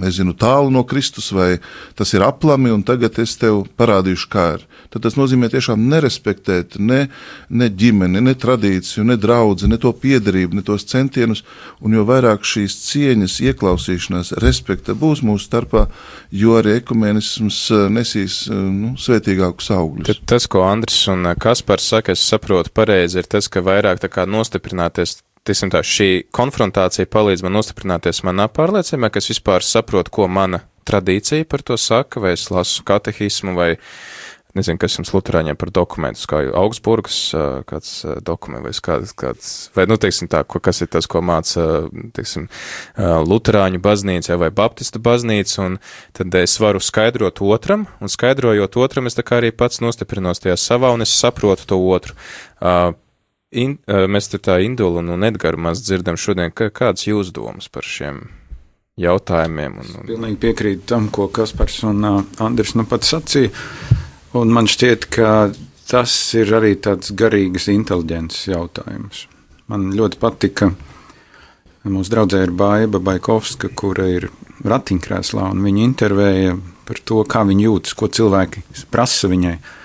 nezinu, 0.00 0.34
tālu 0.38 0.70
no 0.70 0.84
Kristus, 0.86 1.30
vai 1.34 1.58
tas 1.98 2.12
ir 2.14 2.22
aplami, 2.22 2.70
un 2.70 2.84
tagad 2.86 3.18
es 3.18 3.34
tev 3.40 3.64
parādīšu, 3.80 4.28
kā 4.30 4.46
ir. 4.56 4.66
Tad 4.90 5.02
tas 5.06 5.16
nozīmē 5.18 5.50
tiešām 5.50 5.82
nerespektēt 5.90 6.78
ne, 6.78 7.08
ne 7.50 7.68
ģimeni, 7.70 8.22
ne 8.22 8.34
tradīciju, 8.34 9.04
ne 9.06 9.16
draugu, 9.20 9.66
ne 9.70 9.78
to 9.80 9.92
piedarību, 9.94 10.58
ne 10.58 10.64
tos 10.66 10.86
centienus, 10.86 11.42
un 11.82 11.94
jo 11.98 12.04
vairāk 12.06 12.46
šīs 12.46 12.76
cieņas, 12.86 13.40
ieklausīšanās, 13.50 14.34
respekta 14.42 14.94
būs 14.98 15.24
mūsu 15.26 15.48
starpā, 15.48 15.86
jo 16.30 16.58
arī 16.58 16.78
ekumenisms 16.80 17.62
uh, 17.74 17.88
nesīs 17.90 18.44
uh, 18.50 18.60
nu, 18.70 18.92
svētīgākus 18.98 19.72
augļus. 19.74 20.10
Tad 20.10 20.22
tas, 20.34 20.46
ko 20.50 20.66
Andris 20.68 21.02
un 21.10 21.26
Kaspars 21.38 21.90
saka, 21.94 22.14
es 22.14 22.22
saprotu 22.22 22.74
pareizi, 22.74 23.18
ir 23.22 23.30
tas, 23.30 23.50
ka 23.50 23.62
vairāk 23.66 24.02
tā 24.02 24.10
kā 24.12 24.26
nostiprināties 24.30 25.20
Tiksim 25.48 25.70
tā, 25.72 25.80
šī 25.80 26.26
konfrontācija 26.36 27.08
palīdz 27.08 27.46
man 27.46 27.54
nostiprināties 27.56 28.20
manā 28.28 28.44
pārliecībā, 28.52 29.08
ka 29.08 29.22
es 29.22 29.30
vispār 29.32 29.64
saprotu, 29.64 30.12
ko 30.12 30.28
mana 30.28 30.66
tradīcija 30.88 31.46
par 31.48 31.64
to 31.64 31.78
saka, 31.80 32.20
vai 32.20 32.34
es 32.36 32.50
lasu 32.52 32.84
katehismu, 32.84 33.54
vai 33.56 33.70
nezinu, 34.58 34.76
kas 34.82 34.98
jums 34.98 35.12
luterāņiem 35.14 35.56
par 35.56 35.72
dokumentus, 35.72 36.26
kā 36.28 36.42
Augsburgas 36.60 37.18
kāds 37.70 37.92
dokuments, 38.26 38.66
vai 38.66 38.84
kāds, 38.90 39.16
kāds, 39.16 39.50
vai, 39.76 39.86
nu, 39.88 39.96
teiksim 40.00 40.28
tā, 40.28 40.42
ko, 40.44 40.60
kas 40.60 40.82
ir 40.84 40.90
tas, 40.92 41.08
ko 41.08 41.22
māca, 41.24 41.66
teiksim, 42.16 42.48
luterāņu 42.98 43.80
baznīca 43.80 44.36
vai 44.40 44.50
baptistu 44.54 45.00
baznīca, 45.02 45.68
un 45.68 45.78
tad 46.16 46.36
es 46.42 46.58
varu 46.60 46.82
skaidrot 46.84 47.40
otram, 47.46 47.86
un 48.02 48.12
skaidrojot 48.12 48.76
otram, 48.82 49.08
es 49.08 49.16
tā 49.16 49.24
kā 49.24 49.40
arī 49.40 49.54
pats 49.56 49.80
nostiprinos 49.80 50.42
tajā 50.42 50.58
savā, 50.60 50.92
un 50.92 51.06
es 51.06 51.14
saprotu 51.16 51.70
to 51.70 51.80
otru. 51.94 52.18
In, 53.50 53.80
mēs 53.86 54.28
te 54.30 54.38
tā 54.38 54.60
Indulu 54.62 55.00
un 55.02 55.26
Edgaru 55.26 55.58
maz 55.58 55.80
dzirdam 55.82 56.14
šodien, 56.20 56.52
ka, 56.54 56.68
kādas 56.70 57.08
jūs 57.08 57.32
domas 57.34 57.66
par 57.66 57.82
šiem 57.82 58.28
jautājumiem? 59.00 59.80
Un, 59.82 59.88
un... 59.98 60.04
Pilnīgi 60.06 60.38
piekrītu 60.44 60.86
tam, 60.92 61.08
ko 61.10 61.26
Kaspars 61.34 61.80
un 61.88 62.06
uh, 62.06 62.20
Andris 62.38 62.76
nu 62.78 62.86
pat 62.86 63.08
sacīja, 63.08 63.50
un 64.38 64.54
man 64.54 64.70
šķiet, 64.70 65.08
ka 65.10 65.32
tas 65.90 66.14
ir 66.38 66.54
arī 66.60 66.76
tāds 66.78 67.10
garīgas 67.18 67.66
inteliģences 67.72 68.46
jautājums. 68.52 69.24
Man 69.70 69.90
ļoti 69.98 70.22
patika, 70.22 70.70
mūsu 71.90 72.14
draudzē 72.14 72.44
ir 72.46 72.54
Baiba 72.54 73.02
Baikovska, 73.02 73.72
kura 73.74 74.06
ir 74.14 74.28
ratiņkrēslā, 74.62 75.50
un 75.50 75.66
viņa 75.66 75.84
intervēja 75.88 76.54
par 76.86 77.02
to, 77.02 77.24
kā 77.26 77.42
viņa 77.50 77.66
jūtas, 77.66 77.98
ko 77.98 78.06
cilvēki 78.14 78.62
prasa 78.94 79.30
viņai. 79.34 79.58
Uh, 79.58 79.68
Eh, 79.68 79.79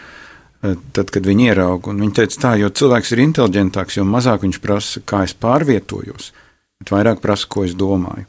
tad, 0.95 1.11
kad 1.13 1.25
viņi 1.27 1.49
ierauga. 1.51 1.93
Viņa 1.95 2.15
teica, 2.21 2.39
tā, 2.41 2.53
jo 2.61 2.69
cilvēks 2.69 3.13
ir 3.15 3.23
inteliģentāks, 3.25 3.99
jo 3.99 4.05
mazāk 4.07 4.45
viņš 4.45 4.61
prasa, 4.63 5.01
kā 5.07 5.23
es 5.27 5.35
pārvietojos, 5.37 6.31
bet 6.81 6.93
vairāk 6.93 7.21
prasa, 7.23 7.49
ko 7.51 7.65
es 7.67 7.75
domāju. 7.77 8.27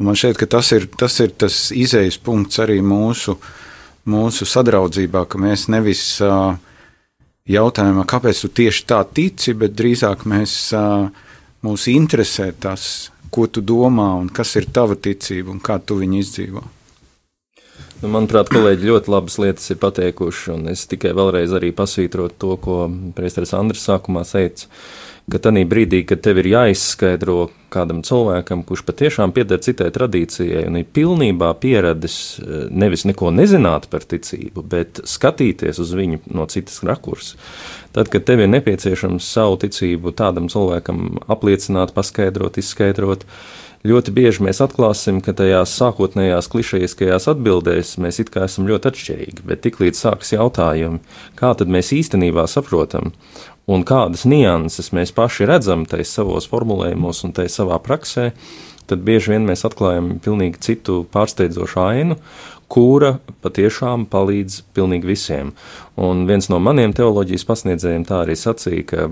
Un 0.00 0.08
man 0.08 0.16
šķiet, 0.16 0.38
ka 0.40 0.48
tas 0.56 0.70
ir 0.72 0.88
tas, 0.96 1.18
ir 1.20 1.34
tas 1.36 1.56
izējas 1.76 2.16
punkts 2.24 2.62
arī 2.62 2.78
mūsu, 2.80 3.36
mūsu 4.08 4.48
sadraudzībā, 4.48 5.26
ka 5.28 5.40
mēs 5.40 5.66
nevis 5.68 6.04
uh, 6.24 6.54
jautājam, 7.44 8.00
kāpēc 8.08 8.40
tu 8.46 8.48
tieši 8.62 8.86
tā 8.88 9.02
tici, 9.04 9.52
bet 9.52 9.76
drīzāk 9.76 10.24
mēs, 10.24 10.56
uh, 10.72 11.10
mūs 11.66 11.86
interesē 11.92 12.48
tas, 12.56 13.10
ko 13.30 13.44
tu 13.46 13.60
domā 13.60 14.14
un 14.18 14.32
kas 14.32 14.56
ir 14.56 14.70
tava 14.72 14.96
ticība 14.96 15.52
un 15.52 15.60
kā 15.62 15.76
tu 15.84 16.00
viņu 16.00 16.22
izdzīvo. 16.24 16.64
Nu, 18.00 18.08
manuprāt, 18.08 18.48
kolēģi 18.48 18.86
ļoti 18.88 19.12
labas 19.12 19.34
lietas 19.42 19.66
ir 19.74 19.76
pateikuši, 19.80 20.54
un 20.54 20.70
es 20.72 20.86
tikai 20.88 21.10
vēlreiz 21.12 21.52
arī 21.52 21.68
pasvītrotu 21.76 22.38
to, 22.40 22.54
ko 22.64 22.76
Priesteris 23.16 23.52
Andris 23.58 23.84
sākumā 23.84 24.22
teica, 24.24 24.70
ka 25.28 25.40
tajā 25.44 25.66
brīdī, 25.68 26.00
kad 26.08 26.22
tev 26.24 26.40
ir 26.40 26.48
jāizskaidro 26.48 27.50
kādam 27.70 28.00
cilvēkam, 28.06 28.64
kurš 28.64 28.86
patiešām 28.88 29.34
pieder 29.36 29.60
citai 29.60 29.90
tradīcijai 29.92 30.64
un 30.70 30.80
ir 30.80 30.88
pilnībā 30.96 31.52
pieradis 31.60 32.16
eh, 32.40 32.64
nevis 32.72 33.04
neko 33.04 33.34
nezināt 33.36 33.90
par 33.92 34.08
ticību, 34.08 34.64
bet 34.64 35.04
skatīties 35.04 35.84
uz 35.84 35.92
viņu 36.00 36.24
no 36.32 36.48
citas 36.48 36.80
rakursas, 36.80 37.36
tad, 37.92 38.08
kad 38.08 38.24
tev 38.24 38.40
ir 38.40 38.48
nepieciešams 38.56 39.28
savu 39.28 39.60
ticību 39.60 40.16
tādam 40.16 40.48
cilvēkam 40.48 41.20
apliecināt, 41.28 41.92
paskaidrot, 41.92 42.56
izskaidrot, 42.64 43.28
ļoti 43.86 44.12
bieži 44.12 44.44
mēs 44.44 44.60
atklāsim, 44.64 45.20
ka 45.24 45.32
tajās 45.36 45.72
sākotnējās 45.80 46.50
klišejiskajās 46.52 47.28
atbildēs 47.32 47.94
mēs 48.02 48.20
it 48.22 48.32
kā 48.34 48.44
esam 48.48 48.68
ļoti 48.68 48.90
atšķirīgi, 48.90 49.44
bet 49.48 49.62
tiklīdz 49.64 50.02
sākas 50.04 50.34
jautājumi, 50.34 51.00
kā 51.38 51.54
tad 51.56 51.72
mēs 51.72 51.94
īstenībā 51.96 52.44
saprotam 52.50 53.14
un 53.70 53.84
kādas 53.86 54.26
nianses 54.28 54.92
mēs 54.96 55.14
paši 55.16 55.48
redzam 55.48 55.86
tajos 55.88 56.12
savos 56.18 56.48
formulējumos 56.50 57.24
un 57.24 57.34
tajā 57.36 57.54
savā 57.60 57.80
praksē, 57.82 58.30
tad 58.90 59.04
bieži 59.06 59.34
vien 59.34 59.46
mēs 59.48 59.64
atklājam 59.68 60.16
pilnīgi 60.22 60.60
citu 60.66 61.04
pārsteidzošu 61.14 61.80
ainu, 61.84 62.18
kura 62.70 63.16
patiešām 63.42 64.06
palīdz 64.10 64.60
pilnīgi 64.76 65.08
visiem. 65.08 65.52
Un 66.00 66.24
viens 66.28 66.46
no 66.52 66.60
maniem 66.62 66.94
teoloģijas 66.96 67.44
pasniedzējiem 67.48 68.06
tā 68.08 68.22
arī 68.24 68.36
sacīja, 68.38 68.86
ka 68.92 69.06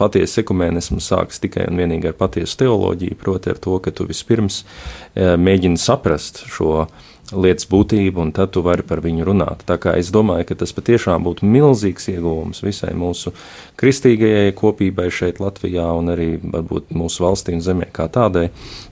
patiesa 0.00 0.42
ekumēnisms 0.42 1.10
sākas 1.12 1.42
tikai 1.44 1.68
un 1.70 1.80
vienīgi 1.80 2.10
ar 2.10 2.18
patiesu 2.18 2.58
teoloģiju, 2.64 3.18
proti 3.20 3.54
ar 3.54 3.60
to, 3.62 3.78
ka 3.84 3.94
tu 3.94 4.08
vispirms 4.10 4.62
eh, 4.64 5.34
mēģini 5.40 5.80
saprast 5.80 6.44
šo 6.50 6.86
lietas 7.32 7.68
būtību, 7.70 8.20
un 8.20 8.32
tad 8.36 8.52
tu 8.52 8.62
vari 8.64 8.84
par 8.84 9.00
viņu 9.04 9.24
runāt. 9.24 9.64
Tā 9.68 9.78
kā 9.80 9.94
es 10.00 10.10
domāju, 10.12 10.48
ka 10.50 10.58
tas 10.60 10.74
patiešām 10.76 11.24
būtu 11.24 11.48
milzīgs 11.48 12.10
ieguvums 12.12 12.60
visai 12.64 12.92
mūsu 12.98 13.32
kristīgajai 13.80 14.52
kopībai 14.58 15.08
šeit 15.12 15.40
Latvijā 15.40 15.86
un 15.96 16.12
arī 16.12 16.28
varbūt 16.42 16.92
mūsu 16.94 17.24
valstī 17.24 17.56
un 17.56 17.64
zemē 17.64 17.88
kā 17.94 18.10
tādai, 18.12 18.50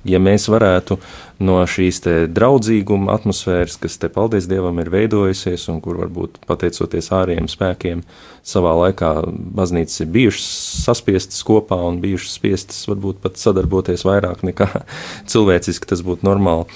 ja 0.09 0.21
mēs 0.23 0.49
varētu 0.53 0.99
no 1.43 1.59
šīs 1.69 2.01
te 2.05 2.15
draudzīguma 2.31 3.13
atmosfēras, 3.19 3.77
kas 3.83 3.99
te, 4.01 4.09
paldies 4.13 4.49
Dievam, 4.51 4.79
ir 4.81 4.93
veidojusies 4.95 5.67
un 5.73 5.83
kur 5.85 5.99
varbūt 6.01 6.41
pateicoties 6.49 7.11
ārējiem 7.13 7.51
spēkiem 7.51 8.05
savā 8.47 8.73
laikā 8.79 9.13
baznīcas 9.59 10.05
ir 10.05 10.13
bijušas 10.15 10.49
saspiestas 10.87 11.43
kopā 11.47 11.79
un 11.89 12.01
bijušas 12.03 12.39
spiestas 12.39 12.81
varbūt 12.91 13.21
pat 13.23 13.39
sadarboties 13.43 14.07
vairāk 14.09 14.47
nekā 14.47 14.71
cilvēciski 15.33 15.93
tas 15.93 16.03
būtu 16.07 16.27
normāli 16.27 16.71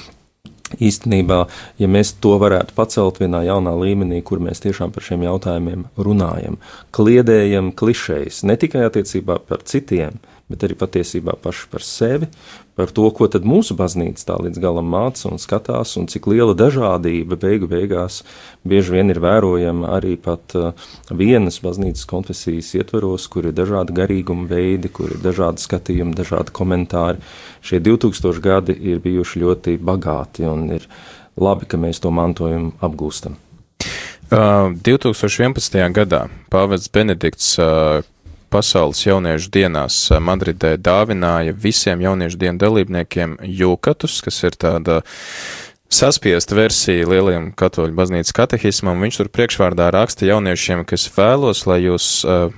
īstenībā, 0.82 1.44
ja 1.78 1.88
mēs 1.90 2.14
to 2.22 2.36
varētu 2.42 2.74
pacelt 2.76 3.20
vienā 3.22 3.44
jaunā 3.46 3.74
līmenī, 3.78 4.22
kur 4.26 4.42
mēs 4.42 4.62
tiešām 4.64 4.94
par 4.94 5.06
šiem 5.06 5.26
jautājumiem 5.26 5.86
runājam, 5.96 6.58
kliedējam 6.96 7.72
klišejas, 7.76 8.42
ne 8.48 8.58
tikai 8.60 8.86
attiecībā 8.88 9.40
par 9.48 9.62
citiem, 9.68 10.18
bet 10.18 10.35
arī 10.54 10.76
patiesībā 10.78 11.34
paši 11.42 11.66
par 11.72 11.82
sevi, 11.82 12.28
par 12.78 12.92
to, 12.94 13.08
ko 13.10 13.26
tad 13.30 13.46
mūsu 13.48 13.74
baznīca 13.76 14.28
tā 14.28 14.36
līdz 14.46 14.60
galam 14.62 14.86
māca 14.92 15.26
un 15.30 15.40
skatās, 15.42 15.96
un 15.98 16.06
cik 16.12 16.28
liela 16.30 16.54
dažādība 16.54 17.38
beigu 17.40 17.66
beigās 17.70 18.20
bieži 18.62 18.94
vien 18.94 19.10
ir 19.10 19.18
vērojama 19.24 19.90
arī 19.96 20.14
pat 20.22 20.54
uh, 20.54 20.86
vienas 21.10 21.58
baznīcas 21.64 22.06
konfesijas 22.06 22.74
ietveros, 22.78 23.26
kur 23.32 23.48
ir 23.50 23.56
dažādi 23.56 23.96
garīguma 23.96 24.46
veidi, 24.50 24.92
kur 24.92 25.16
ir 25.16 25.22
dažādi 25.24 25.64
skatījumi, 25.64 26.14
dažādi 26.14 26.54
komentāri. 26.54 27.24
Šie 27.64 27.80
2000 27.82 28.42
gadi 28.44 28.76
ir 28.92 29.02
bijuši 29.02 29.42
ļoti 29.42 29.78
bagāti 29.82 30.46
un 30.46 30.68
ir 30.78 30.86
labi, 31.36 31.66
ka 31.66 31.80
mēs 31.80 32.00
to 32.04 32.14
mantojumu 32.14 32.76
apgūstam. 32.86 33.40
Uh, 34.26 34.72
2011. 34.82 35.76
gadā 35.94 36.26
Pāvests 36.50 36.90
Benedikts 36.90 37.52
uh, 37.62 38.02
pasaules 38.52 39.02
jauniešu 39.06 39.52
dienās 39.54 39.98
eh, 40.10 40.20
Madridē 40.22 40.74
dāvināja 40.80 41.54
visiem 41.56 42.02
jauniešu 42.04 42.40
dienu 42.40 42.60
dalībniekiem 42.62 43.38
jūkatus, 43.62 44.20
kas 44.26 44.42
ir 44.46 44.58
tāda 44.60 45.00
saspiesta 45.92 46.56
versija 46.58 47.06
lielajam 47.08 47.52
katoļu 47.56 47.94
baznīcas 47.96 48.34
katehismam. 48.36 49.02
Viņš 49.04 49.20
tur 49.20 49.32
priekšvārdā 49.32 49.90
raksta 49.94 50.26
jauniešiem, 50.28 50.84
kas 50.88 51.06
vēlos, 51.14 51.64
lai 51.70 51.82
jūs 51.84 52.08
uh, 52.26 52.50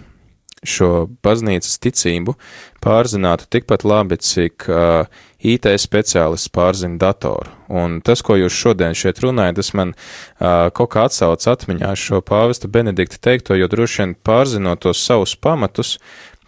šo 0.67 1.09
baznīcas 1.25 1.79
ticību 1.83 2.35
pārzinātu 2.83 3.49
tikpat 3.51 3.85
labi, 3.87 4.19
cik 4.23 4.69
uh, 4.71 5.07
IT 5.39 5.69
speciālists 5.79 6.51
pārzina 6.51 6.99
datoru. 6.99 7.53
Un 7.69 7.99
tas, 8.03 8.23
ko 8.25 8.39
jūs 8.39 8.55
šodien 8.55 8.97
šeit 8.97 9.21
runājat, 9.23 9.59
tas 9.61 9.71
man 9.77 9.93
uh, 9.95 10.71
kaut 10.75 10.91
kā 10.95 11.05
atsauc 11.07 11.45
atmiņā 11.53 11.93
šo 11.99 12.23
pāvesta 12.27 12.71
Benedikta 12.71 13.21
teikto, 13.29 13.55
jo 13.59 13.69
droši 13.71 14.03
vien 14.03 14.17
pārzinot 14.25 14.83
tos 14.87 15.03
savus 15.05 15.37
pamatus, 15.37 15.99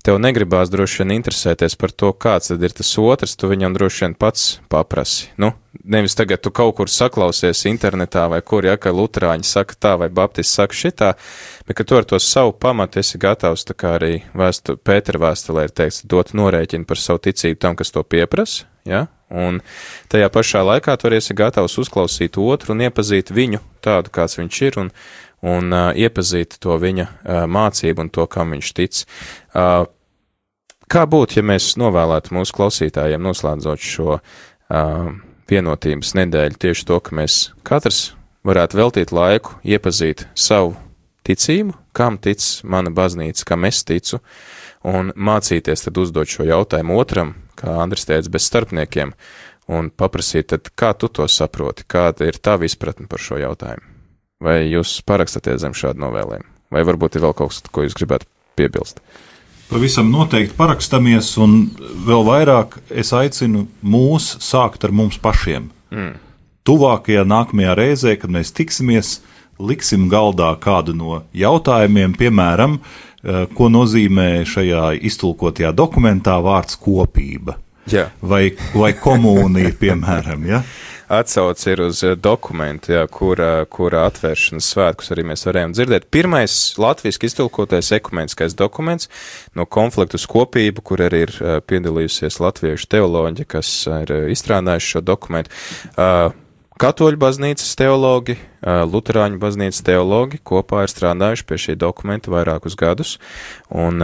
tev 0.04 0.18
negribās 0.22 0.70
droši 0.72 1.02
vien 1.02 1.14
interesēties 1.18 1.76
par 1.80 1.92
to, 1.92 2.12
kāds 2.12 2.50
tad 2.50 2.62
ir 2.64 2.74
tas 2.76 2.90
otrs, 3.00 3.36
tu 3.36 3.50
viņam 3.50 3.74
droši 3.76 4.04
vien 4.06 4.14
pats 4.18 4.46
paprasi. 4.72 5.28
Nu, 5.40 5.52
nevis 5.84 6.16
tagad 6.18 6.42
tu 6.44 6.52
kaut 6.54 6.76
kur 6.78 6.90
saklausies 6.90 7.66
internetā 7.70 8.26
vai 8.32 8.40
kur, 8.42 8.66
ja, 8.66 8.76
ka 8.80 8.92
luterāņi 8.94 9.46
saka 9.46 9.76
tā 9.76 9.94
vai 10.00 10.10
baptisti 10.12 10.56
saka 10.56 10.76
šitā, 10.80 11.12
bet 11.68 11.78
ka 11.78 11.86
tu 11.86 12.00
ar 12.00 12.08
to 12.08 12.18
savu 12.22 12.52
pamatu 12.56 13.02
esi 13.02 13.20
gatavs, 13.20 13.66
tā 13.68 13.76
kā 13.76 13.94
arī 14.00 14.12
vēstu, 14.34 14.78
Pētera 14.80 15.22
vēstulē 15.28 15.68
ir 15.68 15.76
teikts, 15.76 16.02
dot 16.08 16.34
norēķinu 16.36 16.88
par 16.88 17.00
savu 17.00 17.22
ticību 17.28 17.60
tam, 17.60 17.78
kas 17.78 17.92
to 17.94 18.04
pieprasa, 18.04 18.66
ja, 18.88 19.06
un 19.30 19.60
tajā 20.10 20.30
pašā 20.32 20.64
laikā 20.66 20.96
tu 20.98 21.10
arī 21.10 21.20
esi 21.20 21.36
gatavs 21.38 21.78
uzklausīt 21.82 22.40
otru 22.40 22.74
un 22.74 22.86
iepazīt 22.88 23.32
viņu 23.34 23.62
tādu, 23.84 24.12
kāds 24.14 24.40
viņš 24.40 24.62
ir, 24.66 24.80
un, 24.82 24.94
un 25.46 25.72
uh, 25.72 25.88
iepazīt 25.96 26.58
to 26.60 26.76
viņa 26.80 27.06
uh, 27.06 27.40
mācību 27.50 28.06
un 28.06 28.12
to, 28.12 28.26
kam 28.30 28.54
viņš 28.56 28.72
tic. 28.76 29.02
Uh, 29.54 29.86
kā 30.90 31.06
būtu, 31.08 31.40
ja 31.40 31.46
mēs 31.46 31.72
novēlētu 31.80 32.34
mūsu 32.36 32.56
klausītājiem, 32.56 33.22
noslēdzot 33.24 33.84
šo 33.84 34.18
uh, 34.18 35.10
vienotības 35.50 36.14
nedēļu, 36.18 36.60
tieši 36.60 36.86
to, 36.88 37.00
ka 37.02 37.16
mēs 37.16 37.42
katrs 37.66 38.10
varētu 38.46 38.80
veltīt 38.80 39.12
laiku, 39.14 39.58
iepazīt 39.64 40.26
savu 40.38 40.74
ticību, 41.26 41.74
kam 41.96 42.18
tic 42.22 42.44
mana 42.64 42.92
baznīca, 42.94 43.44
kam 43.48 43.66
es 43.68 43.82
ticu, 43.84 44.20
un 44.86 45.12
mācīties 45.16 45.86
tad 45.86 46.00
uzdot 46.00 46.30
šo 46.30 46.46
jautājumu 46.48 46.96
otram, 47.00 47.34
kā 47.60 47.76
Andris 47.82 48.08
teica, 48.08 48.32
bez 48.32 48.48
starpniekiem, 48.48 49.14
un 49.70 49.90
paprasīt, 49.90 50.50
tad 50.54 50.72
kā 50.78 50.94
tu 50.98 51.10
to 51.12 51.28
saproti, 51.28 51.86
kāda 51.86 52.30
ir 52.30 52.40
tava 52.42 52.66
izpratne 52.66 53.10
par 53.10 53.22
šo 53.22 53.40
jautājumu. 53.42 53.99
Vai 54.40 54.62
jūs 54.70 55.00
parakstaties 55.04 55.60
zem 55.60 55.74
šādu 55.76 56.00
novēlējumu? 56.00 56.48
Vai 56.72 56.84
varbūt 56.86 57.18
ir 57.18 57.26
vēl 57.26 57.34
kaut 57.36 57.52
kas, 57.52 57.60
ko 57.68 57.84
jūs 57.84 57.96
gribētu 57.98 58.28
piebilst? 58.56 59.02
Pavisam 59.70 60.08
noteikti 60.10 60.56
parakstamies, 60.58 61.34
un 61.38 61.68
vēl 62.06 62.24
vairāk 62.26 62.78
es 62.90 63.12
aicinu 63.14 63.66
mūs 63.86 64.32
sākt 64.42 64.86
ar 64.86 64.94
mums 64.96 65.20
pašiem. 65.22 65.68
Mm. 65.94 66.16
Tuvākajā 66.66 67.22
nākamajā 67.28 67.76
reizē, 67.78 68.16
kad 68.18 68.32
mēs 68.32 68.54
tiksimies, 68.56 69.18
liksim 69.60 70.08
galdā 70.10 70.50
kādu 70.62 70.96
no 70.96 71.20
jautājumiem, 71.36 72.16
piemēram, 72.18 72.78
eh, 72.80 73.46
ko 73.54 73.68
nozīmē 73.68 74.42
šajā 74.48 74.94
iztulkotajā 75.04 75.74
dokumentā 75.76 76.40
vārds 76.42 76.80
kopība. 76.80 77.58
Jā. 77.90 78.08
Vai, 78.22 78.56
vai 78.74 78.92
komunija, 78.96 79.72
piemēram. 79.76 80.46
Ja? 80.48 80.62
Atsauce 81.10 81.72
ir 81.72 81.80
uz 81.82 82.04
eh, 82.06 82.14
dokumentu, 82.14 82.92
jā, 82.94 83.02
kura, 83.10 83.64
kura 83.66 84.04
atvēršanas 84.06 84.68
svētkus 84.70 85.10
arī 85.10 85.24
mēs 85.32 85.42
varējām 85.48 85.72
dzirdēt. 85.74 86.06
Pirmais 86.14 86.54
latviešu 86.78 87.26
iztulkotais 87.26 87.90
ekumeniskais 87.96 88.54
dokuments 88.54 89.10
no 89.58 89.66
konfliktu 89.66 90.20
kopību, 90.30 90.84
kur 90.86 91.02
arī 91.02 91.24
ir 91.26 91.32
uh, 91.40 91.56
piedalījusies 91.66 92.38
latviešu 92.38 92.86
teoloģi, 92.94 93.48
kas 93.50 93.72
ir 93.90 94.14
uh, 94.14 94.28
izstrādājuši 94.30 94.94
šo 94.94 95.02
dokumentu. 95.02 95.50
Katoļu 96.80 97.18
baznīcas 97.20 97.74
teologi, 97.76 98.38
Lutāņu 98.64 99.36
baznīcas 99.42 99.82
teologi 99.84 100.38
kopā 100.40 100.86
ir 100.86 100.92
strādājuši 100.92 101.44
pie 101.44 101.58
šī 101.60 101.74
dokumenta 101.76 102.32
vairākus 102.32 102.76
gadus. 102.80 103.18
Un 103.68 104.00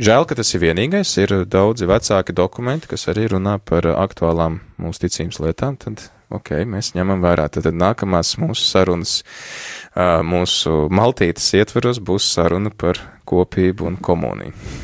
žēl, 0.00 0.24
ka 0.24 0.38
tas 0.38 0.54
ir 0.56 0.62
vienīgais. 0.62 1.12
Ir 1.20 1.34
daudzi 1.44 1.88
vecāki 1.90 2.32
dokumenti, 2.32 2.88
kas 2.94 3.10
arī 3.12 3.26
runā 3.34 3.58
par 3.60 3.90
aktuālām 3.92 4.62
mūsu 4.80 5.04
ticības 5.04 5.42
lietām. 5.44 5.76
Tad, 5.76 6.06
ok, 6.38 6.54
mēs 6.70 6.94
ņemam 6.96 7.22
vērā. 7.24 7.48
Tad, 7.52 7.70
nākamās 7.74 8.34
mūsu 8.42 8.66
sarunas, 8.68 9.18
mūsu 10.26 10.88
maltītes 10.94 11.52
ietveros 11.60 12.02
būs 12.02 12.32
saruna 12.36 12.74
par 12.74 13.00
kopību 13.28 13.92
un 13.92 14.00
komuniju. 14.02 14.82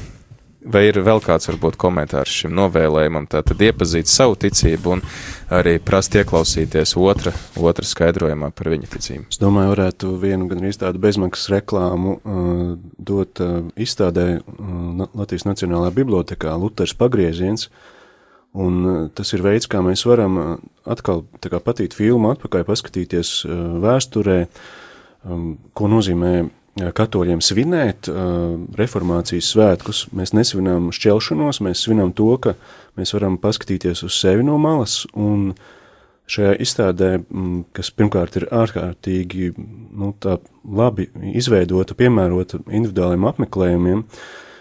Vai 0.61 0.83
ir 0.91 0.99
vēl 1.01 1.23
kāds, 1.25 1.49
varbūt, 1.49 1.79
komentārs 1.81 2.33
šim 2.43 2.53
novēlējumam, 2.53 3.25
tātad 3.33 3.63
iepazīt 3.65 4.11
savu 4.13 4.35
ticību 4.43 4.93
un 4.93 5.01
arī 5.57 5.79
prast 5.81 6.13
ieklausīties 6.21 6.93
otra, 7.01 7.33
otra 7.57 7.87
skaidrojumā 7.89 8.51
par 8.53 8.69
viņa 8.69 8.91
ticību? 8.93 9.25
Es 9.33 9.41
domāju, 9.41 9.73
varētu 9.73 10.11
vienu 10.21 10.51
gan 10.51 10.61
arī 10.61 10.75
tādu 10.83 11.01
bezmaksas 11.01 11.49
reklāmu 11.55 12.19
uh, 12.19 12.61
dot 13.01 13.41
uh, 13.41 13.63
izstādē 13.81 14.27
uh, 14.37 15.07
Latvijas 15.17 15.49
Nacionālajā 15.49 15.97
bibliotekā 15.97 16.53
Luters 16.61 16.93
pagrieziens, 16.93 17.71
un 18.59 18.79
uh, 18.85 19.01
tas 19.15 19.35
ir 19.37 19.45
veids, 19.47 19.69
kā 19.71 19.83
mēs 19.85 20.07
varam 20.09 20.39
uh, 20.39 20.55
atkal 20.91 21.25
kā 21.41 21.61
patīt 21.63 21.97
filmu 21.97 22.33
atpakaļ, 22.35 22.65
paskatīties 22.69 23.35
uh, 23.47 23.59
vēsturē, 23.85 24.41
ko 25.77 25.89
nozīmē 25.93 26.31
katoļiem 26.97 27.43
svinēt 27.45 28.09
uh, 28.09 28.55
reformācijas 28.79 29.51
svētkus. 29.53 30.07
Mēs 30.17 30.33
nesvinām 30.33 30.89
šķelšanos, 30.95 31.61
mēs 31.67 31.83
svinām 31.85 32.15
to, 32.17 32.31
ka 32.41 32.55
mēs 32.97 33.13
varam 33.17 33.37
paskatīties 33.43 34.05
uz 34.07 34.17
sevi 34.17 34.47
no 34.47 34.57
malas, 34.63 35.03
un 35.13 35.51
šajā 36.31 36.55
izstādē, 36.63 37.11
kas 37.75 37.91
pirmkārt 37.95 38.39
ir 38.39 38.47
ārkārtīgi 38.55 39.51
nu, 39.59 40.13
labi 40.81 41.09
izveidota, 41.35 41.97
piemērota 41.99 42.63
individuāliem 42.71 43.27
apmeklējumiem, 43.33 44.05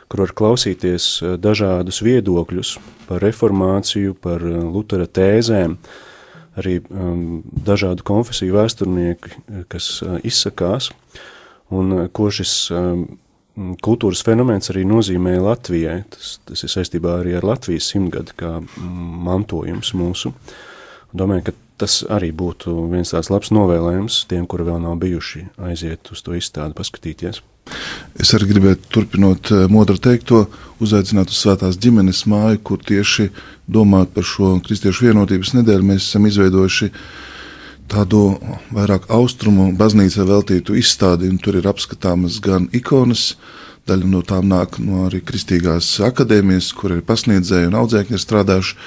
kur 0.10 0.26
var 0.26 0.36
klausīties 0.36 1.10
dažādus 1.42 2.02
viedokļus 2.06 2.76
par 3.08 3.22
reformāciju, 3.24 4.16
par 4.18 4.42
Lutera 4.42 5.06
tēzēm, 5.06 5.78
arī 6.60 6.80
um, 6.90 7.42
dažādu 7.46 8.04
konfesiju 8.08 8.58
vēsturnieki, 8.58 9.36
kas 9.72 10.00
uh, 10.04 10.18
izsakās. 10.26 10.90
Un 11.70 11.94
eh, 11.94 12.08
ko 12.14 12.30
šis 12.34 12.54
um, 12.74 13.06
kultūras 13.84 14.24
fenomens 14.26 14.72
arī 14.74 14.86
nozīmē 14.90 15.38
Latvijai. 15.44 16.02
Tas, 16.14 16.38
tas 16.48 16.66
ir 16.66 16.74
saistībā 16.74 17.20
arī 17.20 17.36
ar 17.38 17.48
Latvijas 17.48 17.90
simtgadu 17.92 18.36
kā 18.40 18.56
mantojums 19.30 19.94
mūsu. 19.98 20.34
Domāju, 21.14 21.50
ka 21.50 21.56
tas 21.80 22.02
arī 22.12 22.32
būtu 22.36 22.74
viens 22.92 23.14
tāds 23.14 23.32
labs 23.32 23.54
novēlējums 23.56 24.24
tiem, 24.30 24.48
kuri 24.50 24.68
vēl 24.68 24.82
nav 24.84 24.98
bijuši 25.02 25.46
aiziet 25.70 26.12
uz 26.14 26.24
to 26.26 26.36
izstādi, 26.38 26.76
paskatīties. 26.78 27.42
Es 28.20 28.34
arī 28.36 28.50
gribētu, 28.54 28.90
turpinot 28.94 29.52
eh, 29.54 29.66
modra 29.72 29.98
teikto, 30.02 30.46
uzaicināt 30.84 31.32
uz 31.32 31.40
Svētās 31.42 31.80
ģimenes 31.82 32.26
māju, 32.30 32.62
kur 32.64 32.84
tieši 32.84 33.30
domāt 33.68 34.14
par 34.16 34.28
šo 34.28 34.56
kristiešu 34.66 35.10
vienotības 35.10 35.56
nedēļu 35.60 35.90
mēs 35.92 36.08
esam 36.08 36.28
izveidojuši 36.30 36.92
tādu 37.90 38.38
vairāk 38.76 39.08
austrumu 39.14 39.72
baznīcai 39.78 40.28
veltītu 40.30 40.78
izstādi, 40.78 41.30
un 41.32 41.40
tur 41.42 41.58
ir 41.58 41.68
apskatāmas 41.70 42.38
gan 42.44 42.68
ikonas, 42.76 43.34
daļa 43.90 44.10
no 44.12 44.22
tām 44.26 44.50
nāk 44.52 44.78
no 44.84 45.08
arī 45.08 45.24
Kristīgās 45.26 45.88
akadēmijas, 46.06 46.70
kur 46.78 46.94
ir 46.94 47.06
pasniedzēji 47.08 47.72
un 47.72 47.78
audzēkņi 47.80 48.16
ir 48.16 48.24
strādājuši, 48.24 48.78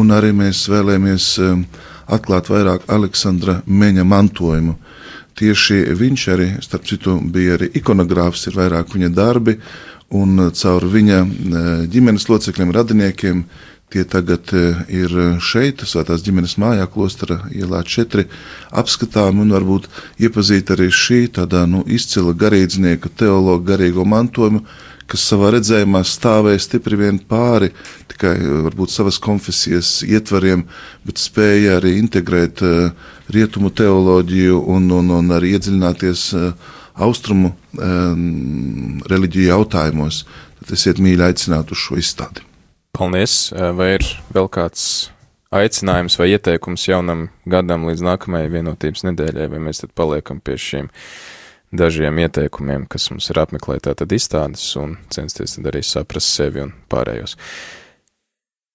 un 0.00 0.10
arī 0.16 0.32
mēs 0.36 0.64
vēlēmies 0.72 1.28
um, 1.46 1.64
atklāt 2.10 2.50
vairāk 2.50 2.88
Aleksandra 2.90 3.60
Meņa 3.66 4.06
mantojumu. 4.08 4.74
Tieši 5.40 5.78
viņš 5.96 6.26
arī, 6.34 6.50
starp 6.60 6.84
citu, 6.84 7.16
bija 7.32 7.56
arī 7.56 7.70
ikonogrāfs, 7.80 8.44
ir 8.50 8.58
vairāk 8.58 8.92
viņa 8.92 9.08
darbi, 9.16 9.56
un 10.12 10.50
caur 10.52 10.84
viņa 10.84 11.20
uh, 11.24 11.68
ģimenes 11.88 12.28
locekļiem, 12.28 12.74
radiniekiem. 12.76 13.44
Tie 13.90 14.04
tagad 14.06 14.52
uh, 14.54 14.82
ir 14.92 15.14
šeit, 15.42 15.80
Svētās 15.88 16.22
ģimenes 16.26 16.58
mājā, 16.60 16.84
Klostera 16.92 17.40
ielā 17.56 17.80
4, 17.88 18.26
apskatām 18.82 19.40
un 19.42 19.56
varbūt 19.56 19.88
iepazīt 20.20 20.74
arī 20.76 20.90
šī 20.92 21.24
tādā 21.40 21.64
nu, 21.66 21.80
izcila 21.88 22.36
garīdznieka, 22.36 23.10
teologa 23.18 23.72
garīgo 23.72 24.04
mantojumu, 24.04 24.60
kas 25.10 25.24
savā 25.26 25.54
redzējumā 25.56 26.04
stāvēja 26.06 26.60
stipri 26.62 27.00
vien 27.00 27.16
pāri 27.18 27.72
tikai 28.12 28.36
varbūt 28.68 28.92
savas 28.92 29.16
konfesijas 29.22 30.02
ietvariem, 30.04 30.66
bet 31.08 31.18
spēja 31.18 31.78
arī 31.80 31.96
integrēt 31.98 32.60
uh, 32.66 32.92
rietumu 33.34 33.70
teoloģiju 33.74 34.60
un, 34.74 34.90
un, 34.98 35.14
un 35.20 35.34
arī 35.36 35.54
iedziļināties 35.56 36.26
uh, 36.38 36.74
austrumu 37.00 37.52
um, 37.78 39.00
reliģiju 39.10 39.50
jautājumos. 39.52 40.24
Tad 40.60 40.74
esiet 40.76 41.00
mīļi 41.02 41.26
aicināti 41.30 41.76
uz 41.76 41.82
šo 41.86 41.98
izstādi. 42.00 42.44
Paldies! 42.96 43.48
Vai 43.78 43.94
ir 43.96 44.04
vēl 44.34 44.50
kāds 44.52 44.84
aicinājums 45.54 46.18
vai 46.20 46.30
ieteikums 46.34 46.86
jaunam 46.88 47.28
gadam 47.50 47.86
līdz 47.88 48.04
nākamajai 48.06 48.50
vienotības 48.52 49.04
nedēļai, 49.08 49.48
vai 49.50 49.60
mēs 49.66 49.82
tad 49.82 49.94
paliekam 49.98 50.42
pie 50.44 50.56
šiem 50.60 50.90
dažiem 51.74 52.18
ieteikumiem, 52.24 52.86
kas 52.90 53.08
mums 53.12 53.30
ir 53.30 53.38
apmeklēt 53.42 53.86
tātad 53.86 54.10
izstādes 54.14 54.64
un 54.78 54.96
censties 55.14 55.56
tad 55.56 55.70
arī 55.70 55.82
saprast 55.86 56.34
sevi 56.34 56.64
un 56.64 56.72
pārējos. 56.90 57.36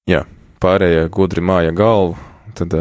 Jā, 0.10 0.24
pārējie 0.64 1.08
gudri 1.12 1.44
māja 1.44 1.74
galvu, 1.76 2.16
tad, 2.56 2.76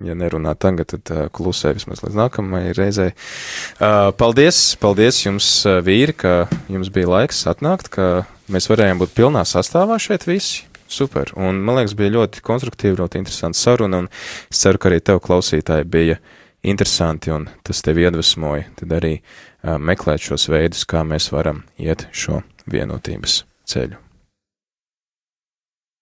ja 0.00 0.16
nerunā 0.16 0.54
tagad, 0.56 0.94
tad 0.94 1.32
klusē 1.36 1.74
vismaz 1.76 2.02
līdz 2.04 2.18
nākamajai 2.18 2.74
reizei. 2.78 3.10
Paldies, 4.18 4.60
paldies 4.80 5.22
jums, 5.24 5.48
vīri, 5.84 6.16
ka 6.16 6.34
jums 6.72 6.92
bija 6.94 7.10
laiks 7.10 7.44
atnākt, 7.50 7.92
ka 7.92 8.10
mēs 8.52 8.70
varējām 8.72 9.02
būt 9.02 9.16
pilnā 9.16 9.44
sastāvā 9.48 9.98
šeit 10.02 10.28
visi. 10.28 10.68
Super, 10.92 11.30
un 11.40 11.62
man 11.64 11.78
liekas, 11.78 11.94
bija 11.96 12.12
ļoti 12.18 12.42
konstruktīva, 12.44 12.98
ļoti 13.00 13.22
interesanta 13.22 13.56
saruna, 13.56 14.02
un 14.02 14.10
es 14.52 14.60
ceru, 14.60 14.80
ka 14.80 14.90
arī 14.90 15.00
tev 15.00 15.22
klausītāji 15.24 15.88
bija 15.88 16.18
interesanti, 16.68 17.32
un 17.32 17.48
tas 17.64 17.80
tevi 17.84 18.04
iedvesmoja, 18.04 18.68
tad 18.82 18.92
arī 19.00 19.14
uh, 19.16 19.78
meklēt 19.80 20.28
šos 20.28 20.50
veidus, 20.52 20.84
kā 20.84 21.00
mēs 21.08 21.32
varam 21.32 21.64
iet 21.80 22.10
šo 22.12 22.42
vienotības 22.68 23.42
ceļu. 23.72 24.01